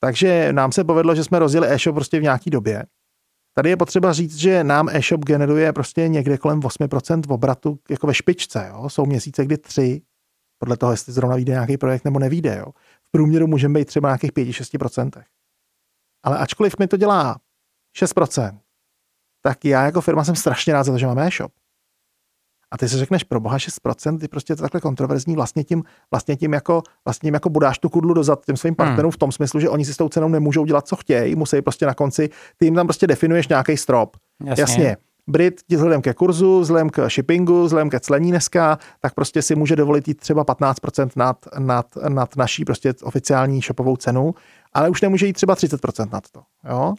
Takže 0.00 0.52
nám 0.52 0.72
se 0.72 0.84
povedlo, 0.84 1.14
že 1.14 1.24
jsme 1.24 1.38
rozjeli 1.38 1.68
e-shop 1.68 1.94
prostě 1.94 2.20
v 2.20 2.22
nějaký 2.22 2.50
době. 2.50 2.84
Tady 3.54 3.70
je 3.70 3.76
potřeba 3.76 4.12
říct, 4.12 4.36
že 4.36 4.64
nám 4.64 4.88
e-shop 4.88 5.24
generuje 5.24 5.72
prostě 5.72 6.08
někde 6.08 6.38
kolem 6.38 6.60
8% 6.60 7.22
v 7.26 7.32
obratu 7.32 7.78
jako 7.90 8.06
ve 8.06 8.14
špičce. 8.14 8.66
Jo? 8.68 8.88
Jsou 8.88 9.06
měsíce, 9.06 9.44
kdy 9.44 9.58
3, 9.58 10.02
podle 10.58 10.76
toho, 10.76 10.92
jestli 10.92 11.12
zrovna 11.12 11.36
vyjde 11.36 11.52
nějaký 11.52 11.76
projekt 11.76 12.04
nebo 12.04 12.18
nevíde. 12.18 12.56
Jo? 12.58 12.72
V 13.04 13.10
průměru 13.10 13.46
můžeme 13.46 13.78
být 13.78 13.84
třeba 13.84 14.08
nějakých 14.08 14.32
5-6%. 14.32 15.22
Ale 16.22 16.38
ačkoliv 16.38 16.78
mi 16.78 16.86
to 16.86 16.96
dělá 16.96 17.40
6%, 17.98 18.58
tak 19.42 19.64
já 19.64 19.84
jako 19.84 20.00
firma 20.00 20.24
jsem 20.24 20.36
strašně 20.36 20.72
rád 20.72 20.84
za 20.84 20.92
to, 20.92 20.98
že 20.98 21.06
máme 21.06 21.26
e-shop. 21.26 21.52
A 22.72 22.78
ty 22.78 22.88
si 22.88 22.96
řekneš, 22.96 23.24
pro 23.24 23.40
boha 23.40 23.56
6%, 23.56 24.18
ty 24.18 24.28
prostě 24.28 24.56
to 24.56 24.62
takhle 24.62 24.80
kontroverzní, 24.80 25.36
vlastně 25.36 25.64
tím, 25.64 25.82
vlastně 26.10 26.36
tím 26.36 26.52
jako, 26.52 26.82
vlastně 27.04 27.26
tím 27.26 27.34
jako 27.34 27.50
budáš 27.50 27.78
tu 27.78 27.88
kudlu 27.88 28.14
dozad 28.14 28.44
těm 28.44 28.56
svým 28.56 28.74
partnerům 28.74 29.08
hmm. 29.08 29.12
v 29.12 29.16
tom 29.16 29.32
smyslu, 29.32 29.60
že 29.60 29.68
oni 29.68 29.84
si 29.84 29.94
s 29.94 29.96
tou 29.96 30.08
cenou 30.08 30.28
nemůžou 30.28 30.64
dělat, 30.64 30.88
co 30.88 30.96
chtějí, 30.96 31.36
musí 31.36 31.62
prostě 31.62 31.86
na 31.86 31.94
konci, 31.94 32.30
ty 32.56 32.64
jim 32.66 32.74
tam 32.74 32.86
prostě 32.86 33.06
definuješ 33.06 33.48
nějaký 33.48 33.76
strop. 33.76 34.16
Jasně. 34.44 34.62
Jasně. 34.62 34.96
Brit 35.26 35.60
vzhledem 35.70 36.02
ke 36.02 36.14
kurzu, 36.14 36.60
vzhledem 36.60 36.90
k 36.90 37.08
shippingu, 37.08 37.64
vzhledem 37.64 37.90
ke 37.90 38.00
clení 38.00 38.30
dneska, 38.30 38.78
tak 39.00 39.14
prostě 39.14 39.42
si 39.42 39.54
může 39.54 39.76
dovolit 39.76 40.08
jít 40.08 40.20
třeba 40.20 40.44
15% 40.44 41.10
nad, 41.16 41.36
nad, 41.58 41.86
nad 42.08 42.36
naší 42.36 42.64
prostě 42.64 42.94
oficiální 43.02 43.60
shopovou 43.60 43.96
cenu, 43.96 44.34
ale 44.72 44.88
už 44.88 45.00
nemůže 45.00 45.26
jít 45.26 45.32
třeba 45.32 45.54
30% 45.54 46.08
nad 46.12 46.30
to. 46.30 46.42
Jo? 46.70 46.94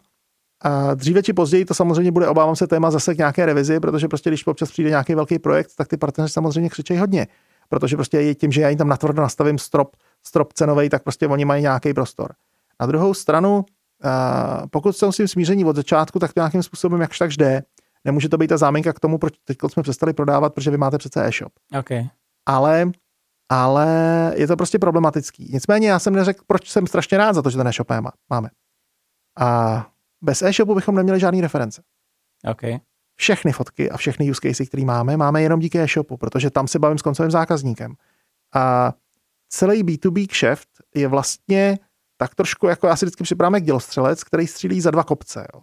A 0.64 0.94
dříve 0.94 1.22
či 1.22 1.32
později 1.32 1.64
to 1.64 1.74
samozřejmě 1.74 2.12
bude, 2.12 2.28
obávám 2.28 2.56
se, 2.56 2.66
téma 2.66 2.90
zase 2.90 3.14
k 3.14 3.18
nějaké 3.18 3.46
revizi, 3.46 3.80
protože 3.80 4.08
prostě 4.08 4.30
když 4.30 4.46
občas 4.46 4.70
přijde 4.70 4.90
nějaký 4.90 5.14
velký 5.14 5.38
projekt, 5.38 5.70
tak 5.76 5.88
ty 5.88 5.96
partneři 5.96 6.32
samozřejmě 6.32 6.70
křičejí 6.70 7.00
hodně. 7.00 7.26
Protože 7.68 7.96
prostě 7.96 8.34
tím, 8.34 8.52
že 8.52 8.60
já 8.60 8.68
jim 8.68 8.78
tam 8.78 8.88
natvrdo 8.88 9.22
nastavím 9.22 9.58
strop, 9.58 9.96
strop 10.26 10.52
cenový, 10.52 10.88
tak 10.88 11.02
prostě 11.02 11.28
oni 11.28 11.44
mají 11.44 11.62
nějaký 11.62 11.94
prostor. 11.94 12.32
Na 12.80 12.86
druhou 12.86 13.14
stranu, 13.14 13.64
pokud 14.70 14.96
jsou 14.96 15.12
s 15.12 15.16
tím 15.16 15.28
smíření 15.28 15.64
od 15.64 15.76
začátku, 15.76 16.18
tak 16.18 16.32
to 16.32 16.40
nějakým 16.40 16.62
způsobem 16.62 17.00
jakž 17.00 17.18
tak 17.18 17.30
jde. 17.30 17.62
Nemůže 18.04 18.28
to 18.28 18.38
být 18.38 18.48
ta 18.48 18.56
záminka 18.56 18.92
k 18.92 19.00
tomu, 19.00 19.18
proč 19.18 19.34
teď 19.44 19.58
jsme 19.68 19.82
přestali 19.82 20.12
prodávat, 20.12 20.54
protože 20.54 20.70
vy 20.70 20.76
máte 20.76 20.98
přece 20.98 21.26
e-shop. 21.26 21.52
Okay. 21.78 22.04
Ale, 22.46 22.90
ale 23.48 23.88
je 24.36 24.46
to 24.46 24.56
prostě 24.56 24.78
problematický. 24.78 25.50
Nicméně 25.52 25.88
já 25.88 25.98
jsem 25.98 26.14
neřekl, 26.14 26.44
proč 26.46 26.70
jsem 26.70 26.86
strašně 26.86 27.18
rád 27.18 27.32
za 27.32 27.42
to, 27.42 27.50
že 27.50 27.56
ten 27.56 27.68
e-shop 27.68 27.88
máme. 28.30 28.48
A 29.40 29.86
bez 30.22 30.42
e-shopu 30.42 30.74
bychom 30.74 30.94
neměli 30.94 31.20
žádný 31.20 31.40
reference. 31.40 31.82
Okay. 32.50 32.78
Všechny 33.16 33.52
fotky 33.52 33.90
a 33.90 33.96
všechny 33.96 34.30
use 34.30 34.40
cases, 34.42 34.68
které 34.68 34.84
máme, 34.84 35.16
máme 35.16 35.42
jenom 35.42 35.60
díky 35.60 35.80
e-shopu, 35.80 36.16
protože 36.16 36.50
tam 36.50 36.68
se 36.68 36.78
bavím 36.78 36.98
s 36.98 37.02
koncovým 37.02 37.30
zákazníkem. 37.30 37.94
A 38.54 38.92
celý 39.48 39.84
B2B 39.84 40.26
kšeft 40.26 40.68
je 40.94 41.08
vlastně 41.08 41.78
tak 42.16 42.34
trošku, 42.34 42.66
jako 42.66 42.86
já 42.86 42.96
si 42.96 43.04
vždycky 43.04 43.24
připravím 43.24 43.54
jak 43.54 43.64
dělostřelec, 43.64 44.24
který 44.24 44.46
střílí 44.46 44.80
za 44.80 44.90
dva 44.90 45.04
kopce. 45.04 45.46
Jo. 45.54 45.62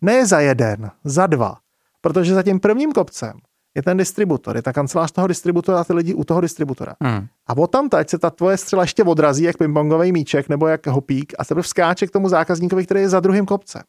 Ne 0.00 0.26
za 0.26 0.40
jeden, 0.40 0.90
za 1.04 1.26
dva. 1.26 1.56
Protože 2.00 2.34
za 2.34 2.42
tím 2.42 2.60
prvním 2.60 2.92
kopcem 2.92 3.32
je 3.74 3.82
ten 3.82 3.96
distributor, 3.96 4.56
je 4.56 4.62
ta 4.62 4.72
kancelář 4.72 5.12
toho 5.12 5.26
distributora 5.26 5.80
a 5.80 5.84
ty 5.84 5.92
lidi 5.92 6.14
u 6.14 6.24
toho 6.24 6.40
distributora. 6.40 6.94
Hmm. 7.00 7.26
A 7.46 7.56
od 7.56 7.66
tam 7.66 7.88
se 8.06 8.18
ta 8.18 8.30
tvoje 8.30 8.56
střela 8.56 8.82
ještě 8.82 9.04
odrazí, 9.04 9.42
jak 9.42 9.56
pingpongový 9.56 10.12
míček 10.12 10.48
nebo 10.48 10.66
jak 10.66 10.86
hopík 10.86 11.32
a 11.38 11.44
se 11.44 11.54
skáče 11.60 12.06
k 12.06 12.10
tomu 12.10 12.28
zákazníkovi, 12.28 12.84
který 12.84 13.00
je 13.00 13.08
za 13.08 13.20
druhým 13.20 13.46
kopcem. 13.46 13.82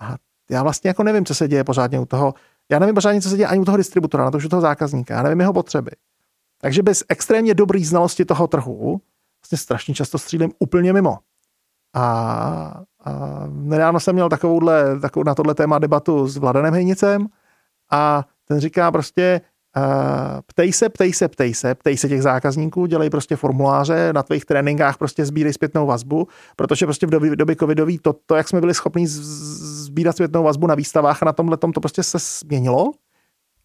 A 0.00 0.16
já 0.50 0.62
vlastně 0.62 0.88
jako 0.88 1.02
nevím, 1.02 1.24
co 1.24 1.34
se 1.34 1.48
děje 1.48 1.64
pořádně 1.64 2.00
u 2.00 2.06
toho. 2.06 2.34
Já 2.70 2.78
nevím 2.78 2.94
pořádně, 2.94 3.20
co 3.20 3.28
se 3.28 3.36
děje 3.36 3.46
ani 3.46 3.60
u 3.60 3.64
toho 3.64 3.76
distributora, 3.76 4.24
na 4.24 4.30
to 4.30 4.36
už 4.36 4.44
u 4.44 4.48
toho 4.48 4.62
zákazníka. 4.62 5.14
Já 5.14 5.22
nevím 5.22 5.40
jeho 5.40 5.52
potřeby. 5.52 5.90
Takže 6.60 6.82
bez 6.82 7.04
extrémně 7.08 7.54
dobré 7.54 7.84
znalosti 7.84 8.24
toho 8.24 8.46
trhu 8.46 9.00
vlastně 9.42 9.58
strašně 9.58 9.94
často 9.94 10.18
střílím 10.18 10.50
úplně 10.58 10.92
mimo. 10.92 11.18
A, 11.94 12.02
a 13.04 13.12
nedávno 13.48 14.00
jsem 14.00 14.14
měl 14.14 14.28
takovouhle, 14.28 15.00
takovou 15.00 15.24
na 15.24 15.34
tohle 15.34 15.54
téma 15.54 15.78
debatu 15.78 16.26
s 16.26 16.36
Vladanem 16.36 16.74
Hejnicem 16.74 17.26
a 17.90 18.24
ten 18.44 18.60
říká 18.60 18.92
prostě, 18.92 19.40
ptej 20.46 20.72
se, 20.72 20.88
ptej 20.88 21.12
se, 21.12 21.28
ptej 21.28 21.54
se, 21.54 21.74
ptej 21.74 21.96
se 21.96 22.08
těch 22.08 22.22
zákazníků, 22.22 22.86
dělej 22.86 23.10
prostě 23.10 23.36
formuláře, 23.36 24.12
na 24.12 24.22
tvých 24.22 24.44
tréninkách 24.44 24.98
prostě 24.98 25.26
sbírej 25.26 25.52
zpětnou 25.52 25.86
vazbu, 25.86 26.28
protože 26.56 26.86
prostě 26.86 27.06
v 27.06 27.10
době, 27.10 27.36
době 27.36 27.56
covidový 27.56 27.98
to, 27.98 28.14
to, 28.26 28.34
jak 28.34 28.48
jsme 28.48 28.60
byli 28.60 28.74
schopni 28.74 29.06
sbírat 29.06 30.16
zpětnou 30.16 30.42
vazbu 30.42 30.66
na 30.66 30.74
výstavách 30.74 31.22
a 31.22 31.26
na 31.26 31.32
tomhle 31.32 31.56
to 31.56 31.80
prostě 31.80 32.02
se 32.02 32.18
změnilo 32.18 32.92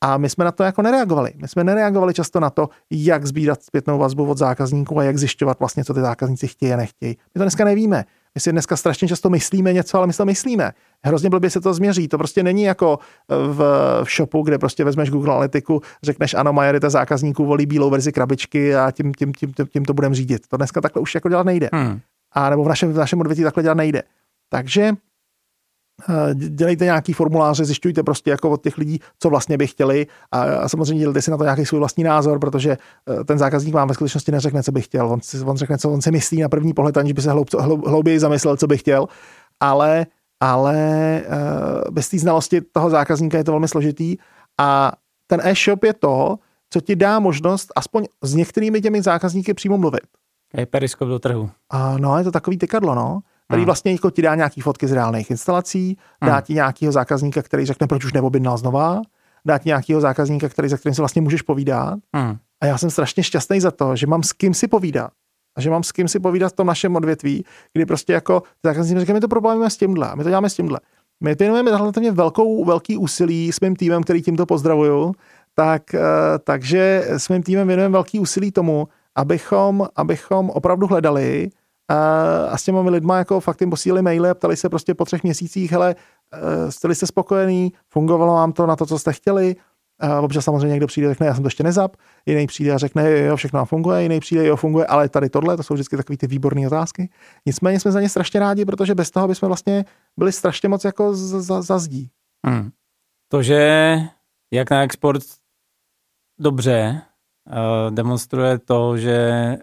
a 0.02 0.18
my 0.18 0.30
jsme 0.30 0.46
na 0.46 0.52
to 0.52 0.64
jako 0.64 0.82
nereagovali. 0.82 1.34
My 1.36 1.48
jsme 1.48 1.64
nereagovali 1.64 2.14
často 2.14 2.40
na 2.40 2.50
to, 2.50 2.70
jak 2.92 3.26
sbírat 3.26 3.64
zpětnou 3.64 3.98
vazbu 3.98 4.30
od 4.30 4.38
zákazníků 4.38 5.00
a 5.00 5.04
jak 5.04 5.18
zjišťovat 5.18 5.60
vlastně, 5.60 5.84
co 5.84 5.94
ty 5.94 6.02
zákazníci 6.02 6.48
chtějí 6.48 6.74
a 6.74 6.78
nechtějí. 6.78 7.18
My 7.36 7.40
to 7.40 7.44
dneska 7.44 7.66
nevíme. 7.66 8.06
My 8.36 8.42
si 8.42 8.52
dneska 8.52 8.76
strašně 8.76 9.08
často 9.08 9.30
myslíme 9.30 9.74
něco, 9.74 9.98
ale 9.98 10.08
my 10.08 10.14
si 10.14 10.18
to 10.18 10.26
myslíme. 10.26 10.72
Hrozně 11.04 11.30
blbě 11.30 11.50
se 11.50 11.62
to 11.62 11.74
změří. 11.74 12.08
To 12.08 12.18
prostě 12.18 12.44
není 12.44 12.64
jako 12.64 13.00
v, 13.30 13.58
v 14.04 14.16
shopu, 14.16 14.42
kde 14.42 14.58
prostě 14.58 14.84
vezmeš 14.84 15.10
Google 15.10 15.34
Analytiku, 15.34 15.82
řekneš 16.04 16.34
ano, 16.34 16.54
majorita 16.54 16.90
zákazníků 16.90 17.46
volí 17.46 17.66
bílou 17.66 17.90
verzi 17.90 18.12
krabičky 18.12 18.76
a 18.76 18.92
tím, 18.92 19.14
tím, 19.14 19.34
tím, 19.34 19.54
tím, 19.54 19.68
tím 19.68 19.86
to 19.86 19.94
budeme 19.94 20.16
řídit. 20.16 20.48
To 20.48 20.58
dneska 20.58 20.82
takhle 20.82 21.02
už 21.02 21.16
jako 21.16 21.30
dělat 21.30 21.46
nejde. 21.46 21.70
Hmm. 21.74 22.00
A 22.32 22.50
nebo 22.50 22.64
v 22.64 22.68
našem, 22.68 22.94
v 22.94 22.98
našem 22.98 23.20
odvětví 23.20 23.44
takhle 23.44 23.64
dělat 23.64 23.78
nejde. 23.78 24.04
Takže 24.50 24.92
dělejte 26.34 26.86
nějaký 26.86 27.14
formuláře, 27.14 27.66
zjišťujte 27.66 28.04
prostě 28.04 28.30
jako 28.30 28.50
od 28.50 28.64
těch 28.64 28.78
lidí, 28.78 29.00
co 29.20 29.30
vlastně 29.30 29.58
by 29.58 29.68
chtěli 29.68 30.08
a, 30.32 30.42
a 30.42 30.70
samozřejmě 30.70 31.00
dělejte 31.00 31.22
si 31.22 31.32
na 31.32 31.38
to 31.38 31.44
nějaký 31.44 31.66
svůj 31.66 31.80
vlastní 31.80 32.04
názor, 32.04 32.40
protože 32.40 32.72
eh, 32.72 33.24
ten 33.24 33.38
zákazník 33.38 33.74
vám 33.74 33.88
ve 33.88 33.94
skutečnosti 33.94 34.32
neřekne, 34.32 34.64
co 34.64 34.72
by 34.72 34.82
chtěl. 34.82 35.08
On, 35.08 35.22
si, 35.22 35.40
on 35.40 35.58
řekne, 35.58 35.78
co 35.78 35.92
on 35.92 36.02
si 36.02 36.12
myslí 36.12 36.42
na 36.42 36.50
první 36.50 36.74
pohled, 36.74 36.98
aniž 36.98 37.14
by 37.14 37.22
se 37.22 37.32
hloub, 37.32 37.54
hloub, 37.54 37.88
hlouběji 37.88 38.20
zamyslel, 38.20 38.58
co 38.58 38.68
by 38.68 38.78
chtěl, 38.78 39.08
ale 39.60 40.06
ale 40.40 41.22
uh, 41.26 41.92
bez 41.92 42.10
té 42.10 42.20
znalosti 42.20 42.62
toho 42.62 42.90
zákazníka 42.90 43.38
je 43.38 43.44
to 43.44 43.52
velmi 43.52 43.68
složitý 43.68 44.18
a 44.60 44.92
ten 45.28 45.42
e-shop 45.44 45.84
je 45.84 45.94
to, 45.94 46.36
co 46.70 46.82
ti 46.82 46.96
dá 46.96 47.20
možnost 47.20 47.72
aspoň 47.76 48.06
s 48.22 48.36
některými 48.36 48.82
těmi 48.82 49.02
zákazníky 49.02 49.54
přímo 49.54 49.78
mluvit. 49.78 50.08
Je 50.58 50.66
periskop 50.66 51.08
do 51.08 51.20
trhu. 51.20 51.50
A 51.70 51.98
no, 51.98 52.18
je 52.18 52.24
to 52.24 52.32
takový 52.32 52.58
tykadlo, 52.58 52.96
no 52.96 53.20
který 53.48 53.62
hmm. 53.62 53.66
vlastně 53.66 53.92
jako 53.92 54.10
ti 54.10 54.22
dá 54.22 54.36
nějaký 54.36 54.62
fotky 54.62 54.88
z 54.88 54.92
reálných 54.92 55.32
instalací, 55.32 55.98
dá 56.26 56.34
hmm. 56.34 56.42
ti 56.42 56.54
nějakého 56.54 56.92
zákazníka, 56.92 57.42
který 57.42 57.66
řekne, 57.66 57.88
proč 57.88 58.06
už 58.06 58.14
neobjednal 58.14 58.58
znova, 58.58 59.02
dá 59.46 59.58
ti 59.58 59.70
nějakého 59.70 60.02
zákazníka, 60.02 60.50
který, 60.50 60.70
za 60.70 60.78
kterým 60.78 60.96
se 60.96 61.02
vlastně 61.02 61.22
můžeš 61.22 61.42
povídat. 61.42 62.00
Hmm. 62.16 62.38
A 62.62 62.66
já 62.66 62.78
jsem 62.78 62.90
strašně 62.90 63.24
šťastný 63.24 63.60
za 63.60 63.72
to, 63.72 63.96
že 63.96 64.08
mám 64.08 64.24
s 64.24 64.34
kým 64.34 64.54
si 64.54 64.68
povídat 64.68 65.12
a 65.58 65.62
že 65.62 65.70
mám 65.70 65.84
s 65.84 65.92
kým 65.92 66.08
si 66.08 66.20
povídat 66.20 66.52
v 66.52 66.56
tom 66.56 66.68
našem 66.68 66.96
odvětví, 66.96 67.46
kdy 67.74 67.86
prostě 67.86 68.14
jako 68.14 68.44
zákazníci 68.64 69.00
říkají, 69.00 69.14
my 69.14 69.20
to 69.20 69.28
problémujeme 69.28 69.70
s 69.70 69.78
tímhle, 69.78 70.16
my 70.16 70.24
to 70.24 70.30
děláme 70.30 70.50
s 70.50 70.56
tímhle. 70.56 70.80
My 71.24 71.36
věnujeme 71.36 71.72
relativně 71.72 72.12
velkou, 72.12 72.66
velký 72.66 72.98
úsilí 72.98 73.52
s 73.52 73.60
mým 73.60 73.76
týmem, 73.76 74.04
který 74.04 74.22
tímto 74.22 74.46
pozdravuju, 74.46 75.14
tak, 75.54 75.94
eh, 75.94 76.00
takže 76.44 77.06
s 77.08 77.30
mým 77.30 77.44
týmem 77.44 77.68
věnujeme 77.68 77.94
velký 77.94 78.20
úsilí 78.20 78.52
tomu, 78.52 78.88
abychom, 79.16 79.88
abychom 79.96 80.50
opravdu 80.50 80.88
hledali 80.88 81.50
a, 81.90 81.96
eh, 82.54 82.58
s 82.58 82.64
těmi 82.64 82.90
lidma 82.90 83.18
jako 83.18 83.40
fakt 83.40 83.62
jim 83.62 83.70
posílali 83.70 84.02
maily 84.02 84.30
a 84.30 84.34
ptali 84.34 84.58
se 84.58 84.70
prostě 84.70 84.94
po 84.94 85.06
třech 85.06 85.24
měsících, 85.24 85.72
hele, 85.72 85.96
eh, 86.34 86.72
jste 86.72 86.96
jste 86.96 87.08
spokojení, 87.08 87.74
fungovalo 87.90 88.34
vám 88.34 88.54
to 88.54 88.66
na 88.66 88.76
to, 88.76 88.86
co 88.86 89.00
jste 89.00 89.14
chtěli, 89.14 89.56
a 90.00 90.22
občas 90.22 90.46
samozřejmě 90.46 90.72
někdo 90.72 90.88
přijde 90.88 91.08
a 91.08 91.12
řekne, 91.12 91.28
já 91.28 91.34
jsem 91.34 91.44
to 91.44 91.48
ještě 91.48 91.64
nezap, 91.64 91.96
jiný 92.26 92.48
přijde 92.48 92.72
a 92.72 92.78
řekne, 92.78 93.20
jo, 93.20 93.36
všechno 93.36 93.66
funguje, 93.66 94.04
jiný 94.04 94.20
přijde, 94.20 94.46
jo, 94.48 94.56
funguje, 94.56 94.86
ale 94.86 95.10
tady 95.10 95.30
tohle, 95.30 95.58
to 95.58 95.64
jsou 95.64 95.74
vždycky 95.74 95.98
takové 95.98 96.18
ty 96.18 96.28
výborné 96.28 96.68
otázky. 96.68 97.10
Nicméně 97.46 97.80
jsme 97.80 97.92
za 97.92 98.02
ně 98.02 98.10
strašně 98.10 98.40
rádi, 98.40 98.66
protože 98.66 98.96
bez 98.96 99.12
toho 99.12 99.28
bychom 99.28 99.48
vlastně 99.48 99.86
byli 100.18 100.32
strašně 100.32 100.70
moc 100.70 100.86
jako 100.86 101.16
za, 101.16 101.62
za 101.62 101.80
zdí. 101.80 102.10
Hmm. 102.46 102.72
To, 103.32 103.44
že 103.44 104.00
jak 104.54 104.72
na 104.72 104.84
export 104.84 105.24
dobře 106.40 107.02
uh, 107.48 107.96
demonstruje 107.96 108.60
to, 108.60 108.98
že 108.98 109.58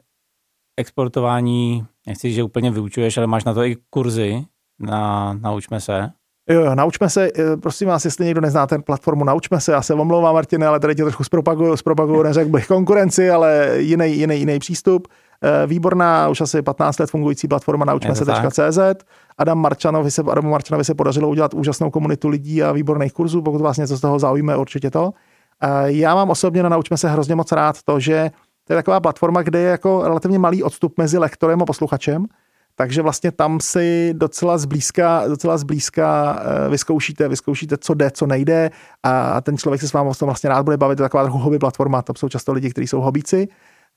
exportování, 0.76 1.86
nechci, 2.06 2.32
že 2.32 2.42
úplně 2.42 2.70
vyučuješ, 2.70 3.16
ale 3.16 3.26
máš 3.26 3.44
na 3.44 3.54
to 3.54 3.64
i 3.64 3.76
kurzy 3.90 4.44
na 4.78 5.32
Naučme 5.32 5.80
se. 5.80 6.10
Jo, 6.50 6.60
jo, 6.60 6.74
naučme 6.74 7.10
se, 7.10 7.30
eh, 7.38 7.56
prosím 7.56 7.88
vás, 7.88 8.04
jestli 8.04 8.24
někdo 8.24 8.40
nezná 8.40 8.66
ten 8.66 8.82
platformu, 8.82 9.24
naučme 9.24 9.60
se, 9.60 9.72
já 9.72 9.82
se 9.82 9.94
omlouvám, 9.94 10.34
Martine, 10.34 10.66
ale 10.66 10.80
tady 10.80 10.94
tě 10.94 11.02
trošku 11.02 11.24
zpropaguju, 11.24 11.76
zpropaguju, 11.76 12.22
neřekl 12.22 12.50
bych 12.50 12.66
konkurenci, 12.66 13.30
ale 13.30 13.74
jiný, 13.76 14.16
jiný, 14.16 14.38
jiný 14.38 14.58
přístup. 14.58 15.08
Eh, 15.44 15.66
výborná, 15.66 16.28
už 16.28 16.40
asi 16.40 16.62
15 16.62 16.98
let 16.98 17.10
fungující 17.10 17.48
platforma 17.48 17.84
naučme 17.84 18.14
se.cz. 18.14 18.78
Adam 19.38 19.58
Marčanovi 19.58 20.10
se, 20.10 20.22
Adamu 20.22 20.50
Marčanovi 20.50 20.84
se 20.84 20.94
podařilo 20.94 21.28
udělat 21.28 21.54
úžasnou 21.54 21.90
komunitu 21.90 22.28
lidí 22.28 22.62
a 22.62 22.72
výborných 22.72 23.12
kurzů, 23.12 23.42
pokud 23.42 23.60
vás 23.60 23.76
něco 23.76 23.96
z 23.96 24.00
toho 24.00 24.18
zaujme, 24.18 24.56
určitě 24.56 24.90
to. 24.90 25.12
Eh, 25.62 25.68
já 25.86 26.14
mám 26.14 26.30
osobně 26.30 26.62
na 26.62 26.68
Naučme 26.68 26.96
se 26.96 27.08
hrozně 27.08 27.34
moc 27.34 27.52
rád 27.52 27.82
to, 27.82 28.00
že 28.00 28.30
to 28.72 28.74
je 28.74 28.78
taková 28.78 29.00
platforma, 29.00 29.42
kde 29.42 29.58
je 29.58 29.70
jako 29.70 30.02
relativně 30.02 30.38
malý 30.38 30.62
odstup 30.62 30.98
mezi 30.98 31.18
lektorem 31.18 31.62
a 31.62 31.64
posluchačem 31.64 32.26
takže 32.74 33.02
vlastně 33.02 33.32
tam 33.32 33.60
si 33.60 34.14
docela 34.16 34.58
zblízka, 34.58 35.28
docela 35.28 35.56
zblízka 35.58 36.38
eh, 36.40 36.68
vyzkoušíte, 36.68 37.28
vyzkoušíte, 37.28 37.76
co 37.76 37.94
jde, 37.94 38.10
co 38.10 38.26
nejde 38.26 38.70
a 39.02 39.40
ten 39.40 39.56
člověk 39.56 39.80
se 39.80 39.88
s 39.88 39.92
vámi 39.92 40.10
vlastně 40.20 40.50
rád 40.50 40.62
bude 40.62 40.76
bavit, 40.76 40.96
to 40.96 41.02
je 41.02 41.04
taková 41.04 41.22
trochu 41.22 41.38
hobby 41.38 41.58
platforma, 41.58 42.02
to 42.02 42.12
jsou 42.16 42.28
často 42.28 42.52
lidi, 42.52 42.70
kteří 42.70 42.86
jsou 42.86 43.00
hobíci. 43.00 43.48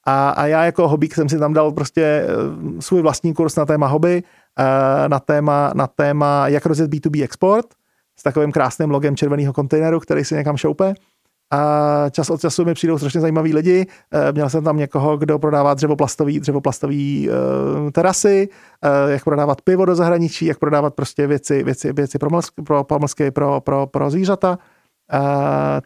A, 0.07 0.29
a 0.29 0.45
já 0.45 0.65
jako 0.65 0.87
hobík 0.87 1.15
jsem 1.15 1.29
si 1.29 1.39
tam 1.39 1.53
dal 1.53 1.71
prostě 1.71 2.01
eh, 2.03 2.81
svůj 2.81 3.01
vlastní 3.01 3.33
kurz 3.33 3.55
na 3.55 3.65
téma 3.65 3.87
hobby, 3.87 4.23
eh, 4.59 5.09
na 5.09 5.19
téma, 5.19 5.71
na 5.75 5.87
téma 5.87 6.47
jak 6.47 6.65
rozjet 6.65 6.91
B2B 6.91 7.23
export 7.23 7.65
s 8.19 8.23
takovým 8.23 8.51
krásným 8.51 8.91
logem 8.91 9.15
červeného 9.15 9.53
kontejneru, 9.53 9.99
který 9.99 10.23
si 10.23 10.35
někam 10.35 10.57
šoupe 10.57 10.93
a 11.51 12.09
čas 12.11 12.29
od 12.29 12.41
času 12.41 12.65
mi 12.65 12.73
přijdou 12.73 12.97
strašně 12.97 13.21
zajímaví 13.21 13.53
lidi. 13.53 13.85
Eh, 14.11 14.31
měl 14.31 14.49
jsem 14.49 14.63
tam 14.63 14.77
někoho, 14.77 15.17
kdo 15.17 15.39
prodává 15.39 15.73
dřevoplastový, 15.73 16.39
dřevoplastový 16.39 17.29
uh, 17.29 17.91
terasy, 17.91 18.49
uh, 19.05 19.11
jak 19.11 19.23
prodávat 19.23 19.61
pivo 19.61 19.85
do 19.85 19.95
zahraničí, 19.95 20.45
jak 20.45 20.59
prodávat 20.59 20.93
prostě 20.93 21.27
věci, 21.27 21.63
věci, 21.63 21.93
věci 21.93 22.19
pro, 22.19 22.29
mlsky, 22.29 22.61
pro 22.61 22.83
pomlsky, 22.83 23.31
pro, 23.31 23.61
pro, 23.61 23.87
pro 23.87 24.09
zvířata. 24.09 24.57
Uh, 25.13 25.19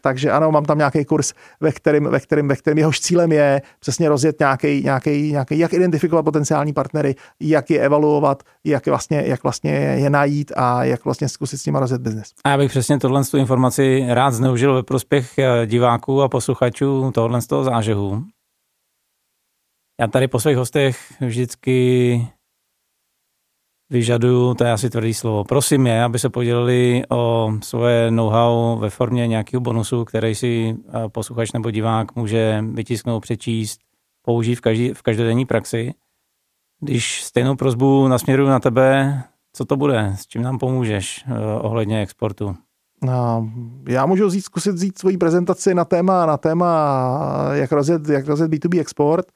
takže 0.02 0.30
ano, 0.30 0.52
mám 0.52 0.64
tam 0.64 0.78
nějaký 0.78 1.04
kurz, 1.04 1.32
ve 1.60 1.72
kterým, 1.72 2.04
ve 2.04 2.20
kterým, 2.20 2.48
ve 2.48 2.56
kterým 2.56 2.78
jehož 2.78 3.00
cílem 3.00 3.32
je 3.32 3.62
přesně 3.80 4.08
rozjet 4.08 4.40
nějaký, 4.40 4.82
nějaký, 4.84 5.32
nějaký, 5.32 5.58
jak 5.58 5.72
identifikovat 5.72 6.22
potenciální 6.22 6.72
partnery, 6.72 7.14
jak 7.40 7.70
je 7.70 7.80
evaluovat, 7.80 8.42
jak 8.64 8.86
vlastně, 8.86 9.22
jak 9.26 9.42
vlastně 9.42 9.72
je 9.72 10.10
najít 10.10 10.52
a 10.56 10.84
jak 10.84 11.04
vlastně 11.04 11.28
zkusit 11.28 11.58
s 11.58 11.66
nimi 11.66 11.78
rozjet 11.80 12.00
biznes. 12.00 12.32
A 12.44 12.48
já 12.48 12.58
bych 12.58 12.70
přesně 12.70 12.98
tohle 12.98 13.24
tu 13.24 13.36
informaci 13.36 14.04
rád 14.08 14.30
zneužil 14.30 14.74
ve 14.74 14.82
prospěch 14.82 15.38
eh, 15.38 15.66
diváků 15.66 16.22
a 16.22 16.28
posluchačů 16.28 17.10
tohle 17.14 17.42
z 17.42 17.46
toho 17.46 17.64
zážehu. 17.64 18.24
Já 20.00 20.06
tady 20.06 20.28
po 20.28 20.40
svých 20.40 20.56
hostech 20.56 20.98
vždycky 21.20 22.26
vyžaduju, 23.90 24.54
to 24.54 24.64
je 24.64 24.72
asi 24.72 24.90
tvrdý 24.90 25.14
slovo, 25.14 25.44
prosím 25.44 25.86
je, 25.86 26.04
aby 26.04 26.18
se 26.18 26.28
podělili 26.28 27.02
o 27.08 27.52
svoje 27.62 28.10
know-how 28.10 28.78
ve 28.78 28.90
formě 28.90 29.26
nějakého 29.26 29.60
bonusu, 29.60 30.04
který 30.04 30.34
si 30.34 30.76
eh, 30.88 31.08
posluchač 31.08 31.52
nebo 31.52 31.70
divák 31.70 32.16
může 32.16 32.64
vytisknout, 32.72 33.22
přečíst, 33.22 33.80
použít 34.22 34.54
v, 34.54 34.60
každý, 34.60 34.92
v 34.94 35.02
každodenní 35.02 35.46
praxi. 35.46 35.94
Když 36.80 37.22
stejnou 37.22 37.56
prozbu 37.56 38.08
nasměruju 38.08 38.48
na 38.48 38.60
tebe, 38.60 39.22
co 39.52 39.64
to 39.64 39.76
bude? 39.76 40.12
S 40.16 40.26
čím 40.26 40.42
nám 40.42 40.58
pomůžeš 40.58 41.24
uh, 41.26 41.36
ohledně 41.66 42.02
exportu? 42.02 42.56
No, 43.02 43.50
já 43.88 44.06
můžu 44.06 44.26
vzít, 44.26 44.40
zkusit 44.40 44.74
vzít 44.74 44.98
svoji 44.98 45.16
prezentaci 45.16 45.74
na 45.74 45.84
téma, 45.84 46.26
na 46.26 46.36
téma 46.36 46.70
jak 47.52 47.72
rozjet, 47.72 48.08
jak 48.08 48.26
rozjet 48.26 48.50
B2B 48.50 48.80
export 48.80 49.26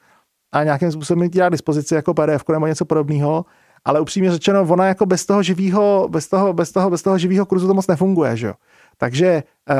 a 0.52 0.64
nějakým 0.64 0.92
způsobem 0.92 1.30
ti 1.30 1.38
dát 1.38 1.48
dispozici 1.48 1.94
jako 1.94 2.14
PDF 2.14 2.48
nebo 2.52 2.66
něco 2.66 2.84
podobného 2.84 3.44
ale 3.84 4.00
upřímně 4.00 4.30
řečeno, 4.30 4.62
ona 4.62 4.86
jako 4.86 5.06
bez 5.06 5.26
toho 5.26 5.42
živého, 5.42 6.08
bez 6.10 6.28
toho, 6.28 6.52
bez 6.52 6.72
toho, 6.72 6.90
bez 6.90 7.02
toho 7.02 7.18
živého 7.18 7.46
kurzu 7.46 7.66
to 7.66 7.74
moc 7.74 7.86
nefunguje, 7.86 8.36
že 8.36 8.46
jo. 8.46 8.54
Takže 8.96 9.42
eh, 9.70 9.74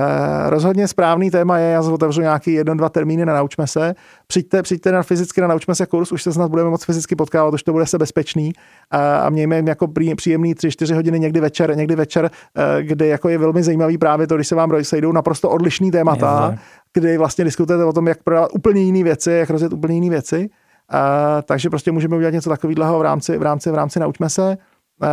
rozhodně 0.50 0.88
správný 0.88 1.30
téma 1.30 1.58
je, 1.58 1.70
já 1.70 1.80
otevřu 1.80 2.20
nějaký 2.20 2.52
jeden, 2.52 2.76
dva 2.76 2.88
termíny 2.88 3.26
na 3.26 3.34
Naučme 3.34 3.66
se. 3.66 3.94
Přijďte, 4.26 4.62
přijďte 4.62 4.92
na 4.92 5.02
fyzicky 5.02 5.40
na 5.40 5.46
Naučme 5.46 5.74
se 5.74 5.86
kurz, 5.86 6.12
už 6.12 6.22
se 6.22 6.32
snad 6.32 6.50
budeme 6.50 6.70
moc 6.70 6.84
fyzicky 6.84 7.16
potkávat, 7.16 7.54
už 7.54 7.62
to 7.62 7.72
bude 7.72 7.86
se 7.86 7.98
bezpečný 7.98 8.52
a, 8.90 9.16
a 9.16 9.30
mějme 9.30 9.62
jako 9.66 9.88
příjemný 10.16 10.54
3-4 10.54 10.94
hodiny 10.94 11.20
někdy 11.20 11.40
večer, 11.40 11.76
někdy 11.76 11.96
večer, 11.96 12.30
eh, 12.56 12.82
kde 12.82 13.06
jako 13.06 13.28
je 13.28 13.38
velmi 13.38 13.62
zajímavý 13.62 13.98
právě 13.98 14.26
to, 14.26 14.34
když 14.34 14.48
se 14.48 14.54
vám 14.54 14.84
sejdou 14.84 15.12
naprosto 15.12 15.50
odlišný 15.50 15.90
témata, 15.90 16.58
kdy 16.94 17.18
vlastně 17.18 17.44
diskutujete 17.44 17.84
o 17.84 17.92
tom, 17.92 18.08
jak 18.08 18.22
prodávat 18.22 18.50
úplně 18.54 18.82
jiné 18.82 19.04
věci, 19.04 19.30
jak 19.30 19.50
rozjet 19.50 19.72
úplně 19.72 19.94
jiné 19.94 20.10
věci. 20.10 20.50
Uh, 20.92 21.42
takže 21.42 21.70
prostě 21.70 21.92
můžeme 21.92 22.16
udělat 22.16 22.30
něco 22.30 22.50
takového 22.50 22.98
v 22.98 23.02
rámci, 23.02 23.38
v 23.38 23.42
rámci, 23.42 23.70
v 23.70 23.74
rámci 23.74 24.00
Naučme 24.00 24.30
se. 24.30 24.56
Uh, 25.02 25.08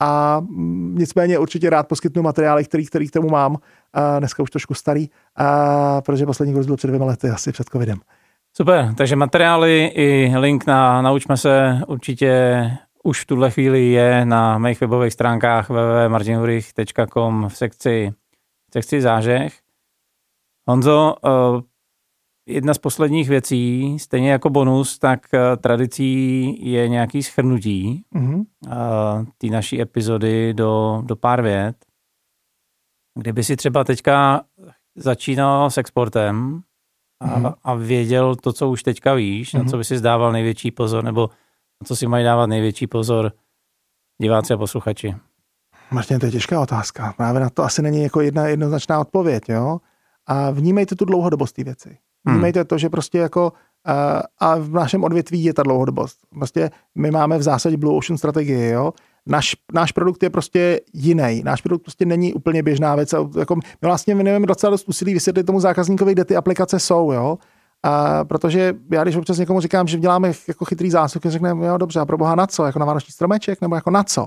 a 0.00 0.40
nicméně 0.94 1.38
určitě 1.38 1.70
rád 1.70 1.88
poskytnu 1.88 2.22
materiály, 2.22 2.64
který, 2.64 2.86
který 2.86 3.08
k 3.08 3.12
tomu 3.12 3.28
mám. 3.28 3.52
Uh, 3.52 3.58
dneska 4.18 4.42
už 4.42 4.50
trošku 4.50 4.74
starý, 4.74 5.08
protože 6.04 6.26
poslední 6.26 6.54
kurz 6.54 6.66
byl 6.66 6.76
před 6.76 6.86
dvěma 6.86 7.06
lety, 7.06 7.28
asi 7.28 7.52
před 7.52 7.68
covidem. 7.68 7.98
Super, 8.56 8.94
takže 8.94 9.16
materiály 9.16 9.84
i 9.86 10.36
link 10.36 10.66
na 10.66 11.02
Naučme 11.02 11.36
se 11.36 11.80
určitě 11.86 12.70
už 13.02 13.20
v 13.20 13.26
tuhle 13.26 13.50
chvíli 13.50 13.90
je 13.90 14.24
na 14.24 14.58
mých 14.58 14.80
webových 14.80 15.12
stránkách 15.12 15.68
www.martinhurich.com 15.68 17.48
v 17.48 17.56
sekci, 17.56 18.12
v 18.70 18.72
sekci 18.72 19.00
zážeh. 19.00 19.52
Honzo, 20.68 21.14
jedna 22.50 22.74
z 22.74 22.78
posledních 22.78 23.28
věcí, 23.28 23.98
stejně 23.98 24.30
jako 24.30 24.50
bonus, 24.50 24.98
tak 24.98 25.34
eh, 25.34 25.56
tradicí 25.56 26.70
je 26.70 26.88
nějaký 26.88 27.22
schrnutí 27.22 28.04
mm-hmm. 28.14 28.44
té 29.38 29.46
naší 29.46 29.80
epizody 29.80 30.54
do, 30.54 31.02
do 31.06 31.16
pár 31.16 31.42
vět. 31.42 31.76
Kdyby 33.18 33.44
si 33.44 33.56
třeba 33.56 33.84
teďka 33.84 34.44
začínal 34.96 35.70
s 35.70 35.78
exportem 35.78 36.62
a, 37.20 37.40
mm-hmm. 37.40 37.54
a 37.64 37.74
věděl 37.74 38.36
to, 38.36 38.52
co 38.52 38.70
už 38.70 38.82
teďka 38.82 39.14
víš, 39.14 39.54
mm-hmm. 39.54 39.58
na 39.58 39.64
co 39.64 39.76
mhm. 39.76 39.78
by 39.78 39.84
si 39.84 39.98
zdával 39.98 40.32
největší 40.32 40.70
pozor, 40.70 41.04
nebo 41.04 41.30
na 41.80 41.84
co 41.84 41.96
si 41.96 42.06
mají 42.06 42.24
dávat 42.24 42.46
největší 42.46 42.86
pozor 42.86 43.32
diváci 44.22 44.54
a 44.54 44.56
posluchači? 44.56 45.14
Martin, 45.90 46.18
to 46.18 46.26
je 46.26 46.32
těžká 46.32 46.60
otázka. 46.60 47.14
Právě 47.16 47.40
na 47.40 47.50
to 47.50 47.62
asi 47.62 47.82
není 47.82 48.02
jako 48.02 48.20
jedna 48.20 48.46
jednoznačná 48.46 49.00
odpověď, 49.00 49.42
jo? 49.48 49.80
A 50.26 50.50
vnímejte 50.50 50.94
tu 50.94 51.04
dlouhodobost 51.04 51.54
té 51.54 51.64
věci. 51.64 51.98
Hmm. 52.26 52.34
Vnímejte 52.36 52.64
to, 52.64 52.78
že 52.78 52.88
prostě 52.88 53.18
jako 53.18 53.52
a 54.38 54.56
v 54.58 54.70
našem 54.70 55.04
odvětví 55.04 55.44
je 55.44 55.54
ta 55.54 55.62
dlouhodobost. 55.62 56.18
Prostě 56.34 56.70
my 56.94 57.10
máme 57.10 57.38
v 57.38 57.42
zásadě 57.42 57.76
Blue 57.76 57.96
Ocean 57.96 58.18
strategii, 58.18 58.70
jo. 58.70 58.92
Náš, 59.26 59.56
náš 59.72 59.92
produkt 59.92 60.22
je 60.22 60.30
prostě 60.30 60.80
jiný. 60.92 61.42
Náš 61.44 61.60
produkt 61.62 61.82
prostě 61.82 62.06
není 62.06 62.34
úplně 62.34 62.62
běžná 62.62 62.94
věc. 62.94 63.14
Jako, 63.38 63.56
my 63.56 63.62
vlastně 63.82 64.14
věnujeme 64.14 64.46
docela 64.46 64.70
dost 64.70 64.88
úsilí 64.88 65.14
vysvětlit 65.14 65.44
tomu 65.44 65.60
zákazníkovi, 65.60 66.12
kde 66.12 66.24
ty 66.24 66.36
aplikace 66.36 66.78
jsou, 66.78 67.12
jo. 67.12 67.38
A 67.82 68.24
protože 68.24 68.74
já 68.92 69.02
když 69.02 69.16
občas 69.16 69.38
někomu 69.38 69.60
říkám, 69.60 69.86
že 69.86 69.98
děláme 69.98 70.32
jako 70.48 70.64
chytrý 70.64 70.90
zásuvky, 70.90 71.30
řekne, 71.30 71.50
jo 71.50 71.76
dobře, 71.76 72.00
a 72.00 72.06
pro 72.06 72.18
boha 72.18 72.34
na 72.34 72.46
co? 72.46 72.64
Jako 72.64 72.78
na 72.78 72.86
vánoční 72.86 73.12
stromeček 73.12 73.60
nebo 73.60 73.74
jako 73.74 73.90
na 73.90 74.04
co? 74.04 74.26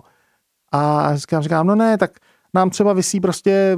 A 0.71 1.11
říkám, 1.15 1.43
říkám, 1.43 1.67
no 1.67 1.75
ne, 1.75 1.97
tak 1.97 2.11
nám 2.53 2.69
třeba 2.69 2.93
vysí 2.93 3.19
prostě 3.19 3.77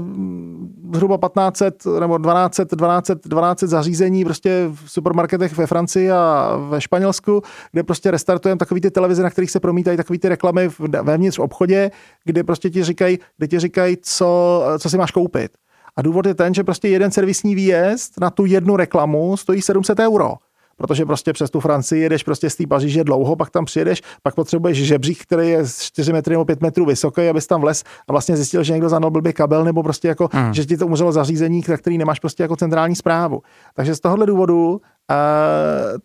zhruba 0.94 1.18
1500 1.18 1.86
nebo 2.00 2.18
1200, 2.18 2.66
1200, 2.66 3.16
1200 3.16 3.68
zařízení 3.68 4.26
prostě 4.26 4.70
v 4.86 4.92
supermarketech 4.92 5.58
ve 5.58 5.68
Francii 5.68 6.12
a 6.12 6.52
ve 6.70 6.82
Španělsku, 6.82 7.42
kde 7.72 7.84
prostě 7.84 8.12
restartujeme 8.12 8.60
takový 8.60 8.82
ty 8.82 8.92
televize, 8.92 9.24
na 9.24 9.30
kterých 9.30 9.52
se 9.52 9.60
promítají 9.60 9.98
takový 9.98 10.20
ty 10.20 10.30
reklamy 10.30 10.70
vevnitř 11.04 11.38
v 11.38 11.42
obchodě, 11.42 11.92
kde 12.24 12.44
prostě 12.44 12.70
ti 12.70 12.84
říkají, 12.84 13.20
kde 13.38 13.48
ti 13.48 13.60
říkají, 13.60 13.98
co, 14.02 14.62
co 14.80 14.90
si 14.90 14.98
máš 14.98 15.12
koupit. 15.12 15.52
A 15.98 16.02
důvod 16.02 16.26
je 16.26 16.34
ten, 16.36 16.54
že 16.54 16.64
prostě 16.64 16.88
jeden 16.88 17.12
servisní 17.12 17.56
výjezd 17.56 18.20
na 18.22 18.30
tu 18.30 18.46
jednu 18.46 18.76
reklamu 18.76 19.38
stojí 19.38 19.62
700 19.62 20.00
euro 20.00 20.34
protože 20.78 21.06
prostě 21.06 21.34
přes 21.34 21.50
tu 21.50 21.60
Francii 21.60 22.02
jedeš 22.02 22.24
prostě 22.24 22.50
z 22.50 22.56
té 22.56 22.68
Paříže 22.68 23.04
dlouho, 23.04 23.36
pak 23.36 23.50
tam 23.50 23.66
přijedeš, 23.66 24.02
pak 24.24 24.36
potřebuješ 24.36 24.78
žebřík, 24.78 25.22
který 25.22 25.50
je 25.50 25.64
4 25.80 26.14
metry 26.14 26.32
nebo 26.32 26.46
5 26.46 26.62
metrů 26.62 26.86
vysoký, 26.86 27.30
abys 27.30 27.48
tam 27.48 27.62
vles 27.62 27.84
a 28.08 28.12
vlastně 28.12 28.38
zjistil, 28.38 28.64
že 28.64 28.74
někdo 28.74 28.90
zanul 28.90 29.12
blbý 29.12 29.34
kabel 29.34 29.64
nebo 29.64 29.84
prostě 29.84 30.08
jako, 30.08 30.30
hmm. 30.32 30.54
že 30.54 30.66
ti 30.66 30.78
to 30.78 30.88
umřelo 30.88 31.12
zařízení, 31.12 31.64
na 31.70 31.78
který 31.78 31.98
nemáš 31.98 32.20
prostě 32.20 32.44
jako 32.44 32.56
centrální 32.56 32.96
zprávu. 32.96 33.42
Takže 33.74 33.96
z 33.96 34.00
tohohle 34.00 34.26
důvodu 34.26 34.72
uh, 34.72 34.78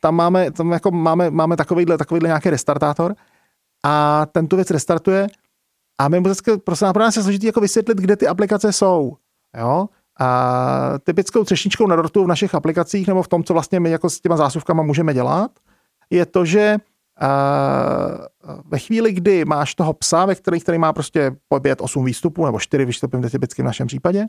tam 0.01 0.15
máme, 0.15 0.51
tam 0.51 0.73
jako 0.73 0.91
máme, 0.91 1.31
máme 1.31 1.57
takovýhle, 1.57 1.99
takovýhle 1.99 2.29
nějaký 2.29 2.51
restartátor 2.51 3.15
a 3.85 4.27
ten 4.33 4.47
tu 4.49 4.57
věc 4.57 4.71
restartuje 4.71 5.27
a 6.01 6.09
my 6.09 6.21
vždycky, 6.21 6.57
prostě 6.57 6.87
pro 6.93 7.03
nás 7.03 7.17
je 7.17 7.23
složitý 7.23 7.47
jako 7.47 7.61
vysvětlit, 7.61 7.99
kde 7.99 8.17
ty 8.17 8.27
aplikace 8.27 8.73
jsou. 8.73 9.17
Jo? 9.59 9.87
A 10.21 10.99
typickou 11.05 11.45
třešničkou 11.45 11.87
na 11.87 11.97
dortu 11.97 12.25
v 12.25 12.29
našich 12.29 12.55
aplikacích 12.55 13.09
nebo 13.09 13.23
v 13.23 13.29
tom, 13.29 13.45
co 13.45 13.53
vlastně 13.53 13.81
my 13.81 13.91
jako 13.91 14.11
s 14.11 14.21
těma 14.21 14.37
zásuvkama 14.37 14.83
můžeme 14.83 15.15
dělat, 15.15 15.51
je 16.11 16.27
to, 16.27 16.45
že 16.45 16.79
ve 18.65 18.79
chvíli, 18.79 19.13
kdy 19.13 19.45
máš 19.45 19.75
toho 19.75 19.93
psa, 19.93 20.27
ve 20.27 20.35
který, 20.35 20.61
který 20.61 20.79
má 20.79 20.93
prostě 20.93 21.37
po 21.49 21.61
5, 21.61 21.81
8 21.81 22.05
výstupů 22.05 22.47
nebo 22.47 22.61
4 22.61 22.85
výstupy 22.85 23.31
typicky 23.31 23.63
v 23.63 23.65
našem 23.65 23.87
případě, 23.87 24.27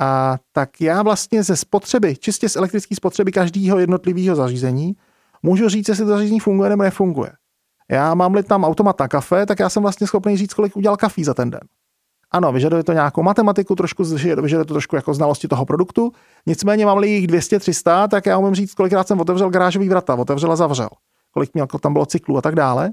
a 0.00 0.36
tak 0.52 0.80
já 0.80 1.02
vlastně 1.02 1.42
ze 1.42 1.56
spotřeby, 1.56 2.16
čistě 2.16 2.48
z 2.48 2.56
elektrické 2.56 2.96
spotřeby 2.96 3.32
každého 3.32 3.78
jednotlivého 3.78 4.36
zařízení, 4.36 4.96
můžu 5.42 5.68
říct, 5.68 5.88
jestli 5.88 6.04
to 6.04 6.10
zařízení 6.10 6.40
funguje 6.40 6.70
nebo 6.70 6.82
nefunguje. 6.82 7.32
Já 7.90 8.14
mám-li 8.14 8.42
tam 8.42 8.64
automat 8.64 9.00
na 9.00 9.08
kafe, 9.08 9.46
tak 9.46 9.58
já 9.58 9.68
jsem 9.68 9.82
vlastně 9.82 10.06
schopný 10.06 10.36
říct, 10.36 10.54
kolik 10.54 10.76
udělal 10.76 10.96
kafí 10.96 11.24
za 11.24 11.34
ten 11.34 11.50
den. 11.50 11.60
Ano, 12.34 12.52
vyžaduje 12.52 12.84
to 12.84 12.92
nějakou 12.92 13.22
matematiku, 13.22 13.74
trošku 13.74 14.04
vyžaduje 14.04 14.64
to 14.64 14.74
trošku 14.74 14.96
jako 14.96 15.14
znalosti 15.14 15.48
toho 15.48 15.64
produktu. 15.64 16.12
Nicméně 16.46 16.86
mám-li 16.86 17.08
jich 17.08 17.26
200, 17.26 17.58
300, 17.58 18.08
tak 18.08 18.26
já 18.26 18.38
umím 18.38 18.54
říct, 18.54 18.74
kolikrát 18.74 19.08
jsem 19.08 19.20
otevřel 19.20 19.50
garážový 19.50 19.88
vrata, 19.88 20.14
otevřel 20.14 20.52
a 20.52 20.56
zavřel, 20.56 20.88
kolik 21.30 21.54
měl, 21.54 21.66
tam 21.66 21.92
bylo 21.92 22.06
cyklů 22.06 22.38
a 22.38 22.42
tak 22.42 22.54
dále. 22.54 22.90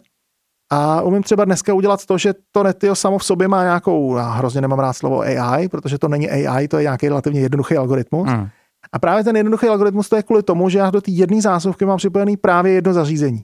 A 0.70 1.02
umím 1.02 1.24
třeba 1.24 1.46
dneska 1.46 1.74
udělat 1.74 2.06
to, 2.06 2.18
že 2.18 2.34
to 2.52 2.64
Netio 2.64 2.96
samo 2.96 3.18
v 3.18 3.24
sobě 3.24 3.48
má 3.48 3.64
nějakou, 3.64 4.18
já 4.18 4.30
hrozně 4.30 4.62
nemám 4.62 4.80
rád 4.80 4.94
slovo 4.94 5.22
AI, 5.22 5.70
protože 5.70 5.98
to 5.98 6.08
není 6.08 6.30
AI, 6.30 6.68
to 6.68 6.78
je 6.78 6.84
nějaký 6.84 7.10
relativně 7.10 7.42
jednoduchý 7.42 7.78
algoritmus. 7.78 8.30
Mm. 8.30 8.48
A 8.92 9.00
právě 9.00 9.24
ten 9.24 9.36
jednoduchý 9.36 9.68
algoritmus 9.68 10.10
to 10.10 10.16
je 10.16 10.24
kvůli 10.24 10.44
tomu, 10.44 10.70
že 10.70 10.80
já 10.80 10.90
do 10.90 11.02
té 11.02 11.12
jedné 11.12 11.42
zásuvky 11.42 11.86
mám 11.86 11.98
připojený 11.98 12.38
právě 12.38 12.74
jedno 12.74 12.94
zařízení. 12.94 13.42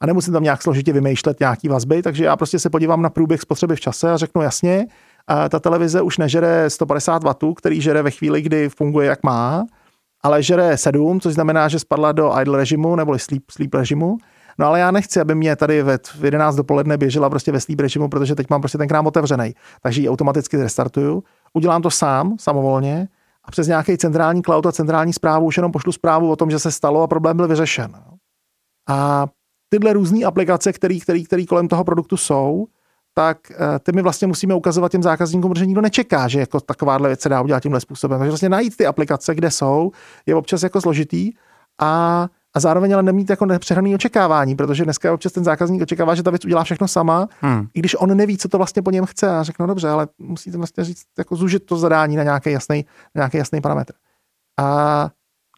A 0.00 0.06
nemusím 0.06 0.32
tam 0.32 0.42
nějak 0.42 0.62
složitě 0.62 0.92
vymýšlet 0.92 1.40
nějaký 1.40 1.68
vazby, 1.68 2.02
takže 2.02 2.24
já 2.24 2.36
prostě 2.36 2.58
se 2.58 2.70
podívám 2.70 3.02
na 3.02 3.10
průběh 3.10 3.40
spotřeby 3.40 3.76
v 3.76 3.80
čase 3.80 4.12
a 4.12 4.16
řeknu 4.16 4.42
jasně, 4.42 4.86
ta 5.48 5.60
televize 5.60 6.02
už 6.02 6.18
nežere 6.18 6.70
150 6.70 7.24
W, 7.24 7.54
který 7.56 7.80
žere 7.80 8.02
ve 8.02 8.10
chvíli, 8.10 8.42
kdy 8.42 8.68
funguje 8.68 9.08
jak 9.08 9.22
má, 9.22 9.64
ale 10.22 10.42
žere 10.42 10.76
7, 10.76 11.20
což 11.20 11.34
znamená, 11.34 11.68
že 11.68 11.78
spadla 11.78 12.12
do 12.12 12.40
idle 12.40 12.58
režimu 12.58 12.96
nebo 12.96 13.18
sleep, 13.18 13.42
sleep 13.50 13.74
režimu. 13.74 14.18
No 14.58 14.66
ale 14.66 14.80
já 14.80 14.90
nechci, 14.90 15.20
aby 15.20 15.34
mě 15.34 15.56
tady 15.56 15.82
ve 15.82 15.98
11 16.22 16.56
dopoledne 16.56 16.96
běžela 16.96 17.30
prostě 17.30 17.52
ve 17.52 17.60
sleep 17.60 17.80
režimu, 17.80 18.08
protože 18.08 18.34
teď 18.34 18.50
mám 18.50 18.60
prostě 18.60 18.78
ten 18.78 18.88
krám 18.88 19.06
otevřený. 19.06 19.54
Takže 19.82 20.00
ji 20.00 20.08
automaticky 20.08 20.56
restartuju. 20.56 21.22
Udělám 21.52 21.82
to 21.82 21.90
sám, 21.90 22.36
samovolně, 22.40 23.08
a 23.44 23.50
přes 23.50 23.66
nějaký 23.66 23.98
centrální 23.98 24.42
cloud 24.42 24.66
a 24.66 24.72
centrální 24.72 25.12
zprávu 25.12 25.46
už 25.46 25.56
jenom 25.56 25.72
pošlu 25.72 25.92
zprávu 25.92 26.30
o 26.30 26.36
tom, 26.36 26.50
že 26.50 26.58
se 26.58 26.72
stalo 26.72 27.02
a 27.02 27.06
problém 27.06 27.36
byl 27.36 27.48
vyřešen. 27.48 27.92
A 28.88 29.26
tyhle 29.68 29.92
různé 29.92 30.24
aplikace, 30.24 30.72
které 30.72 31.44
kolem 31.48 31.68
toho 31.68 31.84
produktu 31.84 32.16
jsou, 32.16 32.66
tak 33.18 33.50
eh, 33.50 33.78
ty 33.78 33.92
my 33.92 34.02
vlastně 34.02 34.26
musíme 34.26 34.54
ukazovat 34.54 34.92
těm 34.92 35.02
zákazníkům, 35.02 35.50
protože 35.50 35.66
nikdo 35.66 35.80
nečeká, 35.80 36.28
že 36.28 36.40
jako 36.40 36.60
takováhle 36.60 37.08
věc 37.08 37.20
se 37.20 37.28
dá 37.28 37.40
udělat 37.40 37.62
tímhle 37.62 37.80
způsobem. 37.80 38.18
Takže 38.18 38.30
vlastně 38.30 38.48
najít 38.48 38.76
ty 38.76 38.86
aplikace, 38.86 39.34
kde 39.34 39.50
jsou, 39.50 39.90
je 40.26 40.34
občas 40.34 40.62
jako 40.62 40.80
složitý 40.80 41.32
a 41.80 42.26
a 42.54 42.60
zároveň 42.60 42.94
ale 42.94 43.02
nemít 43.02 43.30
jako 43.30 43.46
nepřehraný 43.46 43.94
očekávání, 43.94 44.56
protože 44.56 44.84
dneska 44.84 45.14
občas 45.14 45.32
ten 45.32 45.44
zákazník 45.44 45.82
očekává, 45.82 46.14
že 46.14 46.22
ta 46.22 46.30
věc 46.30 46.44
udělá 46.44 46.64
všechno 46.64 46.88
sama, 46.88 47.28
hmm. 47.40 47.66
i 47.74 47.78
když 47.78 47.96
on 47.98 48.16
neví, 48.16 48.38
co 48.38 48.48
to 48.48 48.56
vlastně 48.56 48.82
po 48.82 48.90
něm 48.90 49.06
chce 49.06 49.30
a 49.30 49.42
řekne, 49.42 49.62
no 49.62 49.66
dobře, 49.66 49.88
ale 49.88 50.08
musíte 50.18 50.56
vlastně 50.56 50.84
říct, 50.84 51.04
jako 51.18 51.36
zúžit 51.36 51.66
to 51.66 51.76
zadání 51.76 52.16
na 52.16 52.22
nějaký 52.22 52.50
jasný, 52.52 52.84
na 53.14 53.20
nějaký 53.20 53.36
jasný 53.36 53.60
parametr. 53.60 53.92
A, 54.58 54.64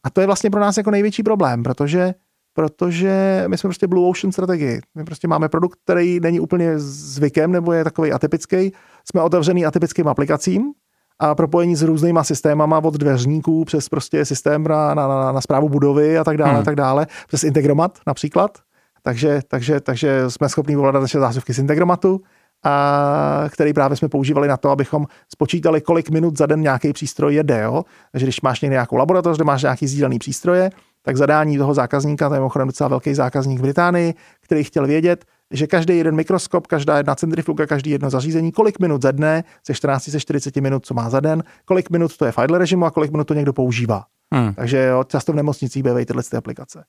a 0.04 0.10
to 0.10 0.20
je 0.20 0.26
vlastně 0.26 0.50
pro 0.50 0.60
nás 0.60 0.76
jako 0.76 0.90
největší 0.90 1.22
problém, 1.22 1.62
protože 1.62 2.14
protože 2.52 3.44
my 3.46 3.58
jsme 3.58 3.68
prostě 3.68 3.86
Blue 3.86 4.10
Ocean 4.10 4.32
strategii. 4.32 4.80
My 4.94 5.04
prostě 5.04 5.28
máme 5.28 5.48
produkt, 5.48 5.78
který 5.84 6.20
není 6.20 6.40
úplně 6.40 6.78
zvykem 6.78 7.52
nebo 7.52 7.72
je 7.72 7.84
takový 7.84 8.12
atypický. 8.12 8.72
Jsme 9.10 9.22
otevřený 9.22 9.66
atypickým 9.66 10.08
aplikacím 10.08 10.72
a 11.18 11.34
propojení 11.34 11.76
s 11.76 11.82
různýma 11.82 12.24
systémama 12.24 12.78
od 12.78 12.94
dveřníků 12.94 13.64
přes 13.64 13.88
prostě 13.88 14.24
systém 14.24 14.64
na, 14.64 14.94
na, 14.94 15.08
na, 15.08 15.32
na 15.32 15.40
zprávu 15.40 15.68
budovy 15.68 16.18
a 16.18 16.24
tak 16.24 16.36
dále, 16.36 16.50
hmm. 16.50 16.60
a 16.60 16.64
tak 16.64 16.76
dále, 16.76 17.06
přes 17.28 17.44
Integromat 17.44 17.98
například. 18.06 18.58
Takže, 19.02 19.40
takže, 19.48 19.80
takže 19.80 20.30
jsme 20.30 20.48
schopni 20.48 20.76
ovládat 20.76 21.00
naše 21.00 21.18
zásuvky 21.18 21.52
z 21.52 21.58
Integromatu, 21.58 22.20
a 22.64 23.44
který 23.48 23.72
právě 23.72 23.96
jsme 23.96 24.08
používali 24.08 24.48
na 24.48 24.56
to, 24.56 24.70
abychom 24.70 25.06
spočítali, 25.28 25.80
kolik 25.80 26.10
minut 26.10 26.38
za 26.38 26.46
den 26.46 26.60
nějaký 26.60 26.92
přístroj 26.92 27.34
jede. 27.34 27.62
Jo? 27.62 27.84
Takže 28.12 28.26
když 28.26 28.40
máš 28.40 28.60
někde 28.60 28.74
nějakou 28.74 28.96
laboratoř, 28.96 29.36
kde 29.36 29.44
máš 29.44 29.62
nějaký 29.62 29.86
sdílený 29.86 30.18
přístroje, 30.18 30.70
tak 31.02 31.16
zadání 31.16 31.58
toho 31.58 31.74
zákazníka, 31.74 32.28
to 32.28 32.34
je 32.34 32.40
mimochodem 32.40 32.68
docela 32.68 32.88
velký 32.88 33.14
zákazník 33.14 33.58
v 33.58 33.62
Británii, 33.62 34.14
který 34.40 34.64
chtěl 34.64 34.86
vědět, 34.86 35.24
že 35.50 35.66
každý 35.66 35.96
jeden 35.96 36.14
mikroskop, 36.14 36.66
každá 36.66 36.96
jedna 36.96 37.14
centrifuga, 37.14 37.66
každý 37.66 37.90
jedno 37.90 38.10
zařízení, 38.10 38.52
kolik 38.52 38.78
minut 38.78 39.02
za 39.02 39.10
dne, 39.10 39.44
ze 39.66 39.74
14 39.74 40.02
se 40.02 40.20
40 40.20 40.56
minut, 40.56 40.86
co 40.86 40.94
má 40.94 41.10
za 41.10 41.20
den, 41.20 41.42
kolik 41.64 41.90
minut 41.90 42.16
to 42.16 42.24
je 42.24 42.32
v 42.32 42.38
idle 42.44 42.58
režimu 42.58 42.84
a 42.84 42.90
kolik 42.90 43.10
minut 43.10 43.24
to 43.24 43.34
někdo 43.34 43.52
používá. 43.52 44.04
Hmm. 44.34 44.54
Takže 44.54 44.84
jo, 44.84 45.04
často 45.04 45.32
v 45.32 45.36
nemocnicích 45.36 45.82
bývají 45.82 46.06
tyhle 46.06 46.22
ty 46.22 46.36
aplikace. 46.36 46.84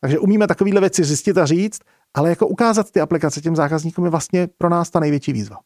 Takže 0.00 0.18
umíme 0.18 0.46
takovéhle 0.46 0.80
věci 0.80 1.04
zjistit 1.04 1.38
a 1.38 1.46
říct, 1.46 1.80
ale 2.14 2.30
jako 2.30 2.46
ukázat 2.46 2.90
ty 2.90 3.00
aplikace 3.00 3.40
těm 3.40 3.56
zákazníkům 3.56 4.04
je 4.04 4.10
vlastně 4.10 4.48
pro 4.58 4.68
nás 4.68 4.90
ta 4.90 5.00
největší 5.00 5.32
výzva. 5.32 5.56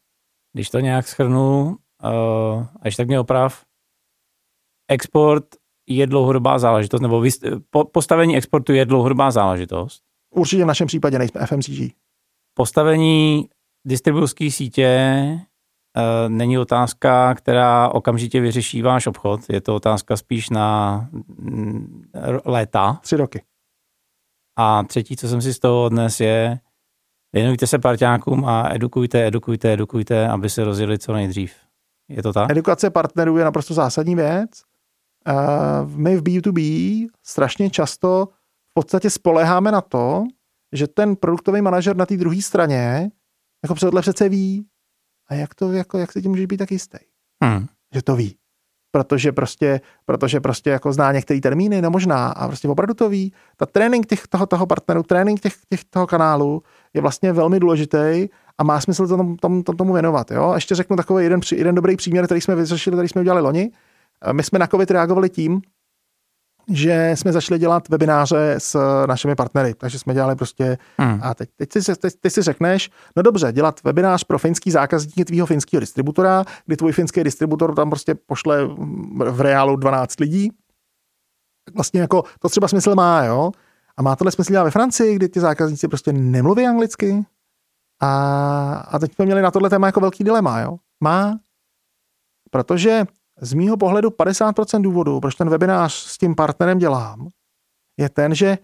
Když 0.52 0.70
to 0.70 0.80
nějak 0.80 1.08
schrnu, 1.08 1.76
uh, 2.04 2.66
až 2.82 2.96
tak 2.96 3.06
mě 3.06 3.20
oprav, 3.20 3.62
export 4.88 5.44
je 5.90 6.06
dlouhodobá 6.06 6.58
záležitost, 6.58 7.00
nebo 7.00 7.24
po, 7.70 7.84
postavení 7.84 8.36
exportu 8.36 8.72
je 8.72 8.84
dlouhodobá 8.84 9.30
záležitost. 9.30 10.02
Určitě 10.34 10.64
v 10.64 10.66
našem 10.66 10.86
případě 10.86 11.18
nejsme 11.18 11.46
FMCG. 11.46 11.94
Postavení 12.54 13.48
distribuční 13.86 14.50
sítě 14.50 15.18
uh, 15.96 16.28
není 16.28 16.58
otázka, 16.58 17.34
která 17.34 17.88
okamžitě 17.88 18.40
vyřeší 18.40 18.82
váš 18.82 19.06
obchod. 19.06 19.40
Je 19.48 19.60
to 19.60 19.74
otázka 19.74 20.16
spíš 20.16 20.50
na 20.50 21.08
mm, 21.38 22.04
léta. 22.44 22.98
Tři 23.02 23.16
roky. 23.16 23.42
A 24.58 24.82
třetí, 24.82 25.16
co 25.16 25.28
jsem 25.28 25.42
si 25.42 25.54
z 25.54 25.58
toho 25.58 25.84
odnes, 25.84 26.20
je 26.20 26.60
věnujte 27.32 27.66
se 27.66 27.78
parťákům 27.78 28.44
a 28.44 28.74
edukujte, 28.74 29.26
edukujte, 29.26 29.72
edukujte, 29.72 30.28
aby 30.28 30.50
se 30.50 30.64
rozjeli 30.64 30.98
co 30.98 31.12
nejdřív. 31.12 31.54
Je 32.08 32.22
to 32.22 32.32
tak? 32.32 32.50
Edukace 32.50 32.90
partnerů 32.90 33.36
je 33.36 33.44
naprosto 33.44 33.74
zásadní 33.74 34.14
věc. 34.14 34.50
Uh, 35.28 35.90
my 35.96 36.16
v 36.16 36.22
B2B 36.22 36.60
strašně 37.22 37.70
často 37.70 38.28
v 38.70 38.74
podstatě 38.74 39.10
spoleháme 39.10 39.72
na 39.72 39.80
to, 39.80 40.24
že 40.72 40.86
ten 40.86 41.16
produktový 41.16 41.62
manažer 41.62 41.96
na 41.96 42.06
té 42.06 42.16
druhé 42.16 42.42
straně 42.42 43.10
jako 43.64 43.74
tohle 43.74 44.02
přece 44.02 44.28
ví. 44.28 44.66
A 45.28 45.34
jak 45.34 45.54
to, 45.54 45.72
jako, 45.72 45.98
jak 45.98 46.12
se 46.12 46.22
tím 46.22 46.30
může 46.30 46.46
být 46.46 46.56
tak 46.56 46.72
jistý? 46.72 46.98
Hmm. 47.44 47.66
Že 47.94 48.02
to 48.02 48.16
ví. 48.16 48.36
Protože 48.92 49.32
prostě, 49.32 49.80
protože 50.04 50.40
prostě 50.40 50.70
jako 50.70 50.92
zná 50.92 51.12
některé 51.12 51.40
termíny, 51.40 51.82
no 51.82 51.90
možná, 51.90 52.28
a 52.28 52.46
prostě 52.46 52.68
opravdu 52.68 52.94
to 52.94 53.08
ví. 53.08 53.32
Ta 53.56 53.66
trénink 53.66 54.06
těch, 54.06 54.26
toho, 54.26 54.46
toho 54.46 54.66
partneru, 54.66 55.02
trénink 55.02 55.40
těch, 55.40 55.54
těch, 55.68 55.84
toho 55.84 56.06
kanálu 56.06 56.62
je 56.94 57.00
vlastně 57.00 57.32
velmi 57.32 57.60
důležitý 57.60 58.28
a 58.58 58.64
má 58.64 58.80
smysl 58.80 59.06
to 59.06 59.16
tom, 59.16 59.36
tom, 59.36 59.62
tom, 59.62 59.76
tomu 59.76 59.92
věnovat. 59.92 60.30
Jo? 60.30 60.48
A 60.48 60.54
ještě 60.54 60.74
řeknu 60.74 60.96
takový 60.96 61.24
jeden, 61.24 61.40
jeden 61.52 61.74
dobrý 61.74 61.96
příměr, 61.96 62.24
který 62.24 62.40
jsme 62.40 62.54
vyřešili, 62.54 62.96
který 62.96 63.08
jsme 63.08 63.20
udělali 63.20 63.42
loni. 63.42 63.70
My 64.32 64.42
jsme 64.42 64.58
na 64.58 64.66
COVID 64.66 64.90
reagovali 64.90 65.30
tím, 65.30 65.62
že 66.68 67.12
jsme 67.14 67.32
začali 67.32 67.58
dělat 67.60 67.88
webináře 67.88 68.54
s 68.58 69.04
našimi 69.06 69.34
partnery, 69.34 69.74
takže 69.74 69.98
jsme 69.98 70.14
dělali 70.14 70.36
prostě, 70.36 70.78
hmm. 70.98 71.20
a 71.22 71.34
teď, 71.34 71.50
teď, 71.56 71.72
si, 71.72 71.96
teď, 71.96 72.14
teď 72.20 72.32
si 72.32 72.42
řekneš, 72.42 72.90
no 73.16 73.22
dobře, 73.22 73.52
dělat 73.52 73.80
webinář 73.84 74.24
pro 74.24 74.38
finský 74.38 74.70
zákazník 74.70 75.26
tvýho 75.26 75.46
finského 75.46 75.80
distributora, 75.80 76.44
kdy 76.66 76.76
tvůj 76.76 76.92
finský 76.92 77.24
distributor 77.24 77.74
tam 77.74 77.90
prostě 77.90 78.14
pošle 78.14 78.66
v 79.30 79.40
reálu 79.40 79.76
12 79.76 80.20
lidí, 80.20 80.50
vlastně 81.74 82.00
jako 82.00 82.24
to 82.38 82.48
třeba 82.48 82.68
smysl 82.68 82.94
má, 82.94 83.24
jo, 83.24 83.50
a 83.96 84.02
má 84.02 84.16
tohle 84.16 84.32
smysl 84.32 84.52
dělat 84.52 84.64
ve 84.64 84.70
Francii, 84.70 85.16
kdy 85.16 85.28
ty 85.28 85.40
zákazníci 85.40 85.88
prostě 85.88 86.12
nemluví 86.12 86.66
anglicky, 86.66 87.24
a, 88.00 88.74
a 88.74 88.98
teď 88.98 89.14
jsme 89.14 89.24
měli 89.24 89.42
na 89.42 89.50
tohle 89.50 89.70
téma 89.70 89.86
jako 89.86 90.00
velký 90.00 90.24
dilema, 90.24 90.60
jo. 90.60 90.76
Má, 91.00 91.38
protože 92.50 93.04
z 93.40 93.52
mýho 93.52 93.76
pohledu 93.76 94.08
50% 94.08 94.82
důvodu, 94.82 95.20
proč 95.20 95.34
ten 95.34 95.50
webinář 95.50 95.92
s 95.92 96.18
tím 96.18 96.34
partnerem 96.34 96.78
dělám, 96.78 97.28
je 97.98 98.08
ten, 98.08 98.34
že 98.34 98.58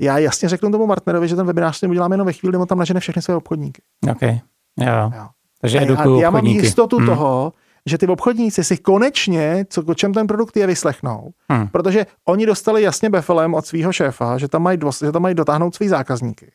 já 0.00 0.18
jasně 0.18 0.48
řeknu 0.48 0.70
tomu 0.70 0.86
partnerovi, 0.86 1.28
že 1.28 1.36
ten 1.36 1.46
webinář 1.46 1.76
s 1.76 1.82
ním 1.82 1.90
udělám 1.90 2.12
jenom 2.12 2.26
ve 2.26 2.32
chvíli, 2.32 2.50
kdy 2.50 2.58
on 2.58 2.66
tam 2.66 2.78
nažene 2.78 3.00
všechny 3.00 3.22
své 3.22 3.36
obchodníky. 3.36 3.82
OK, 4.10 4.22
jo. 4.22 5.12
jo. 5.16 5.28
Takže 5.60 5.82
edukuju 5.82 6.20
Já 6.20 6.30
mám 6.30 6.46
jistotu 6.46 6.96
hmm. 6.96 7.06
toho, 7.06 7.52
že 7.86 7.98
ty 7.98 8.06
obchodníci 8.06 8.64
si 8.64 8.76
konečně, 8.76 9.64
co, 9.68 9.82
o 9.82 9.94
čem 9.94 10.14
ten 10.14 10.26
produkt 10.26 10.56
je, 10.56 10.66
vyslechnou. 10.66 11.30
Hmm. 11.50 11.68
Protože 11.68 12.06
oni 12.24 12.46
dostali 12.46 12.82
jasně 12.82 13.10
befelem 13.10 13.54
od 13.54 13.66
svého 13.66 13.92
šéfa, 13.92 14.38
že 14.38 14.48
tam 14.48 14.62
mají, 14.62 14.78
že 15.04 15.12
tam 15.12 15.22
mají 15.22 15.34
dotáhnout 15.34 15.74
svý 15.74 15.88
zákazníky. 15.88 16.52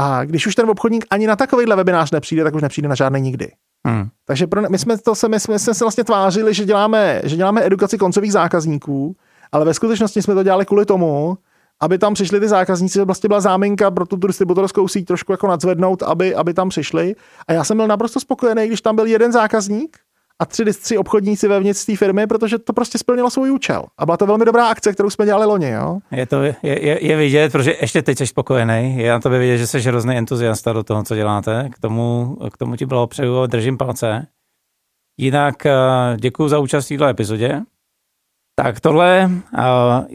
A 0.00 0.24
když 0.24 0.46
už 0.46 0.54
ten 0.54 0.70
obchodník 0.70 1.06
ani 1.10 1.26
na 1.26 1.36
takovýhle 1.36 1.76
webinář 1.76 2.10
nepřijde, 2.10 2.44
tak 2.44 2.54
už 2.54 2.62
nepřijde 2.62 2.88
na 2.88 2.94
žádný 2.94 3.20
nikdy. 3.20 3.52
Hmm. 3.86 4.08
Takže 4.24 4.46
pro, 4.46 4.62
my 4.70 4.78
jsme 4.78 4.98
to 4.98 5.14
se, 5.14 5.28
my 5.28 5.40
jsme, 5.40 5.54
my 5.54 5.58
jsme 5.58 5.74
se 5.74 5.84
vlastně 5.84 6.04
tvářili, 6.04 6.54
že 6.54 6.64
děláme, 6.64 7.20
že 7.24 7.36
děláme 7.36 7.66
edukaci 7.66 7.98
koncových 7.98 8.32
zákazníků, 8.32 9.16
ale 9.52 9.64
ve 9.64 9.74
skutečnosti 9.74 10.22
jsme 10.22 10.34
to 10.34 10.42
dělali 10.42 10.66
kvůli 10.66 10.86
tomu, 10.86 11.38
aby 11.80 11.98
tam 11.98 12.14
přišli 12.14 12.40
ty 12.40 12.48
zákazníci, 12.48 13.04
vlastně 13.04 13.28
byla 13.28 13.40
záminka 13.40 13.90
pro 13.90 14.06
tu 14.06 14.16
distributorskou 14.16 14.88
síť 14.88 15.06
trošku 15.06 15.32
jako 15.32 15.46
nadzvednout, 15.46 16.02
aby, 16.02 16.34
aby 16.34 16.54
tam 16.54 16.68
přišli. 16.68 17.14
A 17.48 17.52
já 17.52 17.64
jsem 17.64 17.76
byl 17.76 17.86
naprosto 17.86 18.20
spokojený, 18.20 18.66
když 18.66 18.80
tam 18.80 18.96
byl 18.96 19.06
jeden 19.06 19.32
zákazník 19.32 19.98
a 20.42 20.46
tři, 20.46 20.64
tři 20.64 20.98
obchodníci 20.98 21.48
vevnitř 21.48 21.84
té 21.84 21.96
firmy, 21.96 22.26
protože 22.26 22.58
to 22.58 22.72
prostě 22.72 22.98
splnilo 22.98 23.30
svůj 23.30 23.50
účel. 23.50 23.84
A 23.98 24.06
byla 24.06 24.16
to 24.16 24.26
velmi 24.26 24.44
dobrá 24.44 24.68
akce, 24.68 24.92
kterou 24.92 25.10
jsme 25.10 25.26
dělali 25.26 25.46
loni. 25.46 25.70
Jo? 25.70 25.98
Je 26.10 26.26
to 26.26 26.42
je, 26.42 26.56
je, 26.62 27.06
je 27.06 27.16
vidět, 27.16 27.52
protože 27.52 27.74
ještě 27.80 28.02
teď 28.02 28.18
jsi 28.18 28.26
spokojený. 28.26 28.96
Je 28.98 29.10
na 29.10 29.20
tobě 29.20 29.38
vidět, 29.38 29.58
že 29.58 29.66
jsi 29.66 29.80
hrozný 29.80 30.16
entuziasta 30.16 30.72
do 30.72 30.82
toho, 30.82 31.02
co 31.02 31.14
děláte. 31.14 31.68
K 31.72 31.78
tomu, 31.78 32.36
k 32.52 32.56
tomu 32.56 32.76
ti 32.76 32.86
bylo 32.86 33.06
přeju, 33.06 33.46
držím 33.46 33.78
palce. 33.78 34.26
Jinak 35.20 35.66
eh, 35.66 35.72
děkuji 36.16 36.48
za 36.48 36.58
účast 36.58 36.84
v 36.84 36.88
této 36.88 37.04
epizodě. 37.04 37.62
Tak 38.58 38.80
tohle 38.80 39.30
uh, 39.30 39.60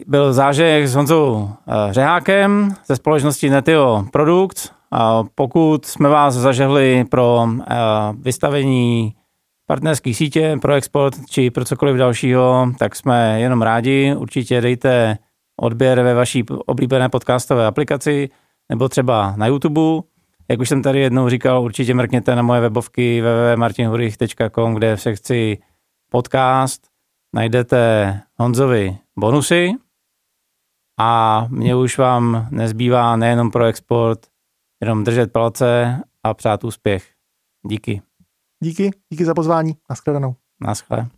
byl 0.06 0.32
zážek 0.32 0.86
s 0.86 0.94
Honzou 0.94 1.32
uh, 1.32 1.48
Řehákem 1.90 2.74
ze 2.86 2.96
společnosti 2.96 3.50
Netio 3.50 4.04
Produkt. 4.12 4.74
Uh, 4.92 5.26
pokud 5.34 5.86
jsme 5.86 6.08
vás 6.08 6.34
zažehli 6.34 7.04
pro 7.04 7.48
vystavení 8.18 9.14
partnerské 9.66 10.14
sítě 10.14 10.58
pro 10.62 10.74
export 10.74 11.14
či 11.30 11.50
pro 11.50 11.64
cokoliv 11.64 11.96
dalšího, 11.96 12.72
tak 12.78 12.96
jsme 12.96 13.40
jenom 13.40 13.62
rádi. 13.62 14.14
Určitě 14.18 14.60
dejte 14.60 15.18
odběr 15.60 16.02
ve 16.02 16.14
vaší 16.14 16.44
oblíbené 16.66 17.08
podcastové 17.08 17.66
aplikaci 17.66 18.30
nebo 18.68 18.88
třeba 18.88 19.34
na 19.36 19.46
YouTube. 19.46 19.80
Jak 20.50 20.60
už 20.60 20.68
jsem 20.68 20.82
tady 20.82 21.00
jednou 21.00 21.28
říkal, 21.28 21.62
určitě 21.62 21.94
mrkněte 21.94 22.36
na 22.36 22.42
moje 22.42 22.60
webovky 22.60 23.22
www.martinhurich.com, 23.22 24.74
kde 24.74 24.96
v 24.96 25.00
sekci 25.00 25.58
podcast 26.10 26.86
najdete 27.34 28.20
Honzovi 28.38 28.98
bonusy 29.18 29.72
a 31.00 31.46
mě 31.50 31.76
už 31.76 31.98
vám 31.98 32.48
nezbývá 32.50 33.16
nejenom 33.16 33.50
pro 33.50 33.64
export, 33.64 34.26
jenom 34.80 35.04
držet 35.04 35.32
palce 35.32 36.00
a 36.22 36.34
přát 36.34 36.64
úspěch. 36.64 37.12
Díky. 37.66 38.13
Díky, 38.64 38.90
díky 39.10 39.24
za 39.24 39.34
pozvání. 39.34 39.74
Naschledanou. 39.90 40.34
Naschle. 40.60 41.08